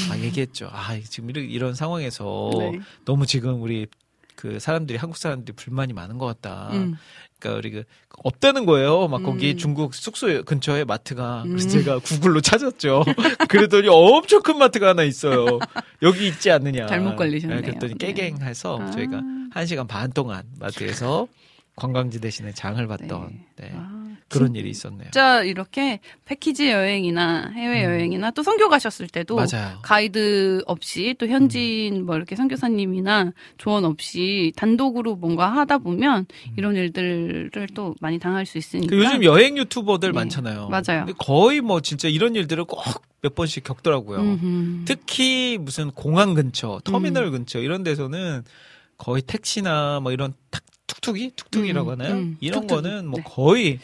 [0.10, 0.70] 막 얘기했죠.
[0.72, 2.60] 아 지금 이런, 이런 상황에서 음.
[2.60, 2.80] 네.
[3.06, 3.88] 너무 지금 우리
[4.36, 6.70] 그 사람들이 한국 사람들이 불만이 많은 것 같다.
[6.74, 6.96] 음.
[7.40, 7.84] 그러니까 우리 그
[8.24, 9.08] 없다는 거예요.
[9.08, 9.58] 막 거기 음.
[9.58, 11.70] 중국 숙소 근처에 마트가 그래서 음.
[11.70, 13.04] 제가 구글로 찾았죠.
[13.50, 15.60] 그랬더니 엄청 큰 마트가 하나 있어요.
[16.02, 16.88] 여기 있지 않느냐.
[16.88, 17.62] 잘못 걸리셨네요.
[17.62, 18.14] 네, 그랬더니 네.
[18.14, 18.92] 깨갱해서 아.
[18.92, 19.22] 저희가
[19.52, 21.28] 한 시간 반 동안 마트에서
[21.76, 23.72] 관광지 대신에 장을 봤던 네.
[23.74, 23.97] 아,
[24.30, 25.06] 그런 일이 있었네요.
[25.06, 29.46] 진짜 이렇게 패키지 여행이나 해외 여행이나 또 선교 가셨을 때도 음.
[29.52, 29.80] 맞아요.
[29.82, 36.26] 가이드 없이 또 현지인 뭐 이렇게 선교사님이나 조언 없이 단독으로 뭔가 하다 보면
[36.58, 40.16] 이런 일들을 또 많이 당할 수 있으니까 그 요즘 여행 유튜버들 네.
[40.16, 40.70] 많잖아요.
[40.70, 41.06] 맞아요.
[41.06, 44.20] 근데 거의 뭐 진짜 이런 일들을 꼭 몇 번씩 겪더라고요.
[44.20, 44.86] 음흠.
[44.86, 47.32] 특히 무슨 공항 근처, 터미널 음.
[47.32, 48.44] 근처 이런 데서는
[48.98, 52.14] 거의 택시나 뭐 이런 탁 툭툭이 툭툭이라고 음, 하나요?
[52.16, 52.82] 음, 이런 툭툭이.
[52.82, 53.24] 거는 뭐 네.
[53.28, 53.80] 거의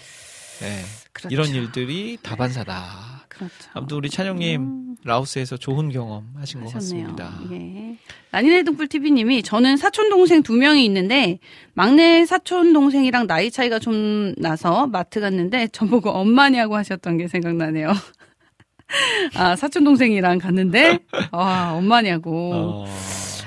[0.61, 0.81] 네,
[1.11, 1.34] 그렇죠.
[1.34, 3.25] 이런 일들이 다반사다.
[3.27, 3.53] 그렇죠.
[3.73, 4.95] 아무튼 우리 찬영님 음.
[5.03, 7.07] 라오스에서 좋은 경험 하신 것 하셨네요.
[7.15, 7.39] 같습니다.
[7.51, 7.97] 예.
[8.31, 11.39] 라니네 등불 TV님이 저는 사촌 동생 두 명이 있는데
[11.73, 17.91] 막내 사촌 동생이랑 나이 차이가 좀 나서 마트 갔는데 저보고 엄마냐고 하셨던 게 생각나네요.
[19.35, 20.99] 아 사촌 동생이랑 갔는데
[21.31, 22.53] 아 엄마냐고.
[22.53, 22.85] 어,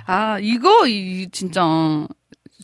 [0.06, 1.62] 아 이거 이 진짜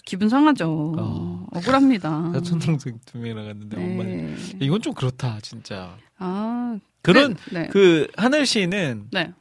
[0.04, 0.94] 기분 상하죠.
[0.98, 1.46] 어.
[1.52, 2.32] 억울합니다.
[2.32, 4.34] 사촌 동생 두 명이랑 갔는데 엄마 네.
[4.60, 5.96] 이건 좀 그렇다 진짜.
[6.18, 7.68] 아 그런 네.
[7.68, 9.32] 그 하늘 씨는 네.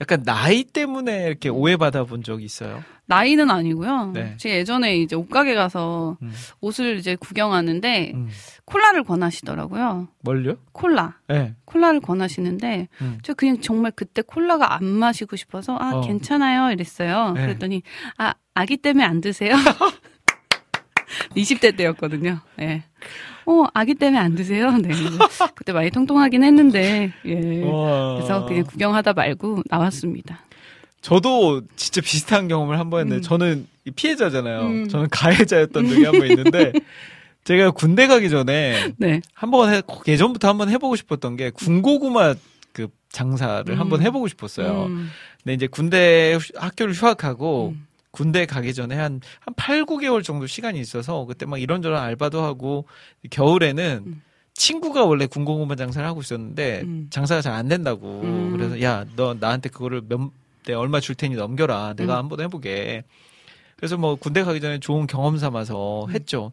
[0.00, 2.82] 약간 나이 때문에 이렇게 오해받아 본 적이 있어요.
[3.04, 4.12] 나이는 아니고요.
[4.14, 4.36] 네.
[4.38, 6.32] 제가 예전에 이제 옷가게 가서 음.
[6.60, 8.28] 옷을 이제 구경하는데 음.
[8.64, 10.08] 콜라를 권하시더라고요.
[10.22, 10.56] 뭘요?
[10.72, 11.18] 콜라.
[11.28, 11.54] 네.
[11.66, 13.18] 콜라를 권하시는데 음.
[13.22, 16.00] 저 그냥 정말 그때 콜라가 안 마시고 싶어서 아 어.
[16.00, 17.32] 괜찮아요 이랬어요.
[17.32, 17.42] 네.
[17.42, 17.82] 그랬더니
[18.16, 19.54] 아 아기 때문에 안 드세요?
[21.36, 22.40] 20대 때였거든요.
[22.60, 22.84] 예.
[23.46, 24.70] 어 아기 때문에 안 드세요?
[24.78, 24.90] 네.
[25.54, 27.62] 그때 많이 통통하긴 했는데 예.
[27.64, 28.14] 와.
[28.16, 30.40] 그래서 그냥 구경하다 말고 나왔습니다.
[31.00, 33.22] 저도 진짜 비슷한 경험을 한 번 했는데 음.
[33.22, 34.60] 저는 이 피해자잖아요.
[34.62, 34.88] 음.
[34.88, 36.72] 저는 가해자였던 적이 한 번 있는데
[37.44, 39.22] 제가 군대 가기 전에 네.
[39.32, 42.34] 한번 해, 예전부터 한번 해보고 싶었던 게 군고구마
[42.72, 43.80] 그 장사를 음.
[43.80, 44.84] 한번 해보고 싶었어요.
[44.88, 45.08] 음.
[45.42, 47.86] 근데 이제 군대 휴- 학교를 휴학하고 음.
[48.10, 52.86] 군대 가기 전에 한, 한 8, 9개월 정도 시간이 있어서 그때 막 이런저런 알바도 하고
[53.30, 54.22] 겨울에는 음.
[54.54, 57.06] 친구가 원래 군고구마 장사를 하고 있었는데 음.
[57.10, 58.50] 장사가 잘 안 된다고 음.
[58.52, 60.20] 그래서 야 너 나한테 그거를 몇,
[60.66, 62.18] 내가 얼마 줄 테니 넘겨라 내가 음.
[62.18, 63.04] 한번 해보게
[63.76, 66.10] 그래서 뭐 군대 가기 전에 좋은 경험 삼아서 음.
[66.10, 66.52] 했죠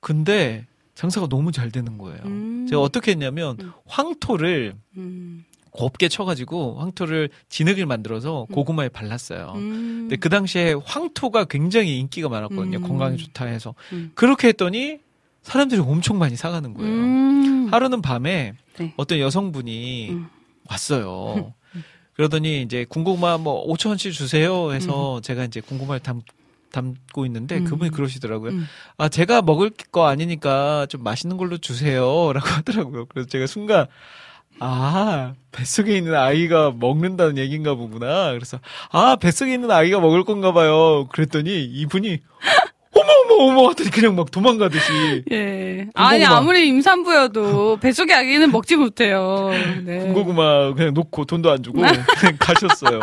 [0.00, 2.66] 근데 장사가 너무 잘 되는 거예요 음.
[2.68, 3.72] 제가 어떻게 했냐면 음.
[3.86, 5.44] 황토를 음.
[5.78, 10.08] 곱게 쳐가지고 황토를 진흙을 만들어서 고구마에 발랐어요 음.
[10.08, 12.78] 근데 그 당시에 황토가 굉장히 인기가 많았거든요.
[12.78, 12.82] 음.
[12.82, 13.74] 건강에 좋다 해서.
[13.92, 14.10] 음.
[14.14, 14.98] 그렇게 했더니
[15.42, 16.90] 사람들이 엄청 많이 사가는 거예요.
[16.90, 17.68] 음.
[17.70, 18.92] 하루는 밤에 네.
[18.96, 20.28] 어떤 여성분이 음.
[20.68, 21.54] 왔어요.
[22.14, 26.22] 그러더니 이제 군고구마 뭐 5천 원씩 주세요 해서 제가 이제 군고구마를 담,
[26.72, 27.64] 담고 있는데 음.
[27.64, 28.50] 그분이 그러시더라고요.
[28.50, 28.66] 음.
[28.96, 33.06] 아 제가 먹을 거 아니니까 좀 맛있는 걸로 주세요라고 하더라고요.
[33.06, 33.86] 그래서 제가 순간
[34.60, 38.32] 아 뱃속에 있는 아이가 먹는다는 얘기인가 보구나.
[38.32, 38.58] 그래서
[38.90, 41.06] 아 뱃속에 있는 아이가 먹을 건가 봐요.
[41.12, 42.18] 그랬더니 이분이
[42.94, 45.86] 어머 어머 어머 하더니 그냥 막 도망가듯이 예.
[45.94, 46.24] 아니.
[46.24, 49.50] 아무리 임산부여도 뱃속의 아기는 먹지 못해요.
[49.84, 49.98] 네.
[50.00, 51.80] 군고구마 그냥 놓고 돈도 안 주고
[52.18, 53.00] 그냥 가셨어요.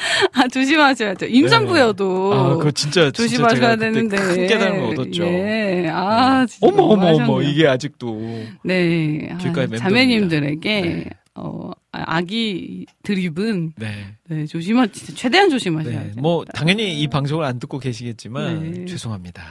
[0.32, 1.26] 아 조심하셔야죠.
[1.26, 4.16] 임산부여도 아 그거 진짜 진짜 조심하셔야 그때 되는데.
[4.16, 5.24] 큰 깨달음을 얻었죠.
[5.24, 5.88] 예.
[5.92, 7.42] 아 진짜 어머 어머 어머.
[7.42, 9.28] 이게 아직도 네.
[9.32, 9.76] 아, 길가에 맴돕니다.
[9.84, 11.04] 자매님들에게 네.
[11.34, 13.88] 어 아- 아기 드립은 네.
[14.28, 16.04] 네 조심하 진짜 최대한 조심하셔야 네.
[16.06, 16.14] 돼요.
[16.18, 18.84] 뭐 당연히 이 방송을 안 듣고 계시겠지만 네.
[18.86, 19.42] 죄송합니다.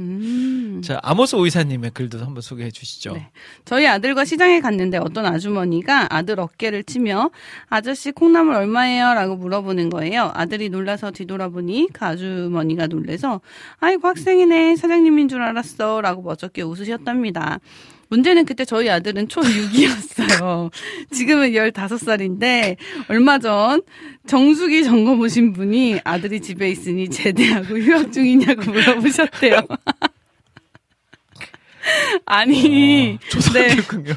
[0.00, 0.80] 음.
[0.82, 3.12] 자 아모스 오이사님의 글도 한번 소개해 주시죠.
[3.12, 3.30] 네.
[3.64, 7.30] 저희 아들과 시장에 갔는데 어떤 아주머니가 아들 어깨를 치며
[7.68, 9.14] 아저씨 콩나물 얼마예요?
[9.14, 10.32] 라고 물어보는 거예요.
[10.34, 13.40] 아들이 놀라서 뒤돌아보니 그 아주머니가 놀래서
[13.78, 17.60] 아이고 학생이네 사장님인 줄 알았어 라고 멋쩍게 웃으셨답니다.
[18.10, 20.70] 문제는 그때 저희 아들은 초6이었어요.
[21.12, 22.76] 지금은 15살인데
[23.08, 23.82] 얼마 전
[24.26, 29.60] 정수기 점검 오신 분이 아들이 집에 있으니 제대하고 휴학 중이냐고 물어보셨대요.
[32.26, 33.18] 아니, 네.
[33.30, 34.14] 조선교육군요.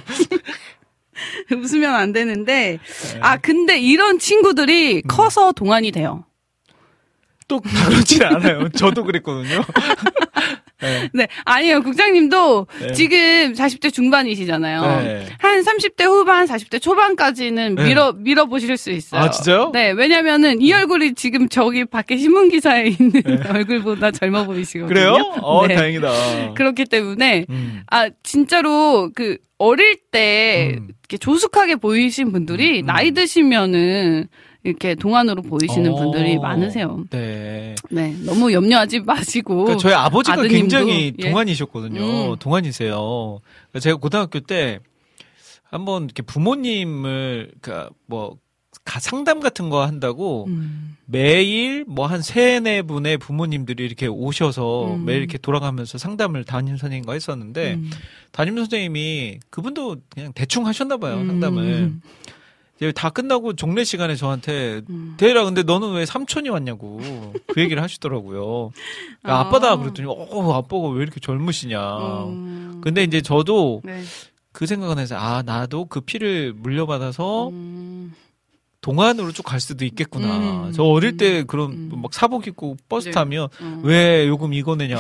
[1.56, 2.80] 웃으면 안 되는데.
[3.22, 6.26] 아, 근데 이런 친구들이 커서 동안이 돼요.
[7.48, 8.70] 또 그렇진 않아요.
[8.70, 9.64] 저도 그랬거든요.
[10.84, 11.10] 네.
[11.14, 11.82] 네, 아니에요.
[11.82, 12.92] 국장님도 네.
[12.94, 14.82] 지금 40대 중반이시잖아요.
[15.04, 15.26] 네.
[15.40, 17.84] 한 30대 후반, 40대 초반까지는 네.
[17.86, 19.22] 밀어 밀어 보실 수 있어요.
[19.22, 19.72] 아, 진짜요?
[19.74, 23.12] 네, 왜냐면은 이 얼굴이 지금 저기 밖에 신문 기사에 있는
[23.50, 24.88] 얼굴보다 젊어 보이시거든요.
[24.88, 24.94] 네.
[24.94, 25.14] 그래요?
[25.42, 25.76] 어, 네.
[25.76, 26.54] 다행이다.
[26.56, 27.84] 그렇기 때문에 음.
[27.88, 30.90] 아 진짜로 그 어릴 때 음.
[31.02, 32.86] 이렇게 조숙하게 보이신 분들이 음, 음.
[32.88, 34.28] 나이 드시면은
[34.64, 35.96] 이렇게 동안으로 보이시는 어.
[35.96, 37.04] 분들이 많으세요.
[37.10, 37.76] 네.
[37.92, 39.56] 네, 너무 염려하지 마시고.
[39.66, 41.30] 그러니까 저희 아버지가 아드님도, 굉장히 예.
[41.30, 42.32] 동안이셨거든요.
[42.32, 42.36] 음.
[42.40, 43.40] 동안이세요.
[43.82, 44.80] 제가 고등학교 때
[45.64, 48.38] 한번 이렇게 부모님을 그러니까 뭐
[48.86, 50.96] 가- 상담 같은 거 한다고 음.
[51.06, 55.06] 매일 뭐 한 세네 분의 부모님들이 이렇게 오셔서 음.
[55.06, 57.90] 매일 이렇게 돌아가면서 상담을 담임 선생님과 했었는데 음.
[58.32, 61.28] 담임 선생님이 그분도 그냥 대충 하셨나 봐요 음.
[61.28, 62.33] 상담을 이제
[62.92, 65.16] 다 끝나고 종례 시간에 저한테 음.
[65.18, 67.00] 대라 근데 너는 왜 삼촌이 왔냐고
[67.48, 68.72] 그 얘기를 하시더라고요
[69.28, 69.40] 야, 아.
[69.42, 72.82] 아빠다 그랬더니 어 아빠가 왜 이렇게 젊으시냐 음.
[72.84, 74.02] 근데 이제 저도 네.
[74.52, 78.14] 그 생각은 해서 아 나도 그 피를 물려받아서 음.
[78.84, 80.28] 동안으로 쭉 갈 수도 있겠구나.
[80.68, 80.72] 음.
[80.76, 81.92] 저 어릴 때 그런 음.
[82.02, 83.12] 막 사복 입고 버스 네.
[83.12, 83.82] 타면 음.
[83.84, 84.98] 왜 요금 이거 내냐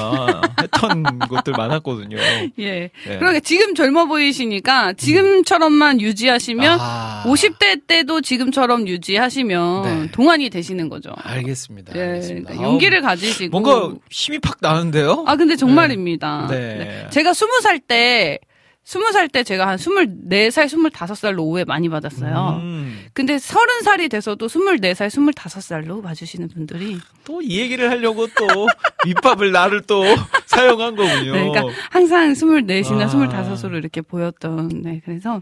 [0.61, 2.18] 했던 것들 많았거든요.
[2.60, 2.69] 예.
[2.80, 2.91] 네.
[3.03, 10.11] 그러니까 지금 젊어 보이시니까 지금처럼만 유지하시면 아, 50대 때도 지금처럼 유지하시면 네.
[10.11, 11.11] 동안이 되시는 거죠.
[11.18, 11.93] 알겠습니다.
[11.95, 12.01] 예.
[12.01, 12.49] 알겠습니다.
[12.51, 15.26] 그러니까 용기를 아우, 가지시고 뭔가 힘이 팍 나는데요.
[15.27, 16.47] 아, 근데 정말입니다.
[16.49, 16.57] 네.
[16.76, 17.07] 네.
[17.11, 18.39] 제가 스무 살 때,
[18.85, 22.60] 스무 살 때 제가 한 스물네 살, 스물다섯 살로 오해 많이 받았어요.
[22.61, 26.97] 음, 근데 서른 살이 돼서도 스물네 살, 스물다섯 살로 봐주시는 분들이.
[27.23, 28.45] 또 이 얘기를 하려고 또
[29.05, 30.03] 밑밥을 나를 또
[30.47, 31.31] 사용한 거군요.
[31.34, 33.07] 네, 그러니까 항상 스물넷이나 아.
[33.07, 35.41] 스물다섯으로 이렇게 보였던, 네, 그래서,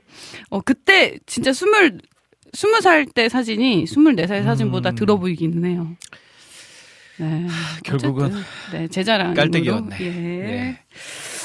[0.52, 1.98] 어, 그때 진짜 스물,
[2.54, 4.96] 스무 살 때 사진이 스물네 살 사진보다 음.
[4.96, 5.88] 들어 보이기는 해요.
[7.18, 7.48] 네.
[7.84, 9.34] 결국은 어쨌든, 네, 제 자랑.
[9.34, 9.98] 깔때기였네.
[10.00, 10.10] 예.
[10.10, 10.80] 네.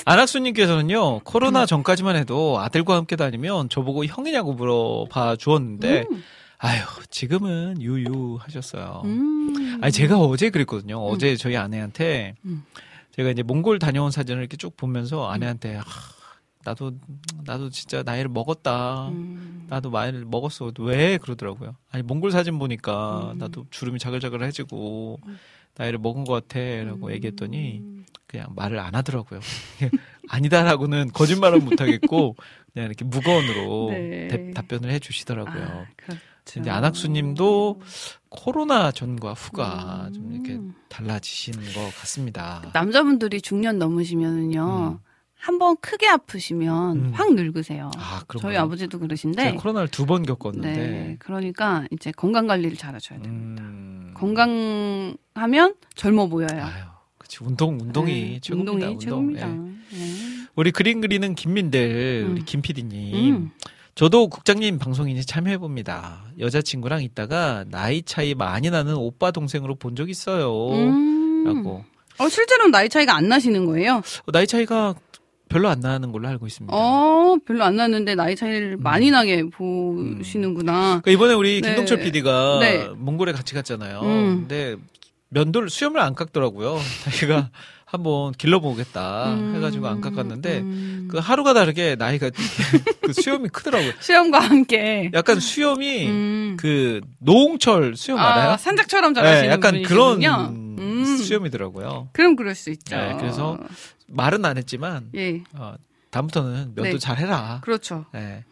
[0.07, 6.23] 안학수님께서는요 코로나 전까지만 해도 아들과 함께 다니면 저보고 형이냐고 물어봐 주었는데 음.
[6.59, 6.81] 아유
[7.11, 9.03] 지금은 유유 하셨어요.
[9.05, 9.79] 음.
[9.83, 10.99] 아니 제가 어제 그랬거든요.
[10.99, 12.65] 어제 저희 아내한테 음.
[13.17, 15.83] 제가 이제 몽골 다녀온 사진을 이렇게 쭉 보면서 아내한테 아,
[16.65, 16.93] 나도
[17.45, 19.09] 나도 진짜 나이를 먹었다.
[19.09, 19.67] 음.
[19.69, 20.71] 나도 나이를 먹었어.
[20.79, 21.75] 왜 그러더라고요.
[21.91, 23.39] 아니 몽골 사진 보니까 음.
[23.39, 25.19] 나도 주름이 자글자글해지고
[25.77, 27.13] 나이를 먹은 것 같아라고 음.
[27.13, 27.96] 얘기했더니
[28.27, 29.41] 그냥 말을 안 하더라고요.
[30.29, 32.35] 아니다라고는 거짓말은 못 하겠고
[32.73, 34.29] 그냥 이렇게 무거운으로 네.
[34.29, 35.63] 대- 답변을 해 주시더라고요.
[35.65, 36.61] 아, 그렇죠.
[36.61, 37.81] 이제 안학수님도
[38.29, 40.13] 코로나 전과 후가 음.
[40.13, 42.63] 좀 이렇게 달라지시는 것 같습니다.
[42.73, 45.01] 남자분들이 중년 넘으시면은요.
[45.39, 47.11] 한번 크게 아프시면 음.
[47.15, 47.91] 확 늙으세요.
[47.97, 49.43] 아, 저희 아버지도 그러신데.
[49.45, 50.73] 제가 코로나를 두 번 겪었는데.
[50.77, 51.17] 네.
[51.21, 53.33] 그러니까 이제 건강 관리를 잘 하셔야 돼요.
[53.33, 54.13] 음.
[54.15, 56.49] 건강하면 젊어 보여요.
[56.53, 56.85] 아유,
[57.37, 58.73] 그치 운동 운동이 네, 최고입니다.
[58.73, 58.99] 운동이 운동.
[58.99, 59.49] 최고입니다.
[59.49, 59.99] 예.
[59.99, 60.47] 네.
[60.55, 62.45] 우리 그림 그리는 김민들 우리 음.
[62.47, 63.35] 김 PD님.
[63.35, 63.51] 음.
[63.95, 66.25] 저도 국장님 방송인에 참여해 봅니다.
[66.39, 70.69] 여자친구랑 있다가 나이 차이 많이 나는 오빠 동생으로 본 적 있어요.
[70.71, 71.45] 음.
[71.45, 71.85] 라고.
[72.19, 73.97] 어, 실제로는 나이 차이가 안 나시는 거예요?
[74.27, 74.95] 어, 나이 차이가
[75.49, 76.75] 별로 안 나는 걸로 알고 있습니다.
[76.77, 78.83] 어, 별로 안 나는데 나이 차이를 음.
[78.83, 81.01] 많이 나게 보시는구나.
[81.03, 81.69] 그러니까 이번에 우리 네.
[81.69, 82.89] 김동철 PD가 네.
[82.97, 84.01] 몽골에 같이 갔잖아요.
[84.01, 84.37] 음.
[84.41, 84.77] 근데
[85.29, 86.79] 면도를 수염을 안 깎더라고요.
[87.05, 87.51] 자기가
[87.85, 89.55] 한번 길러보겠다 음.
[89.55, 91.09] 해가지고 안 깎았는데 음.
[91.11, 92.31] 그 하루가 다르게 나이가
[93.01, 93.93] 그 수염이 크더라고요.
[94.01, 95.11] 수염과 함께.
[95.15, 96.57] 약간 수염이 음.
[96.59, 98.51] 그 노홍철 수염 알아요?
[98.51, 100.55] 아, 산적처럼 자라시는 네, 약간 그런 분이시군요.
[100.79, 101.17] 음.
[101.17, 102.09] 수염이더라고요.
[102.13, 102.97] 그럼 그럴 수 있죠.
[102.97, 103.59] 네, 그래서
[104.09, 105.75] 말은 안 했지만 예, 어,
[106.11, 106.99] 다음부터는 면도 네.
[106.99, 107.61] 잘 해라.
[107.63, 108.05] 그렇죠.
[108.13, 108.45] 네,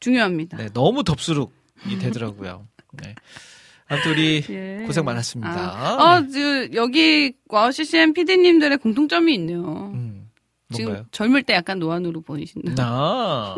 [0.00, 0.56] 중요합니다.
[0.58, 2.66] 네, 너무 덥수룩이 되더라고요.
[2.92, 3.14] 네.
[3.88, 4.82] 아무튼 우리 예.
[4.86, 5.50] 고생 많았습니다.
[5.50, 9.92] 아, 어, 저, 여기 WOW CCM PD님들의 공통점이 있네요.
[9.94, 10.28] 음,
[10.72, 11.04] 지금?
[11.12, 12.74] 젊을 때 약간 노안으로 보이신다.
[12.74, 13.56] 나.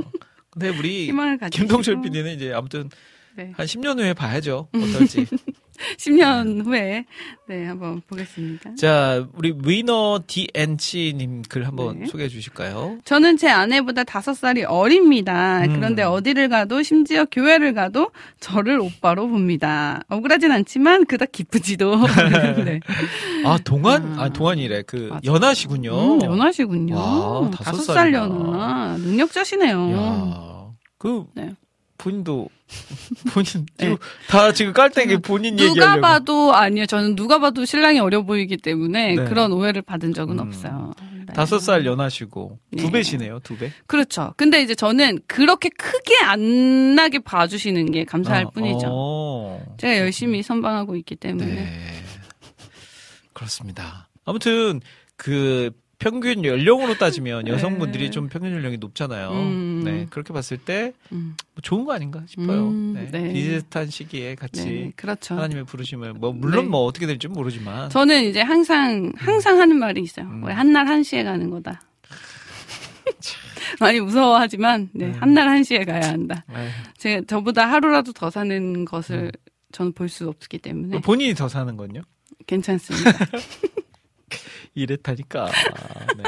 [0.51, 2.91] 근데 우리 희망을 가지고 김동철 PD는 이제 아무튼
[3.39, 3.53] 네.
[3.57, 4.69] 한 10년 후에 봐야죠.
[4.75, 5.25] 어떨지.
[5.97, 7.05] 10년 후에
[7.49, 8.75] 네 한번 보겠습니다.
[8.75, 12.07] 자, 우리 위너 DNC님 글 한번 네.
[12.07, 12.99] 소개해 주실까요?
[13.05, 15.61] 저는 제 아내보다 다섯 살이 어립니다.
[15.63, 15.75] 음.
[15.77, 18.11] 그런데 어디를 가도 심지어 교회를 가도
[18.41, 20.01] 저를 오빠로 봅니다.
[20.09, 21.95] 억울하진 않지만 그닥 기쁘지도.
[22.65, 22.81] 네.
[23.45, 24.19] 아, 동안?
[24.19, 24.25] 아.
[24.25, 24.83] 아, 동안이래.
[24.83, 25.21] 그, 맞아.
[25.25, 26.15] 연하시군요.
[26.15, 26.97] 음, 연하시군요.
[26.97, 28.13] 와, 다섯 살.
[28.13, 28.97] 연하.
[28.99, 29.93] 능력자시네요.
[29.93, 31.53] 야, 그, 네.
[31.99, 32.49] 본인도,
[33.35, 33.97] 본인, 네.
[34.29, 36.01] 다 지금 깔때기 본인 누가 얘기하려고.
[36.01, 36.87] 봐도 아니요.
[36.87, 39.25] 저는 누가 봐도 신랑이 어려 보이기 때문에 네.
[39.25, 40.47] 그런 오해를 받은 적은 음.
[40.47, 40.95] 없어요.
[41.27, 41.33] 네.
[41.35, 42.91] 다섯 살 연하시고, 두 네.
[42.93, 43.73] 배시네요, 두 배.
[43.87, 44.33] 그렇죠.
[44.37, 48.87] 근데 이제 저는 그렇게 크게 안 나게 봐주시는 게 감사할 아, 뿐이죠.
[48.89, 49.77] 어.
[49.79, 51.47] 제가 열심히 선방하고 있기 때문에.
[51.47, 52.03] 네.
[53.33, 54.09] 그렇습니다.
[54.25, 54.81] 아무튼
[55.17, 57.51] 그 평균 연령으로 따지면 네.
[57.51, 59.31] 여성분들이 좀 평균 연령이 높잖아요.
[59.33, 59.83] 음.
[59.85, 61.35] 네, 그렇게 봤을 때 음.
[61.55, 62.69] 뭐 좋은 거 아닌가 싶어요.
[62.69, 63.11] 음, 네.
[63.11, 63.33] 네.
[63.33, 65.35] 비슷한 시기에 같이 네, 그렇죠.
[65.35, 66.71] 하나님의 부르심을 뭐 물론 네.
[66.71, 70.27] 뭐 어떻게 될지 는 모르지만 저는 이제 항상 항상 하는 말이 있어요.
[70.27, 70.45] 음.
[70.45, 71.81] 왜 한날 한시에 가는 거다.
[73.81, 76.45] 많이 무서워하지만 네, 한날 한시에 가야 한다.
[76.49, 79.33] 아유, 제가 저보다 하루라도 더 사는 것을
[79.73, 82.03] 저는 볼 수 없기 때문에 본인이 더 사는 건요?
[82.47, 83.11] 괜찮습니다.
[84.75, 85.47] 이랬다니까.
[86.17, 86.23] 네.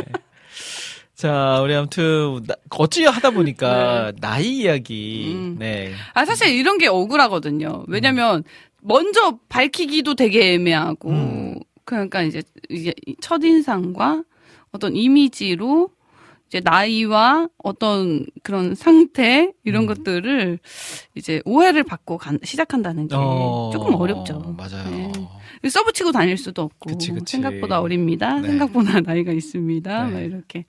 [1.15, 5.33] 자, 우리 아무튼 나- 어찌 하다 보니까 나이 이야기.
[5.35, 5.57] 음.
[5.59, 5.93] 네.
[6.15, 7.85] 아 사실 이런 게 억울하거든요.
[7.89, 8.43] 왜냐면
[8.81, 11.61] 먼저 밝히기도 되게 애매하고 음.
[11.85, 14.25] 그러니까 이제 이게 첫 인상과
[14.73, 15.91] 어떤 이미지로
[16.49, 19.87] 이제 나이와 어떤 그런 상태 이런 음.
[19.89, 20.59] 것들을
[21.15, 24.55] 이제 오해를 받고 간- 시작한다는 게 어, 조금 어렵죠.
[24.57, 24.89] 맞아요.
[24.91, 25.13] 네.
[25.69, 27.33] 써붙이고 다닐 수도 없고 그치, 그치.
[27.33, 28.39] 생각보다 어립니다.
[28.39, 28.49] 네.
[28.49, 30.07] 생각보다 나이가 있습니다.
[30.07, 30.13] 네.
[30.13, 30.65] 막 이렇게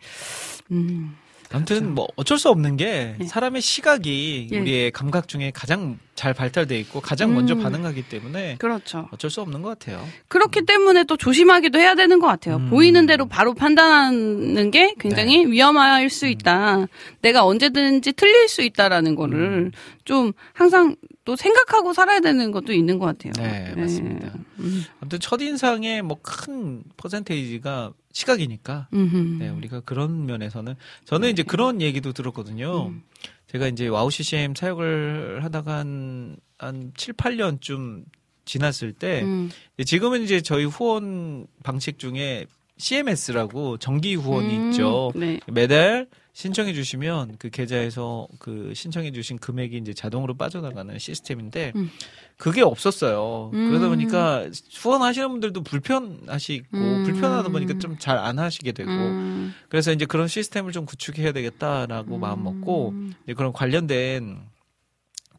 [0.71, 1.15] 음.
[1.53, 3.23] 아무튼 뭐 어쩔 수 없는 게 예.
[3.25, 4.59] 사람의 시각이 예.
[4.59, 7.61] 우리의 감각 중에 가장 잘 발달돼 있고 가장 먼저 음.
[7.61, 9.07] 반응하기 때문에 그렇죠.
[9.11, 10.05] 어쩔 수 없는 것 같아요.
[10.27, 12.57] 그렇기 때문에 또 조심하기도 해야 되는 것 같아요.
[12.57, 12.69] 음.
[12.69, 15.51] 보이는 대로 바로 판단하는 게 굉장히 네.
[15.51, 16.09] 위험할 음.
[16.09, 16.87] 수 있다.
[17.21, 19.71] 내가 언제든지 틀릴 수 있다라는 거를
[20.05, 20.95] 좀 항상
[21.31, 23.31] 또 생각하고 살아야 되는 것도 있는 것 같아요.
[23.37, 24.33] 네, 맞습니다.
[24.59, 24.83] 음.
[24.99, 29.37] 아무튼 첫 인상의 뭐 큰 퍼센테이지가 시각이니까 음흠.
[29.39, 30.75] 네, 우리가 그런 면에서는
[31.05, 32.87] 저는 이제 그런 얘기도 들었거든요.
[32.87, 33.03] 음.
[33.49, 38.03] 제가 이제 WOW CCM 사역을 하다가 한, 한 7, 8년쯤
[38.43, 39.51] 지났을 때 음.
[39.85, 42.45] 지금은 이제 저희 후원 방식 중에
[42.75, 44.71] CMS라고 정기 후원이 음.
[44.71, 45.13] 있죠.
[45.15, 45.39] 네.
[45.47, 51.91] 매달 신청해 주시면 그 계좌에서 그 신청해 주신 금액이 이제 자동으로 빠져나가는 시스템인데 음.
[52.37, 53.51] 그게 없었어요.
[53.53, 53.69] 음.
[53.69, 54.47] 그러다 보니까
[54.77, 57.03] 후원하시는 분들도 불편하시고 음.
[57.03, 59.53] 불편하다 보니까 좀 잘 안 하시게 되고 음.
[59.69, 63.13] 그래서 이제 그런 시스템을 좀 구축해야 되겠다라고 마음 먹고 음.
[63.23, 64.39] 이제 그런 관련된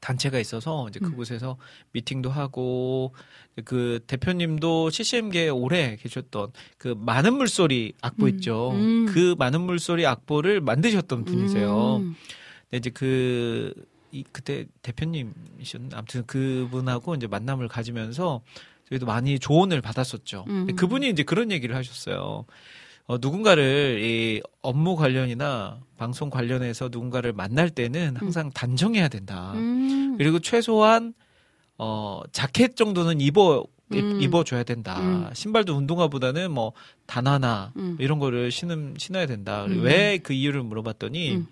[0.01, 1.11] 단체가 있어서 이제 음.
[1.11, 1.57] 그곳에서
[1.93, 3.15] 미팅도 하고
[3.65, 8.29] 그 대표님도 CCM계에 오래 계셨던 그 많은 물소리 악보 음.
[8.31, 8.71] 있죠.
[8.73, 9.07] 음.
[9.07, 11.97] 그 많은 물소리 악보를 만드셨던 분이세요.
[11.97, 12.17] 음.
[12.71, 13.75] 근데 이제 그,
[14.11, 15.99] 이, 그때 대표님이셨나?
[15.99, 18.41] 아무튼 그분하고 이제 만남을 가지면서
[18.89, 20.45] 저희도 많이 조언을 받았었죠.
[20.47, 20.77] 근데 음.
[20.77, 22.47] 그분이 이제 그런 얘기를 하셨어요.
[23.07, 29.53] 어, 누군가를 이 업무 관련이나 방송 관련해서 누군가를 만날 때는 항상 단정해야 된다.
[29.55, 30.17] 음.
[30.17, 31.15] 그리고 최소한
[31.85, 34.21] 어 자켓 정도는 입어 음.
[34.23, 35.01] 입어줘야 된다.
[35.01, 35.29] 음.
[35.33, 36.75] 신발도 운동화보다는 뭐
[37.07, 37.97] 단화나 음.
[37.99, 39.65] 이런 거를 신음 신어야 된다.
[39.65, 39.83] 음.
[39.83, 41.47] 왜그 이유를 물어봤더니 음.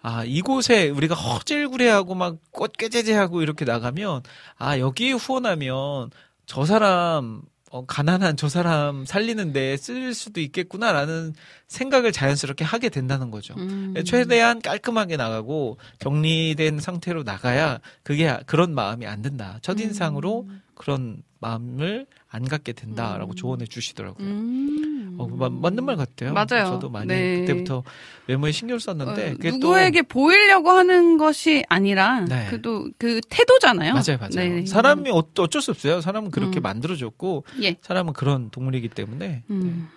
[0.00, 4.22] 아 이곳에 우리가 허질구레하고 막 꽃게제제하고 이렇게 나가면
[4.56, 6.10] 아 여기에 후원하면
[6.46, 7.42] 저 사람
[7.72, 11.32] 어, 가난한 저 사람 살리는데 쓸 수도 있겠구나라는
[11.68, 13.54] 생각을 자연스럽게 하게 된다는 거죠.
[13.56, 13.94] 음.
[14.04, 19.58] 최대한 깔끔하게 나가고 정리된 상태로 나가야 그게 그런 마음이 안 든다.
[19.62, 23.34] 첫인상으로 그런 마음을 안 갖게 된다라고 음.
[23.34, 24.26] 조언해 주시더라고요.
[24.26, 25.16] 음.
[25.18, 26.32] 어, 마- 맞는 말 같아요.
[26.32, 26.64] 맞아요.
[26.66, 27.40] 저도 많이 네.
[27.40, 27.82] 그때부터
[28.28, 32.46] 외모에 신경 썼는데 어, 그게 누구에게 보이려고 하는 것이 아니라 네.
[32.48, 33.92] 그래도 그 태도잖아요.
[33.92, 34.48] 또 맞아요, 맞아요.
[34.60, 34.64] 네.
[34.66, 36.00] 사람이 어- 어쩔 수 없어요.
[36.00, 36.62] 사람은 그렇게 음.
[36.62, 37.76] 만들어졌고 예.
[37.82, 39.88] 사람은 그런 동물이기 때문에 음.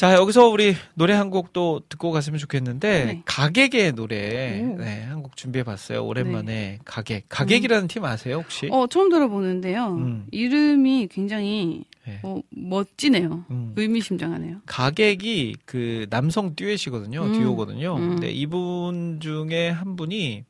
[0.00, 3.22] 자, 여기서 우리 노래 한 곡 또 듣고 갔으면 좋겠는데, 네.
[3.26, 4.78] 가객의 노래, 오.
[4.78, 6.02] 네, 한 곡 준비해 봤어요.
[6.06, 7.26] 오랜만에 가객.
[7.28, 8.68] 가객이라는 팀 아세요, 혹시?
[8.72, 9.88] 어, 처음 들어보는데요.
[9.88, 10.26] 음.
[10.30, 12.18] 이름이 굉장히 네.
[12.22, 13.44] 어, 멋지네요.
[13.50, 13.74] 음.
[13.76, 14.62] 의미심장하네요.
[14.64, 17.22] 가객이 그 남성 듀엣이거든요.
[17.22, 17.32] 음.
[17.34, 17.96] 듀오거든요.
[17.96, 18.08] 음.
[18.08, 20.44] 근데 이분 중에 한 분이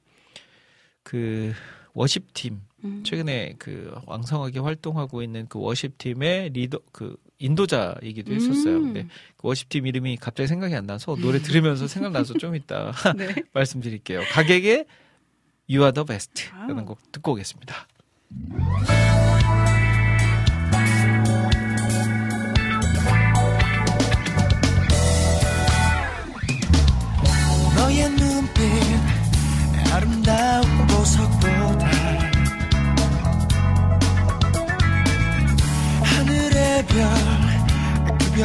[1.03, 1.53] 그
[1.95, 3.03] 워십팀, 음.
[3.05, 8.77] 최근에 그 왕성하게 활동하고 있는 그 워십팀의 리더, 그 인도자이기도 했었어요.
[8.77, 8.83] 음.
[8.93, 9.03] 근데
[9.37, 13.35] 그 워십팀 이름이 갑자기 생각이 안 나서 노래 들으면서 생각나서 좀 이따 네.
[13.53, 14.21] 말씀드릴게요.
[14.31, 14.87] 가객의
[15.69, 16.85] You are the best 라는 와우.
[16.87, 17.87] 곡 듣고 오겠습니다.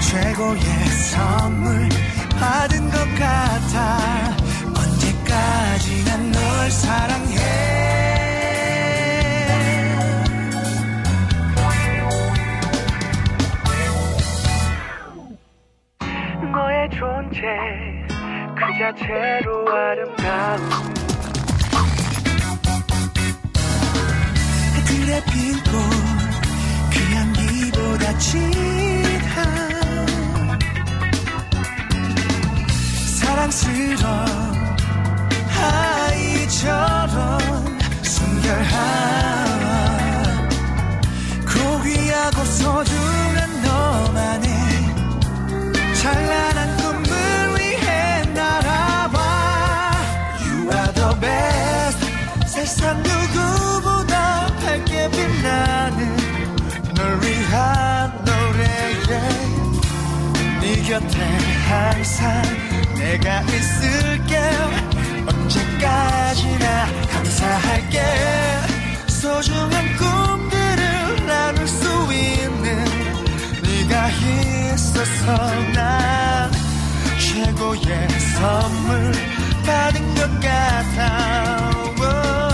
[0.00, 0.60] 최고의
[1.10, 1.88] 선물
[2.38, 4.36] 받은 것 같아.
[4.76, 7.34] 언제까지나 널 사랑해.
[16.52, 17.40] 너의 존재
[18.54, 20.94] 그 자체로 아름다운.
[24.86, 25.93] 들의 핀꽃그
[28.18, 29.36] 진한
[33.16, 34.26] 사랑스러운
[35.58, 37.38] 아이처럼
[38.02, 38.74] 순결한
[41.46, 44.48] 고귀하고 소중한 너만의
[46.00, 47.12] 찬란한 꿈을
[47.58, 49.16] 위해 날아와.
[50.40, 52.00] You are the best.
[52.46, 54.14] 세상 누구보다
[54.64, 55.43] 밝게 빛나
[60.86, 61.18] 곁에
[61.68, 62.42] 항상
[62.94, 64.38] 내가 있을게.
[65.26, 68.02] 언제까지나 감사할게.
[69.08, 72.84] 소중한 꿈들을 나눌 수 있는
[73.62, 75.36] 네가 있어서
[75.72, 76.52] 난
[77.18, 79.12] 최고의 선물
[79.64, 81.74] 받은 것 같아.
[81.96, 82.44] Oh.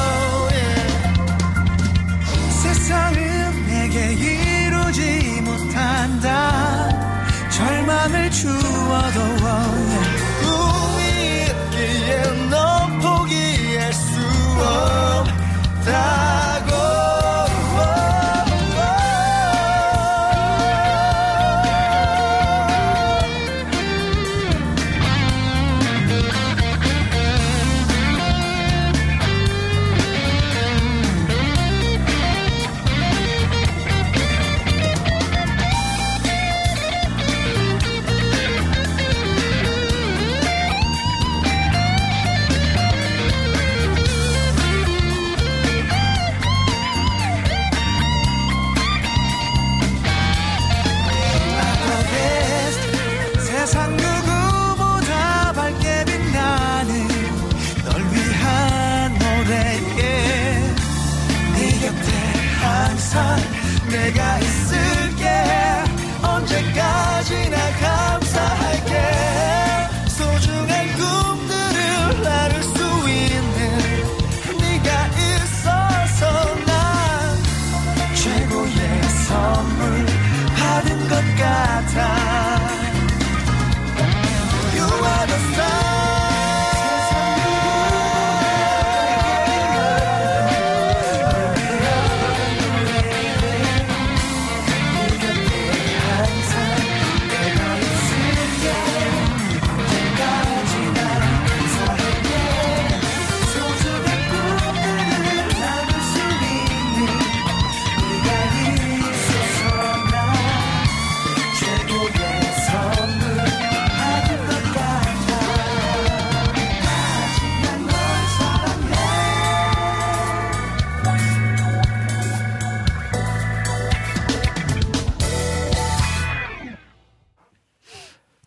[2.63, 6.80] 세상은 내게 이루지 못한다
[7.61, 9.21] 절망을 주어도
[10.41, 14.19] 꿈이 있기에 너 포기할 수
[15.77, 16.50] 없다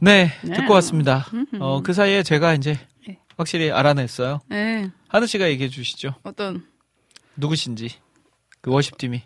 [0.03, 0.53] 네, 네.
[0.53, 1.25] 듣고 왔습니다.
[1.61, 2.77] 어, 그 사이에 제가 이제
[3.07, 3.19] 네.
[3.37, 4.41] 확실히 알아냈어요.
[4.49, 4.91] 네.
[5.07, 6.15] 하늘 씨가 얘기해 주시죠.
[6.23, 6.65] 어떤
[7.37, 7.89] 누구신지.
[8.59, 9.23] 그 worship팀이.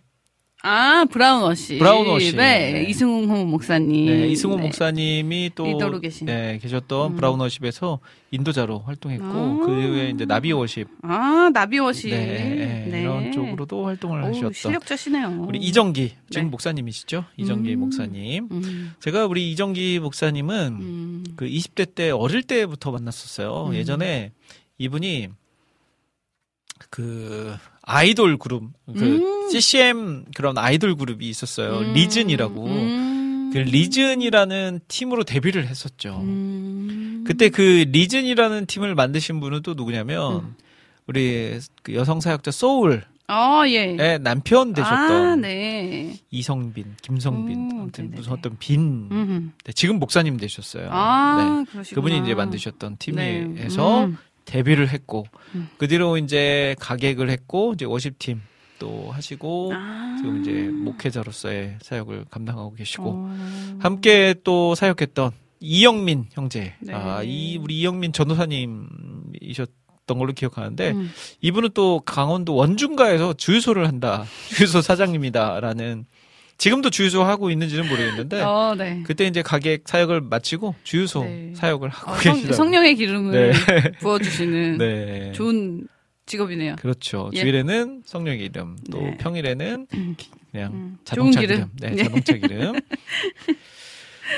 [0.70, 1.78] 아 Brown Worship.
[1.78, 2.36] Brown Worship.
[2.36, 2.74] 네.
[2.74, 2.84] 네.
[2.90, 4.06] 이승호 목사님.
[4.06, 4.64] 네, 이승호 네.
[4.64, 6.26] 목사님이 또 리더로 계신.
[6.28, 8.00] 네, 계셨던 Brown Worship에서
[8.32, 9.66] 인도자로 활동했고 아.
[9.66, 12.10] 그 이후에 이제 나비 Worship 아 나비 워시.
[12.10, 15.46] 네, 네, 이런 쪽으로도 활동을 어우, 하셨던 실력자시네요.
[15.48, 16.50] 우리 이정기 지금 네.
[16.50, 17.24] 목사님이시죠?
[17.38, 17.80] 이정기 음.
[17.80, 18.50] 목사님.
[18.52, 21.24] 음, 제가 우리 이정기 목사님은 음.
[21.38, 23.68] 그 20대 때 어릴 때부터 만났었어요.
[23.68, 23.74] 음.
[23.74, 24.34] 예전에
[24.80, 25.30] 이분이
[26.90, 27.56] 그
[27.90, 29.50] 아이돌 그룹 그 음.
[29.50, 31.80] CCM 그런 아이돌 그룹이 있었어요.
[31.80, 31.94] 음.
[31.94, 32.66] Reason이라고.
[32.66, 33.50] 음.
[33.54, 36.20] 그 Reason이라는 팀으로 데뷔를 했었죠.
[36.22, 37.24] 음.
[37.26, 40.56] 그때 그 Reason이라는 팀을 만드신 분은 또 누구냐면 음.
[41.08, 44.18] 우리 그 여성 사역자 소울의 아 예.
[44.18, 46.18] 남편 되셨던 아 네.
[46.30, 48.18] 이성빈, 김성빈, 오, 아무튼 네네네.
[48.18, 49.54] 무슨 어떤 빈 음.
[49.64, 50.90] 네, 지금 목사님 되셨어요.
[50.92, 51.72] 아 네.
[51.72, 52.02] 그러시구나.
[52.02, 52.98] 그분이 이제 만드셨던 네.
[53.00, 54.18] 팀에서 음.
[54.48, 55.70] 데뷔를 했고 음.
[55.78, 58.42] 그 뒤로 이제 가객을 했고 이제 워십팀
[58.80, 60.16] 또 하시고 아.
[60.18, 63.78] 지금 이제 목회자로서의 사역을 감당하고 계시고 어.
[63.80, 66.76] 함께 또 사역했던 이영민 형제.
[66.80, 66.94] 네.
[66.94, 69.70] 아, 이 우리 이영민 전도사님이셨
[70.08, 71.12] 던 걸로 기억하는데 음.
[71.42, 74.24] 이분은 또 강원도 원중가에서 주유소를 한다.
[74.56, 76.06] 주유소 사장님이다라는
[76.58, 79.04] 지금도 주유소 하고 있는지는 모르겠는데 어, 네.
[79.06, 81.54] 그때 이제 가게 사역을 마치고 주유소 네.
[81.56, 82.54] 사역을 하고 어, 성, 계시더라고요.
[82.56, 83.92] 성령의 기름을 네.
[84.00, 85.32] 부어주시는 네.
[85.34, 85.88] 좋은
[86.26, 86.76] 직업이네요.
[86.78, 87.30] 그렇죠.
[87.34, 87.40] 예.
[87.40, 89.16] 주일에는 성령의 이름, 또 네.
[89.18, 91.56] 평일에는 기- 그냥 음, 자동차 기름.
[91.56, 91.70] 기름.
[91.80, 92.04] 네, 예.
[92.04, 92.74] 자동차 기름.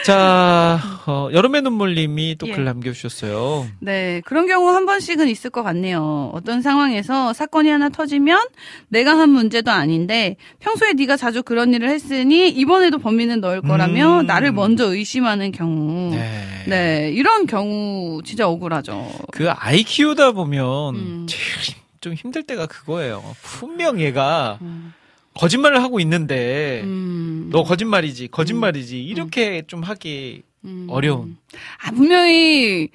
[0.03, 2.52] 자, 어, 여름의 눈물님이 또 예.
[2.52, 3.68] 글 남겨주셨어요.
[3.80, 6.32] 네, 그런 경우 한 번씩은 있을 것 같네요.
[6.34, 8.48] 어떤 상황에서 사건이 하나 터지면
[8.88, 14.26] 내가 한 문제도 아닌데 평소에 네가 자주 그런 일을 했으니 이번에도 범인은 너일 거라며 음.
[14.26, 16.11] 나를 먼저 의심하는 경우.
[16.11, 16.45] 네.
[16.68, 19.11] 네, 이런 경우 진짜 억울하죠.
[19.32, 21.28] 그 아이 키우다 보면 음.
[21.28, 23.24] 제일 좀 힘들 때가 그거예요.
[23.41, 24.94] 분명 얘가 음.
[25.35, 27.49] 거짓말을 하고 있는데 음.
[27.51, 30.88] 너 거짓말이지, 거짓말이지 이렇게 좀 하기 음.
[30.89, 31.38] 어려운.
[31.84, 32.89] 아, 분명히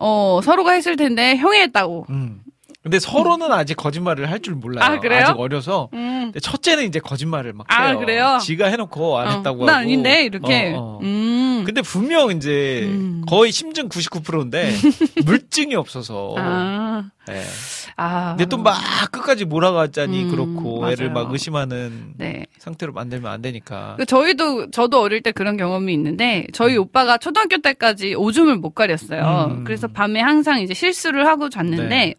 [0.00, 2.06] 어, 서로가 했을 텐데 형이 했다고.
[2.10, 2.40] 음.
[2.82, 4.84] 근데 서로는 아직 거짓말을 할 줄 몰라요.
[4.84, 5.26] 아, 그래요?
[5.26, 5.88] 직 어려서.
[5.92, 6.20] 음.
[6.26, 7.98] 근데 첫째는 이제 거짓말을 막 아, 해요.
[7.98, 8.38] 그래요?
[8.40, 9.82] 지가 해놓고 안 어, 했다고 나 하고.
[9.82, 10.72] 아닌데 이렇게.
[10.74, 10.98] 어, 어.
[11.02, 11.64] 음.
[11.66, 13.24] 근데 분명 이제 음.
[13.28, 14.72] 거의 심증 99%인데
[15.26, 16.34] 물증이 없어서.
[16.38, 16.77] 아.
[17.26, 17.42] 네.
[17.96, 18.30] 아.
[18.36, 18.76] 근데 또 막
[19.12, 20.92] 끝까지 몰아가자니 음, 그렇고 맞아요.
[20.92, 22.46] 애를 막 의심하는 네.
[22.58, 23.94] 상태로 만들면 안 되니까.
[23.98, 29.48] 그 저희도 저도 어릴 때 그런 경험이 있는데 저희 오빠가 초등학교 때까지 오줌을 못 가렸어요.
[29.50, 29.64] 음.
[29.64, 32.14] 그래서 밤에 항상 이제 실수를 하고 잤는데 네.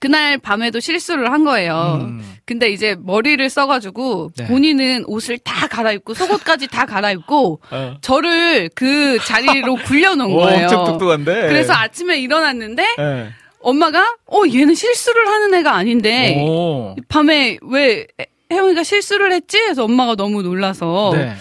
[0.00, 1.98] 그날 밤에도 실수를 한 거예요.
[2.02, 2.36] 음.
[2.44, 4.46] 근데 이제 머리를 써가지고 네.
[4.46, 7.96] 본인은 옷을 다 갈아입고 속옷까지 다 갈아입고 어.
[8.00, 10.62] 저를 그 자리로 굴려놓은 오, 거예요.
[10.64, 11.48] 엄청 똑똑한데.
[11.48, 13.28] 그래서 아침에 일어났는데 네.
[13.60, 16.94] 엄마가 어 얘는 실수를 하는 애가 아닌데 오.
[17.08, 18.06] 밤에 왜
[18.52, 19.58] 혜영이가 실수를 했지?
[19.58, 21.34] 해서 엄마가 너무 놀라서 네.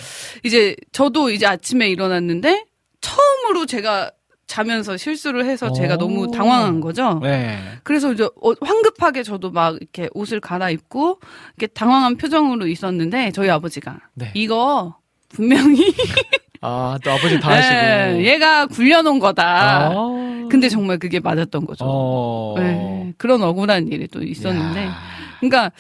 [0.44, 2.66] 이제 저도 이제 아침에 일어났는데
[3.02, 4.12] 처음으로 제가
[4.48, 5.98] 자면서 실수를 해서 제가 오.
[5.98, 7.20] 너무 당황한 거죠.
[7.22, 7.60] 네.
[7.84, 11.20] 그래서 이제 어, 황급하게 저도 막 이렇게 옷을 갈아입고
[11.58, 14.32] 이렇게 당황한 표정으로 있었는데 저희 아버지가 네.
[14.34, 14.96] 이거
[15.30, 15.94] 분명히
[16.62, 18.24] 아, 또 아버지 다 네, 하시고.
[18.26, 19.90] 얘가 굴려놓은 거다.
[19.92, 20.48] 아.
[20.50, 21.86] 근데 정말 그게 맞았던 거죠.
[21.88, 22.56] 어.
[22.58, 24.86] 네, 그런 억울한 일이 또 있었는데.
[24.86, 24.96] 야.
[25.40, 25.72] 그러니까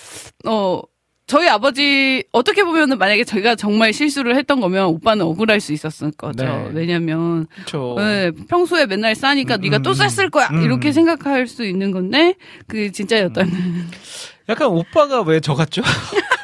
[0.45, 0.81] 어
[1.27, 6.45] 저희 아버지 어떻게 보면은 만약에 저희가 정말 실수를 했던 거면 오빠는 억울할 수 있었을 거죠.
[6.45, 6.69] 네.
[6.73, 7.47] 왜냐면.
[7.97, 10.61] 네, 평소에 맨날 싸니까 음, 네가 또 음, 쌌을 거야 음.
[10.63, 12.35] 이렇게 생각할 수 있는 건데
[12.67, 13.51] 그게 진짜였다는
[14.47, 15.81] 약간 오빠가 왜 저 같죠?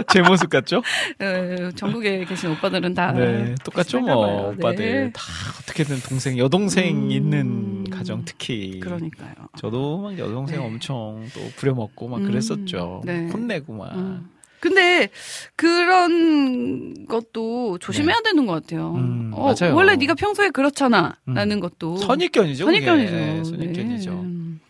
[0.12, 0.78] 제 모습 같죠?
[0.78, 4.54] 어, 전국에 계신 오빠들은 다 네, 똑같죠 뭐 봐요.
[4.56, 5.12] 오빠들 네.
[5.12, 5.22] 다
[5.60, 7.10] 어떻게든 동생 여동생 음.
[7.10, 9.34] 있는 가정 특히 그러니까요.
[9.58, 10.64] 저도 막 여동생 네.
[10.64, 13.02] 엄청 또 부려먹고 막 음, 그랬었죠.
[13.04, 13.28] 네.
[13.28, 13.94] 혼내고 막.
[13.94, 14.30] 음.
[14.60, 15.10] 근데
[15.56, 18.92] 그런 것도 조심해야 되는 것 같아요.
[18.94, 18.98] 네.
[19.00, 19.74] 음, 어, 맞아요.
[19.74, 21.16] 원래 네가 평소에 그렇잖아.
[21.28, 21.34] 음.
[21.34, 22.64] 라는 것도 선입견이죠.
[22.64, 23.44] 선입견이죠.
[23.44, 24.10] 선입견이죠.
[24.10, 24.16] 네.
[24.16, 24.60] 음.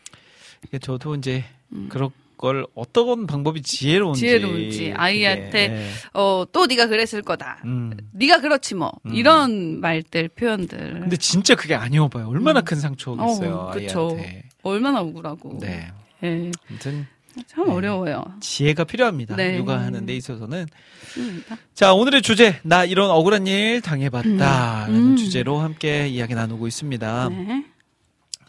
[0.67, 1.87] 이게 저도 이제 음.
[1.91, 2.11] 그런
[2.45, 5.89] 걸 어떤 방법이 지혜로운지 지혜로운지, 아이한테 네.
[6.13, 7.63] 어, 또 네가 그랬을 거다.
[7.65, 7.97] 음.
[8.13, 8.93] 네가 그렇지 뭐.
[9.07, 9.15] 음.
[9.15, 11.01] 이런 말들, 표현들.
[11.01, 12.29] 근데 진짜 그게 아니어봐요.
[12.29, 12.65] 얼마나 음.
[12.67, 14.11] 큰 상처겠어요 어, 그쵸.
[14.13, 14.43] 아이한테.
[14.63, 15.59] 얼마나 억울하고.
[15.63, 15.91] 네.
[16.23, 17.07] 예, 아무튼
[17.47, 17.73] 참 네.
[17.73, 18.23] 어려워요.
[18.41, 19.37] 지혜가 필요합니다.
[19.37, 19.57] 네.
[19.57, 20.67] 육아하는 데 있어서는.
[21.01, 21.57] 맞습니다.
[21.73, 24.87] 자, 오늘의 주제, 나 이런 억울한 일 당해봤다.
[24.87, 25.17] 라는 음.
[25.17, 27.29] 주제로 함께 이야기 나누고 있습니다.
[27.31, 27.65] 네,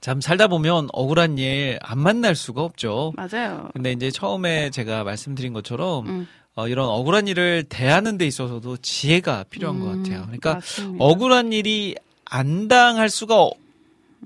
[0.05, 3.11] 참, 살다 보면 억울한 일 안 만날 수가 없죠.
[3.15, 3.69] 맞아요.
[3.73, 6.27] 근데 이제 처음에 제가 말씀드린 것처럼, 음.
[6.53, 10.21] 어, 이런 억울한 일을 대하는 데 있어서도 지혜가 필요한 것 음, 같아요.
[10.25, 11.03] 그러니까, 맞습니다.
[11.03, 13.51] 억울한 일이 안 당할 수가 어-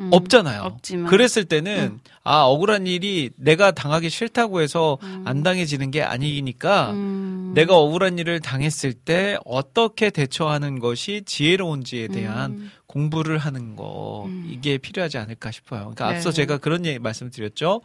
[0.01, 0.63] 음, 없잖아요.
[0.63, 1.05] 없지만.
[1.09, 5.23] 그랬을 때는, 아, 억울한 일이 내가 당하기 싫다고 해서 음.
[5.25, 7.53] 안 당해지는 게 아니니까, 음.
[7.55, 12.71] 내가 억울한 일을 당했을 때 어떻게 대처하는 것이 지혜로운지에 대한 음.
[12.89, 14.47] 공부를 하는 거 음.
[14.49, 15.81] 이게 필요하지 않을까 싶어요.
[15.81, 16.15] 그러니까 네.
[16.15, 17.81] 앞서 제가 그런 얘기 말씀드렸죠.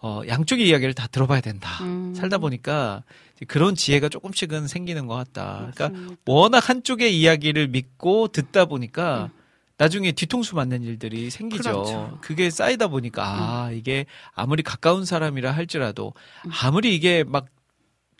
[0.00, 1.82] 어, 양쪽의 이야기를 다 들어봐야 된다.
[1.82, 2.14] 음.
[2.14, 3.02] 살다 보니까
[3.48, 5.70] 그런 지혜가 조금씩은 생기는 것 같다.
[5.72, 6.22] 그러니까 맞습니다.
[6.26, 9.30] 워낙 한쪽의 이야기를 믿고 듣다 보니까
[9.78, 11.70] 나중에 뒤통수 맞는 일들이 생기죠.
[11.70, 11.72] 음.
[11.72, 12.10] 그렇죠.
[12.12, 12.18] 음.
[12.20, 14.04] 그게 쌓이다 보니까 아 이게
[14.34, 16.12] 아무리 가까운 사람이라 할지라도
[16.44, 16.50] 음.
[16.62, 17.46] 아무리 이게 막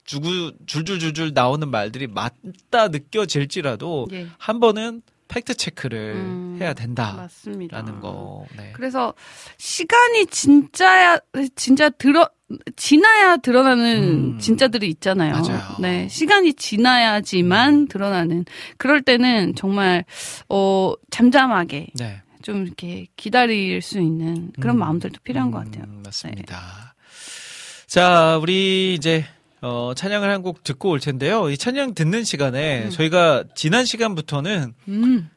[0.06, 5.02] 주구 줄줄줄줄 나오는 말들이 맞다 느껴질지라도 예, 한 번은
[5.34, 7.82] 팩트 체크를 음, 해야 된다라는 맞습니다.
[8.00, 8.46] 거.
[8.56, 8.70] 네.
[8.72, 9.14] 그래서
[9.58, 11.18] 시간이 진짜야
[11.56, 12.28] 진짜 들어
[12.76, 14.38] 지나야 드러나는 음.
[14.38, 15.32] 진짜들이 있잖아요.
[15.32, 15.60] 맞아요.
[15.80, 18.44] 네, 시간이 지나야지만 드러나는
[18.76, 20.04] 그럴 때는 정말
[20.48, 22.22] 어 잠잠하게 네.
[22.42, 24.80] 좀 이렇게 기다릴 수 있는 그런 음.
[24.80, 25.84] 마음들도 필요한 것 음, 같아요.
[25.90, 26.00] 네.
[26.04, 26.94] 맞습니다.
[27.88, 29.24] 자, 우리 이제
[29.64, 31.48] 어, 찬양을 한 곡 듣고 올 텐데요.
[31.48, 32.90] 이 찬양 듣는 시간에 음.
[32.90, 35.30] 저희가 지난 시간부터는 음.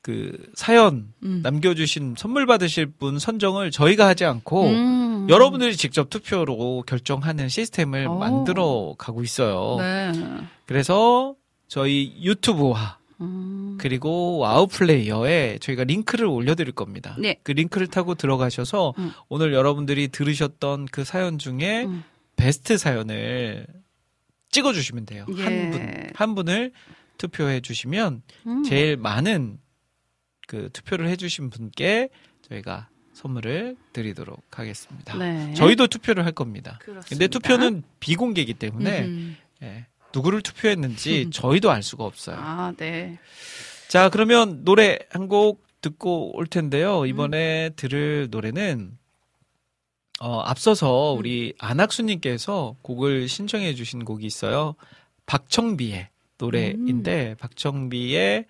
[0.00, 1.40] 그 사연 음.
[1.44, 5.26] 남겨주신 선물 받으실 분 선정을 저희가 하지 않고 음.
[5.30, 8.18] 여러분들이 직접 투표로 결정하는 시스템을 오.
[8.18, 9.76] 만들어 가고 있어요.
[9.78, 10.10] 네.
[10.66, 11.36] 그래서
[11.68, 13.78] 저희 유튜브와 음.
[13.80, 17.14] 그리고 WOW 플레이어에 저희가 링크를 올려드릴 겁니다.
[17.20, 17.36] 네.
[17.44, 19.12] 그 링크를 타고 들어가셔서 음.
[19.28, 22.02] 오늘 여러분들이 들으셨던 그 사연 중에 음.
[22.36, 23.66] 베스트 사연을
[24.50, 25.26] 찍어주시면 돼요.
[25.36, 25.42] 예.
[25.44, 26.72] 한 분, 한 분을
[27.18, 28.62] 투표해 주시면 음.
[28.64, 29.58] 제일 많은
[30.46, 32.08] 그 투표를 해주신 분께
[32.48, 35.16] 저희가 선물을 드리도록 하겠습니다.
[35.16, 35.54] 네.
[35.54, 36.78] 저희도 투표를 할 겁니다.
[36.82, 37.08] 그렇습니다.
[37.08, 39.36] 근데 투표는 비공개이기 때문에 음.
[39.62, 42.36] 예, 누구를 투표했는지 저희도 알 수가 없어요.
[42.38, 43.18] 아, 네.
[43.88, 47.06] 자, 그러면 노래 한 곡 듣고 올 텐데요.
[47.06, 47.72] 이번에 음.
[47.76, 48.96] 들을 노래는
[50.24, 51.18] 어, 앞서서 음.
[51.18, 54.76] 우리 안학수님께서 곡을 신청해 주신 곡이 있어요.
[55.26, 57.36] 박청비의 노래인데 음.
[57.40, 58.46] 박청비의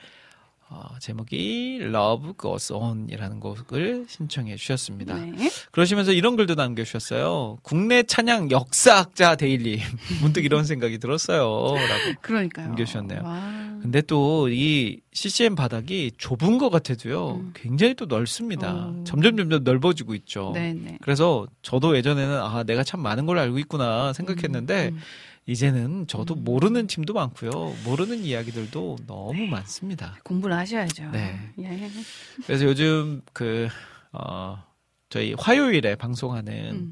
[0.75, 5.15] 어, 제목이 Love Goes On이라는 곡을 신청해 주셨습니다.
[5.17, 5.51] 네.
[5.71, 7.59] 그러시면서 이런 글도 남겨주셨어요.
[7.63, 9.81] 국내 찬양 역사학자 데일리.
[10.23, 11.43] 문득 이런 생각이 들었어요.
[11.75, 12.21] 라고.
[12.23, 12.67] 그러니까요.
[12.69, 13.21] 남겨주셨네요.
[13.23, 13.79] 와.
[13.83, 17.31] 근데 또 이 CCM 바닥이 좁은 것 같아도요.
[17.37, 17.51] 음.
[17.55, 18.73] 굉장히 또 넓습니다.
[18.73, 19.05] 어.
[19.05, 20.53] 점점 점점 넓어지고 있죠.
[20.55, 20.99] 네, 네.
[21.03, 25.01] 그래서 저도 예전에는 아 내가 참 많은 걸 알고 있구나 생각했는데 음, 음.
[25.47, 26.45] 이제는 저도 음.
[26.45, 27.75] 모르는 팀도 많고요.
[27.85, 30.17] 모르는 이야기들도 너무 많습니다.
[30.23, 31.11] 공부를 하셔야죠.
[31.11, 31.53] 네.
[31.59, 31.91] 예.
[32.47, 33.69] 그래서 요즘 그
[34.13, 34.63] 어,
[35.09, 36.91] 저희 화요일에 방송하는 음.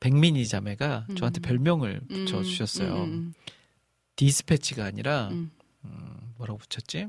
[0.00, 1.16] 백민이 자매가 음.
[1.16, 3.04] 저한테 별명을 음, 붙여 주셨어요.
[3.04, 3.34] 음, 음,
[4.16, 5.50] 디스패치가 아니라 음.
[5.84, 7.06] 음, 뭐라고 붙였지?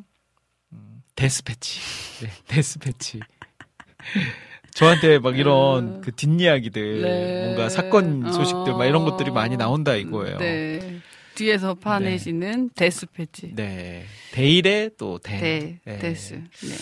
[0.72, 1.80] 음, 데스패치.
[2.22, 3.20] 네, 데스패치.
[4.76, 6.02] 저한테 막 이런 음.
[6.02, 7.46] 그 뒷이야기들, 네.
[7.46, 9.58] 뭔가 사건 소식들, 막 이런 것들이 많이 어.
[9.58, 10.38] 나온다 이거예요.
[10.38, 10.80] 네.
[10.80, 11.00] 네.
[11.36, 13.56] 뒤에서 파내시는 데스패치.
[14.34, 15.40] 데일의 또 데.
[15.40, 16.00] 데, 네.
[16.00, 16.34] 데스.
[16.34, 16.76] 네.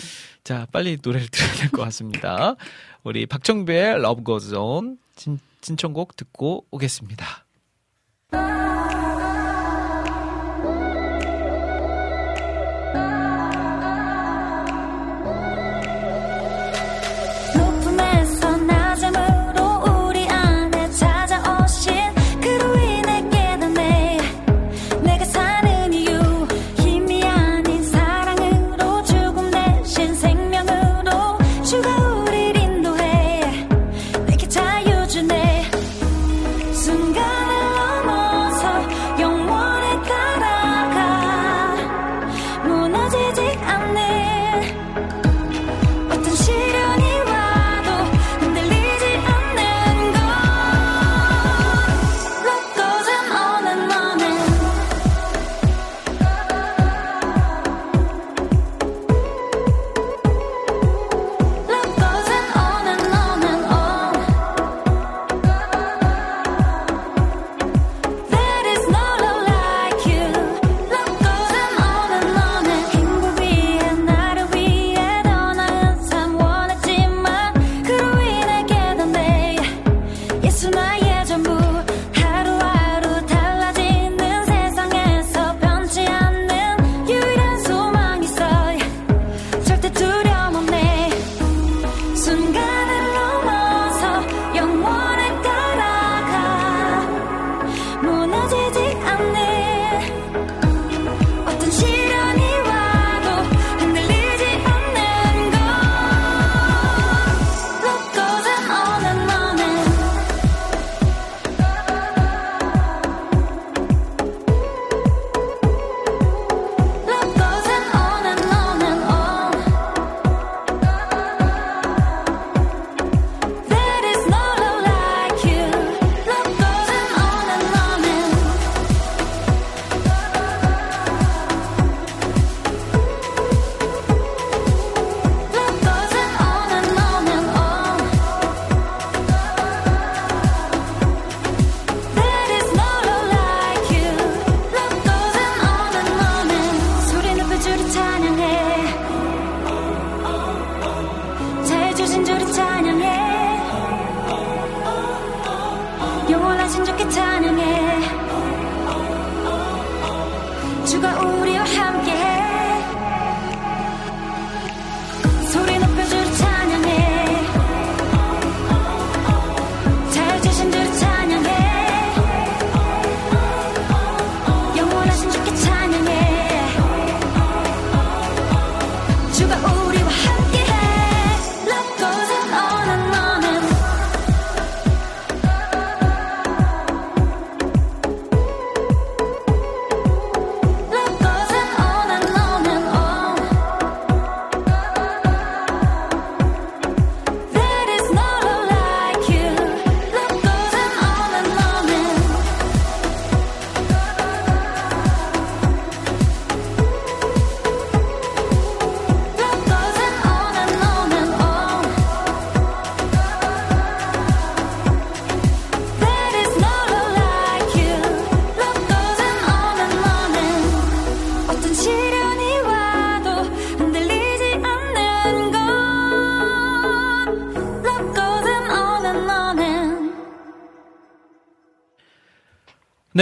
[0.44, 2.56] 자, 빨리 노래를 들어야 될 것 같습니다.
[3.04, 7.46] 우리 박정배의 Love Goes On 진, 신청곡 듣고 오겠습니다.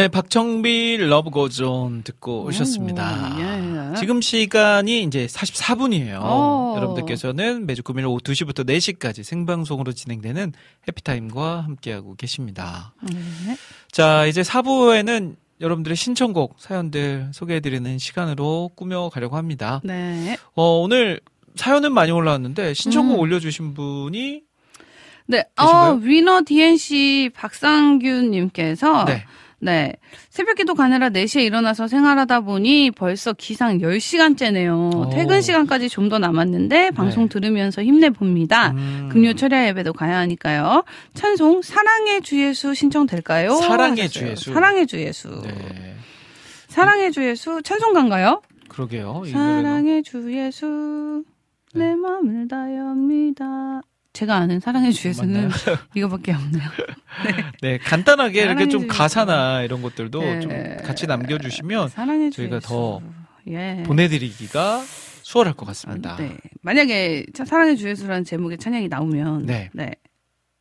[0.02, 3.36] 네, 박정빌 Love Goes On 듣고 오셨습니다.
[3.38, 3.95] 예.
[3.99, 6.19] 지금 시간이 이제 44분이에요.
[6.23, 6.73] 오.
[6.76, 10.53] 여러분들께서는 매주 금요일 오후 2시부터 4시까지 생방송으로 진행되는
[10.88, 12.95] 해피타임과 함께하고 계십니다.
[13.03, 13.56] 네.
[13.91, 19.82] 자, 이제 4부에는 여러분들의 신청곡, 사연들 소개해드리는 시간으로 꾸며가려고 합니다.
[19.84, 20.36] 네.
[20.56, 21.22] 어, 오늘
[21.53, 23.19] 사연은 많이 올라왔는데 신청곡 음.
[23.19, 24.41] 올려주신 분이
[25.28, 25.44] 네.
[25.56, 25.91] 계신가요?
[25.91, 29.26] 어, 위너 DNC 박상규님께서 네.
[29.61, 29.93] 네.
[30.29, 34.95] 새벽 기도 가느라 4시에 일어나서 생활하다 보니 벌써 기상 10시간째네요.
[34.95, 35.09] 오.
[35.11, 37.29] 퇴근 시간까지 좀 더 남았는데 방송 네.
[37.29, 38.71] 들으면서 힘내봅니다.
[38.71, 40.83] 음, 금요 철야 예배도 가야 하니까요.
[41.13, 43.53] 찬송 사랑의 주 예수 신청될까요?
[43.55, 44.09] 사랑의.
[44.09, 44.51] 주 예수.
[44.51, 45.29] 사랑의 주 예수.
[45.43, 45.95] 네.
[46.67, 48.41] 사랑의 주 예수 찬송가인가요?
[48.67, 49.23] 그러게요.
[49.31, 51.23] 사랑의 주 예수
[51.73, 53.81] 내 마음을 다합니다.
[54.13, 55.77] 제가 아는 사랑의 주 예수는 맞나요?
[55.95, 56.63] 이거밖에 없네요.
[57.61, 58.88] 네, 간단하게 이렇게 사랑해 좀.
[58.88, 60.39] 가사나 이런 것들도 네.
[60.41, 60.51] 좀
[60.83, 61.89] 같이 남겨주시면
[62.31, 62.67] 저희가 예수.
[62.67, 63.01] 더
[63.47, 63.83] 예.
[63.85, 64.81] 보내드리기가
[65.23, 66.13] 수월할 것 같습니다.
[66.13, 66.38] 아, 네.
[66.61, 69.69] 만약에 차- 사랑의 주 예수라는 제목의 찬양이 나오면 네.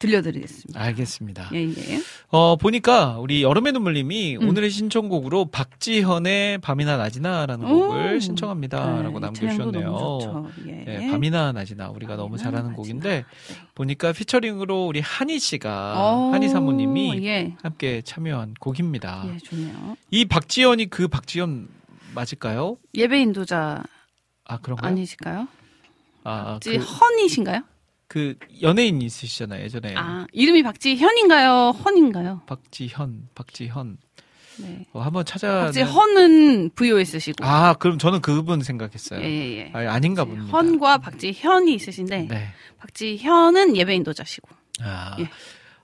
[0.00, 0.80] 들려드리겠습니다.
[0.80, 1.50] 알겠습니다.
[1.52, 2.02] 예, 예.
[2.28, 4.48] 어, 보니까 우리 여름의 눈물님이 음.
[4.48, 7.88] 오늘의 신청곡으로 박지현의 밤이나 낮이나라는 오.
[7.88, 9.90] 곡을 신청합니다라고 네, 남겨주셨네요.
[9.90, 10.48] 너무.
[10.66, 10.72] 예.
[10.72, 12.76] 네, 밤이나 낮이나 우리가 너무 밤이나 잘하는 낮이나.
[12.76, 13.24] 곡인데 네.
[13.74, 17.54] 보니까 피처링으로 우리 한희 씨가 어, 한희 사모님이 예.
[17.62, 19.24] 함께 참여한 곡입니다.
[19.32, 19.96] 예, 좋네요.
[20.10, 21.68] 이 박지현이 그 박지현
[22.14, 22.78] 맞을까요?
[22.94, 23.84] 예배 인도자
[24.46, 24.90] 아 그런가요?
[24.90, 25.46] 아니실까요?
[26.24, 27.62] 아, 박지 그, 헌이신가요?
[28.10, 31.70] 그 연예인 있으시잖아요 예전에 아, 이름이 박지현인가요?
[31.84, 32.42] 헌인가요?
[32.44, 33.98] 박지현, 박지현
[34.58, 34.84] 네.
[34.92, 35.66] 어, 한번 찾아.
[35.66, 37.44] 박지 헌은 VOS시고.
[37.44, 39.20] 아 그럼 저는 그분 생각했어요.
[39.20, 39.70] 예, 예, 예.
[39.72, 40.50] 아, 아닌가 봅니다.
[40.50, 42.48] 헌과 박지현이 있으신데 네.
[42.78, 44.48] 박지현은 예배 인도자시고.
[44.82, 45.30] 아, 예.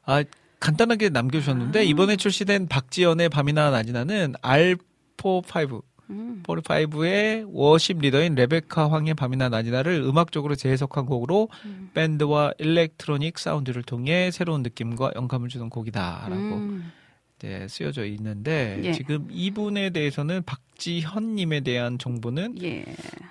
[0.04, 0.24] 아
[0.58, 1.82] 간단하게 남겨주셨는데 아.
[1.82, 6.42] 이번에 출시된 박지연의 밤이나 낮이나는 R45 음.
[6.44, 11.90] 45의 worship 리더인 레베카 황의 밤이나 낮이나를 음악적으로 재해석한 곡으로 음.
[11.94, 16.92] 밴드와 electronic 사운드를 통해 새로운 느낌과 영감을 주는 곡이다라고 음.
[17.38, 18.92] 이제 쓰여져 있는데 예.
[18.92, 22.84] 지금 이분에 대해서는 박지현님에 대한 정보는 예.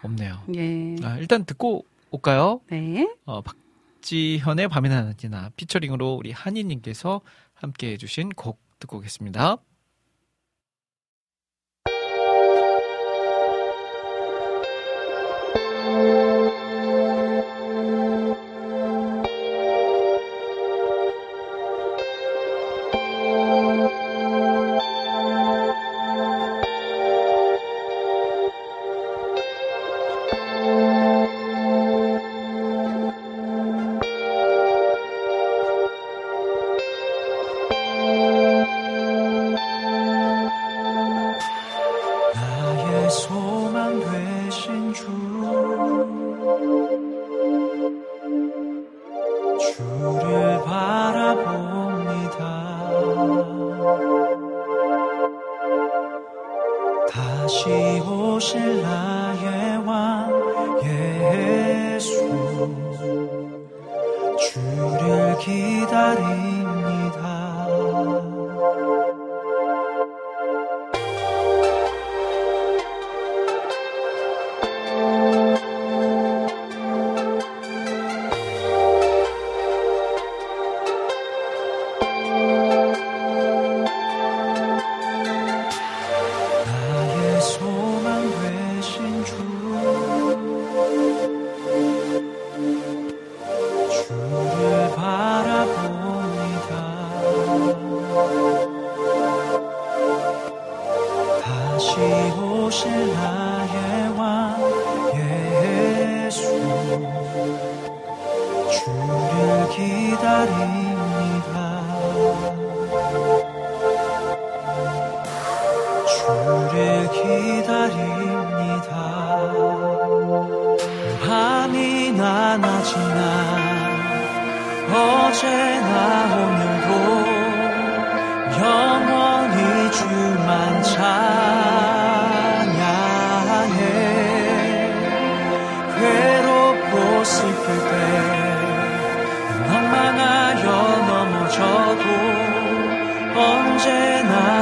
[0.04, 0.44] 없네요.
[0.56, 0.96] 예.
[1.04, 2.62] 아, 일단 듣고 올까요?
[2.70, 3.10] 네.
[3.26, 7.22] 어, 박지현의 밤이나 낮이나 피처링으로 우리 한희님께서
[7.54, 9.58] 함께 해주신 곡 듣고 오겠습니다.
[15.96, 16.25] 나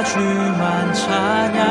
[0.04, 1.64] 주만 찬양하겠네.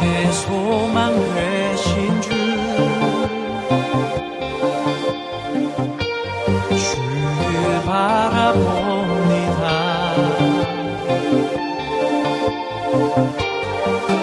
[0.00, 2.28] 나의 소망 되신 주
[6.70, 9.64] 주를 바라봅니다.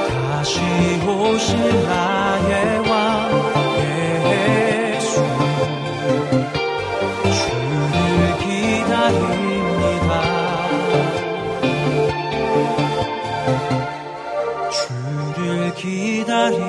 [0.09, 0.61] 다시
[1.07, 2.12] 오실 날
[16.33, 16.62] 기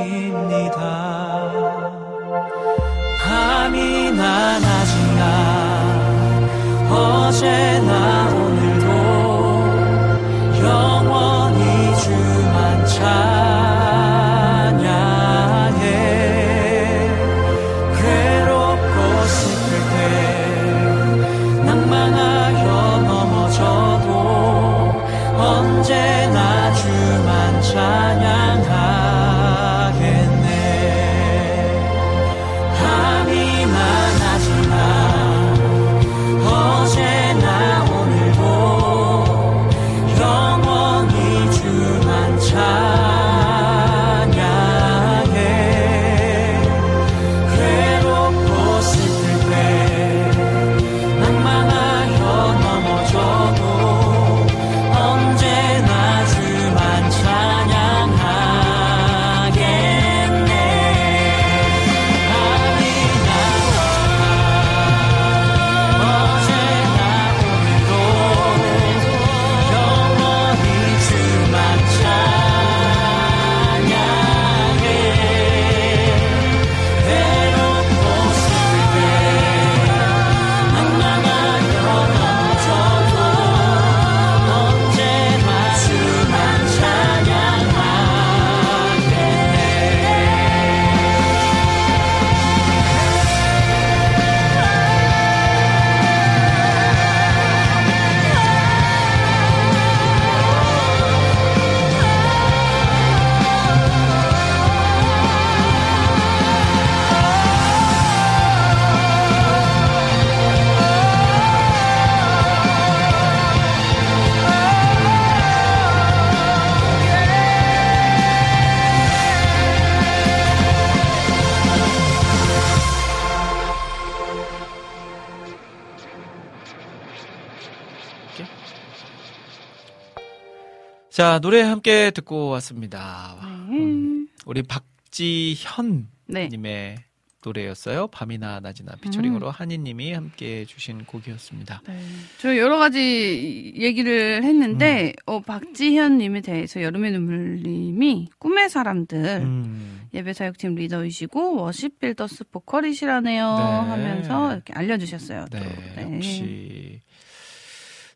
[131.25, 133.35] 자, 노래 함께 듣고 왔습니다.
[133.71, 133.79] 네.
[133.79, 136.49] 음, 우리 박지현 네.
[136.49, 136.97] 님의
[137.43, 138.09] 노래였어요.
[138.09, 141.81] 밤이나 낮이나 피처링으로 한이님이 함께 해주신 곡이었습니다.
[141.87, 141.99] 네.
[142.43, 150.75] 저 여러 가지 얘기를 했는데, 어, 박지현님에 대해서 여름의 눈물님이 꿈의 사람들, 음, 예배 사역팀
[150.75, 153.57] 리더이시고, 워십 빌더스 보컬이시라네요.
[153.57, 153.63] 네.
[153.63, 155.47] 하면서 이렇게 알려주셨어요.
[155.51, 155.59] 또.
[155.59, 157.01] 네, 역시.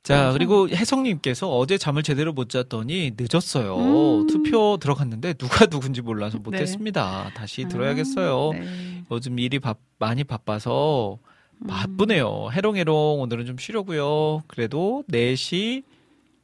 [0.08, 3.76] 자, 그리고 혜성님께서 어제 잠을 제대로 못 잤더니 늦었어요.
[4.22, 4.26] 음.
[4.26, 6.44] 투표 들어갔는데 누가 누군지 몰라서 네.
[6.44, 7.30] 못했습니다.
[7.34, 8.52] 다시 아, 들어야겠어요.
[8.52, 9.04] 네.
[9.10, 11.18] 요즘 일이 바, 많이 바빠서
[11.68, 12.48] 바쁘네요.
[12.52, 14.44] 해롱해롱 오늘은 좀 쉬려고요.
[14.46, 15.82] 그래도 4시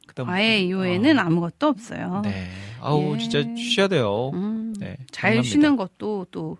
[0.05, 2.21] 그다음 아예 이후에는 어, 아무것도 없어요.
[2.23, 2.47] 네.
[2.81, 3.17] 아우 예.
[3.17, 4.29] 진짜 쉬어야 돼요.
[4.35, 4.95] 음, 네.
[5.11, 5.49] 잘 감사합니다.
[5.49, 6.57] 쉬는 것도 또,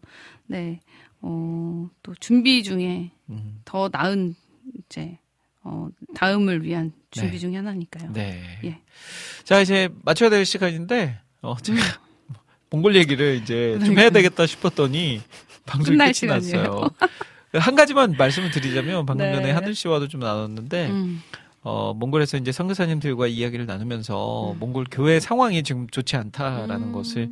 [0.47, 0.79] 네,
[1.21, 4.33] 어, 또 준비 중에 음, 더 나은,
[4.79, 5.19] 이제,
[5.65, 7.37] 어, 다음을 위한 준비 네.
[7.39, 8.11] 중에 하나니까요.
[8.13, 8.39] 네.
[8.63, 8.77] 예.
[9.43, 11.77] 자, 이제 맞춰야 될 시간인데 어 제가
[12.69, 13.99] 몽골 얘기를 이제 좀 그러니까요.
[14.03, 15.21] 해야 되겠다 싶었더니
[15.65, 16.57] 방송이 끝이 시간이에요.
[16.57, 16.89] 났어요.
[17.53, 19.33] 한 가지만 말씀을 드리자면 방금 네.
[19.33, 21.21] 전에 하늘 씨와도 좀 나눴는데 음,
[21.61, 24.59] 어, 몽골에서 이제 선교사님들과 이야기를 나누면서 음.
[24.59, 26.91] 몽골 교회 상황이 지금 좋지 않다라는 음.
[26.91, 27.31] 것을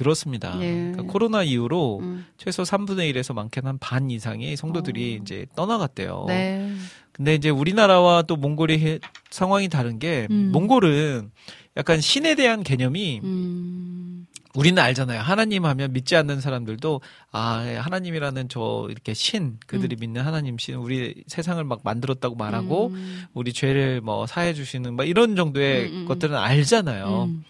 [0.00, 0.56] 들었습니다.
[0.62, 0.72] 예.
[0.92, 2.26] 그러니까 코로나 이후로 음.
[2.38, 5.22] 최소 3분의 1에서 많게는 한 반 이상의 성도들이 어.
[5.22, 6.24] 이제 떠나갔대요.
[6.28, 6.72] 네.
[7.12, 8.98] 근데 이제 우리나라와 또 몽골의 해-
[9.30, 10.50] 상황이 다른 게 음.
[10.52, 11.30] 몽골은
[11.76, 15.20] 약간 신에 대한 개념이 음, 우리는 알잖아요.
[15.20, 17.00] 하나님 하면 믿지 않는 사람들도
[17.30, 23.24] 아 하나님이라는 저 이렇게 신 그들이 믿는 하나님 신 우리 세상을 막 만들었다고 말하고 음,
[23.34, 26.06] 우리 죄를 뭐 사해 주시는 막 이런 정도의 음, 음, 음.
[26.08, 27.24] 것들은 알잖아요.
[27.28, 27.44] 음,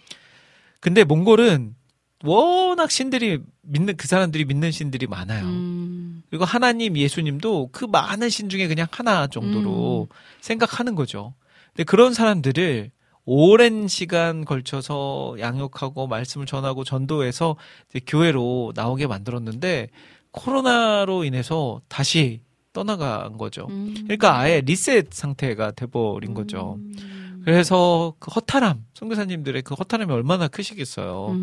[0.80, 1.74] 근데 몽골은
[2.22, 5.44] 워낙 신들이 믿는 그 사람들이 믿는 신들이 많아요.
[5.44, 10.14] 음, 그리고 하나님 예수님도 그 많은 신 중에 그냥 하나 정도로 음.
[10.40, 11.34] 생각하는 거죠.
[11.68, 12.90] 근데 그런 사람들을
[13.24, 17.56] 오랜 시간 걸쳐서 양육하고 말씀을 전하고 전도해서
[17.88, 19.88] 이제 교회로 나오게 만들었는데
[20.32, 22.40] 코로나로 인해서 다시
[22.72, 23.66] 떠나간 거죠.
[23.70, 23.94] 음.
[24.02, 26.76] 그러니까 아예 리셋 상태가 돼버린 거죠.
[26.78, 27.42] 음.
[27.44, 31.34] 그래서 그 허탈함, 선교사님들의 그 허탈함이 얼마나 크시겠어요.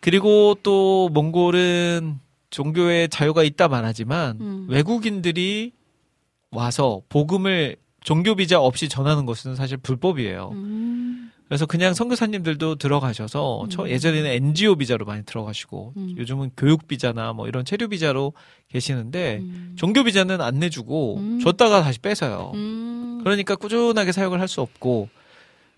[0.00, 0.02] 음.
[0.02, 2.18] 그리고 또 몽골은
[2.50, 4.66] 종교의 자유가 있다 말하지만 음.
[4.68, 5.72] 외국인들이
[6.50, 10.50] 와서 복음을 종교 비자 없이 전하는 것은 사실 불법이에요.
[10.54, 11.30] 음.
[11.46, 16.14] 그래서 그냥 선교사님들도 들어가셔서 저 예전에는 NGO 비자로 많이 들어가시고 음.
[16.16, 18.32] 요즘은 교육 비자나 뭐 이런 체류 비자로
[18.68, 19.72] 계시는데 음.
[19.76, 21.40] 종교 비자는 안 내주고 음.
[21.40, 22.52] 줬다가 다시 뺏어요.
[22.54, 23.20] 음.
[23.24, 25.08] 그러니까 꾸준하게 사역을 할 수 없고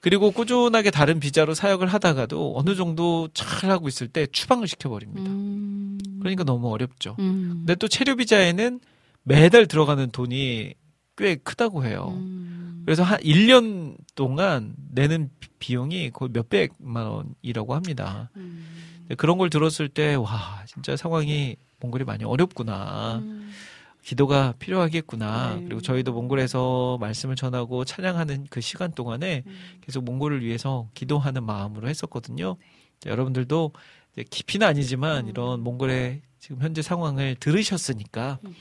[0.02, 5.30] 그리고 꾸준하게 다른 비자로 사역을 하다가도 어느 정도 잘 하고 있을 때 추방을 시켜버립니다.
[5.30, 5.98] 음.
[6.18, 7.14] 그러니까 너무 어렵죠.
[7.20, 7.52] 음.
[7.58, 8.80] 근데 또 체류 비자에는
[9.22, 10.74] 매달 들어가는 돈이
[11.16, 12.08] 꽤 크다고 해요.
[12.16, 12.82] 음.
[12.84, 18.28] 그래서 한 1년 동안 내는 비- 비용이 거의 몇백만 원이라고 합니다.
[18.36, 18.66] 음.
[19.18, 23.22] 그런 걸 들었을 때, 와, 진짜 상황이 몽골이 많이 어렵구나.
[24.02, 24.04] 음.
[24.04, 25.56] 기도가 필요하겠구나.
[25.56, 25.64] 네.
[25.64, 29.58] 그리고 저희도 몽골에서 말씀을 전하고 찬양하는 그 시간 동안에 음.
[29.80, 32.56] 계속 몽골을 위해서 기도하는 마음으로 했었거든요.
[33.06, 33.72] 여러분들도
[34.12, 35.30] 이제 깊이는 아니지만 음.
[35.30, 38.54] 이런 몽골의 지금 현재 상황을 들으셨으니까 음.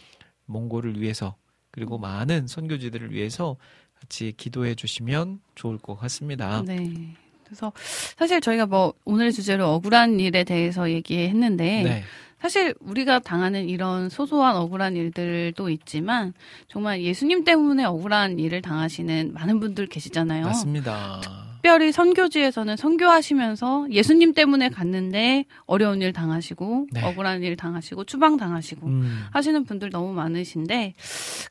[0.46, 1.36] 몽골을 위해서
[1.72, 3.58] 그리고 많은 선교지들을 위해서
[4.00, 6.64] 같이 기도해 주시면 좋을 것 같습니다.
[6.66, 7.16] 네.
[7.44, 7.72] 그래서
[8.18, 12.04] 사실 저희가 뭐 오늘의 주제로 억울한 일에 대해서 얘기했는데 네.
[12.42, 16.34] 사실 우리가 당하는 이런 소소한 억울한 일들도 있지만
[16.68, 20.46] 정말 예수님 때문에 억울한 일을 당하시는 많은 분들 계시잖아요.
[20.46, 21.22] 맞습니다.
[21.62, 27.04] 특별히 선교지에서는 선교하시면서 예수님 때문에 갔는데 어려운 일 당하시고 네.
[27.04, 30.96] 억울한 일 당하시고 추방 당하시고 음, 하시는 분들 너무 많으신데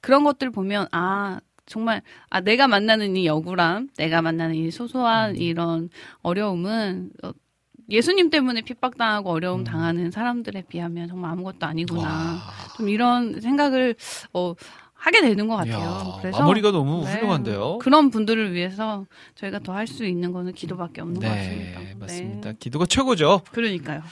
[0.00, 5.36] 그런 것들 보면 아 정말 아 내가 만나는 이 억울함, 내가 만나는 이 소소한 음.
[5.36, 5.90] 이런
[6.22, 7.30] 어려움은 어,
[7.90, 9.64] 예수님 때문에 핍박당하고 어려움 음.
[9.64, 12.02] 당하는 사람들에 비하면 정말 아무것도 아니구나.
[12.02, 12.38] 와.
[12.76, 13.94] 좀 이런 생각을
[14.32, 14.54] 어
[14.94, 15.78] 하게 되는 것 같아요.
[15.78, 17.12] 이야, 그래서 마무리가 너무 네.
[17.14, 17.78] 훌륭한데요.
[17.78, 21.96] 그런 분들을 위해서 저희가 더 할 수 있는 거는 기도밖에 없는 것 네, 같습니다.
[21.98, 22.50] 맞습니다.
[22.50, 22.56] 네.
[22.60, 23.40] 기도가 최고죠.
[23.52, 24.02] 그러니까요.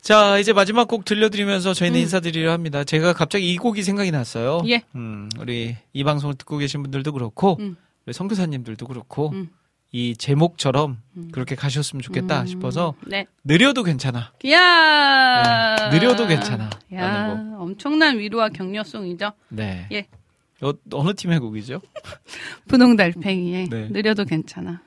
[0.00, 2.02] 자, 이제 마지막 곡 들려드리면서 저희는 음.
[2.02, 2.84] 인사드리려 합니다.
[2.84, 4.62] 제가 갑자기 이 곡이 생각이 났어요.
[4.68, 4.82] 예.
[4.94, 7.76] 음, 우리 이 방송을 듣고 계신 분들도 그렇고, 음.
[8.06, 9.50] 우리 선교사님들도 그렇고, 음.
[9.92, 11.28] 이 제목처럼 음.
[11.32, 13.26] 그렇게 가셨으면 좋겠다 음, 싶어서 네.
[13.44, 14.32] 느려도 괜찮아.
[14.48, 16.70] 야 네, 느려도 괜찮아.
[16.94, 19.32] 야, 엄청난 위로와 격려송이죠.
[19.48, 19.86] 네.
[19.92, 20.06] 예.
[20.62, 21.80] 어, 어느 팀의 곡이죠?
[22.68, 23.88] 분홍달팽이의 네.
[23.90, 24.80] 느려도 괜찮아.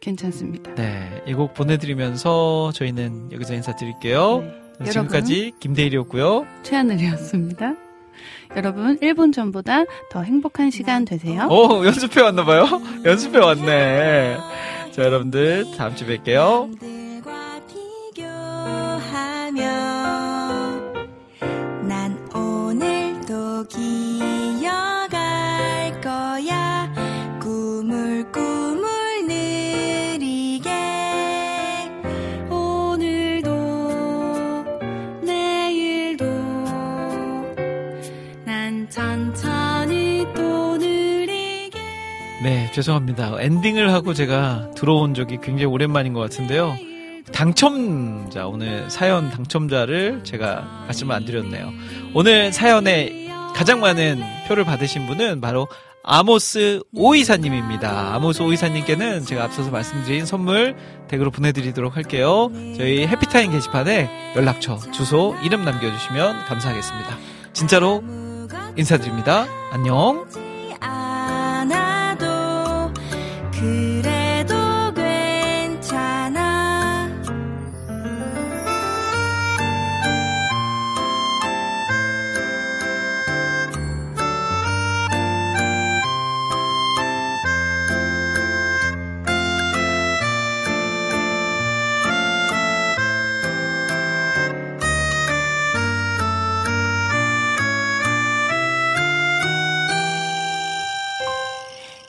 [0.00, 0.74] 괜찮습니다.
[0.74, 1.22] 네.
[1.26, 4.40] 이 곡 보내드리면서 저희는 여기서 인사드릴게요.
[4.78, 4.90] 네.
[4.90, 6.46] 지금까지 김대일이었고요.
[6.62, 7.74] 최하늘이었습니다.
[8.56, 11.48] 여러분, 1분 전보다 더 행복한 시간 되세요.
[11.50, 12.66] 오, 연습해 왔나 봐요?
[13.04, 14.36] 연습해 왔네.
[14.92, 17.05] 자, 여러분들, 다음 주에 뵐게요.
[42.76, 43.36] 죄송합니다.
[43.38, 46.76] 엔딩을 하고 제가 들어온 적이 굉장히 오랜만인 것 같은데요.
[47.32, 51.72] 당첨자, 오늘 사연 당첨자를 제가 말씀을 안 드렸네요.
[52.12, 55.68] 오늘 사연에 가장 많은 표를 받으신 분은 바로
[56.04, 58.14] 아모스 오이사님입니다.
[58.14, 60.76] 아모스 오이사님께는 제가 앞서서 말씀드린 선물
[61.08, 62.50] 댁으로 보내드리도록 할게요.
[62.76, 67.16] 저희 해피타임 게시판에 연락처, 주소, 이름 남겨주시면 감사하겠습니다.
[67.54, 68.04] 진짜로
[68.76, 69.46] 인사드립니다.
[69.72, 70.45] 안녕.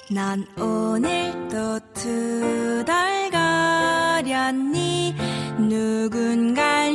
[0.10, 1.27] 넌 오늘
[2.08, 5.14] 도 투덜거렸니?
[5.58, 6.86] 누군갈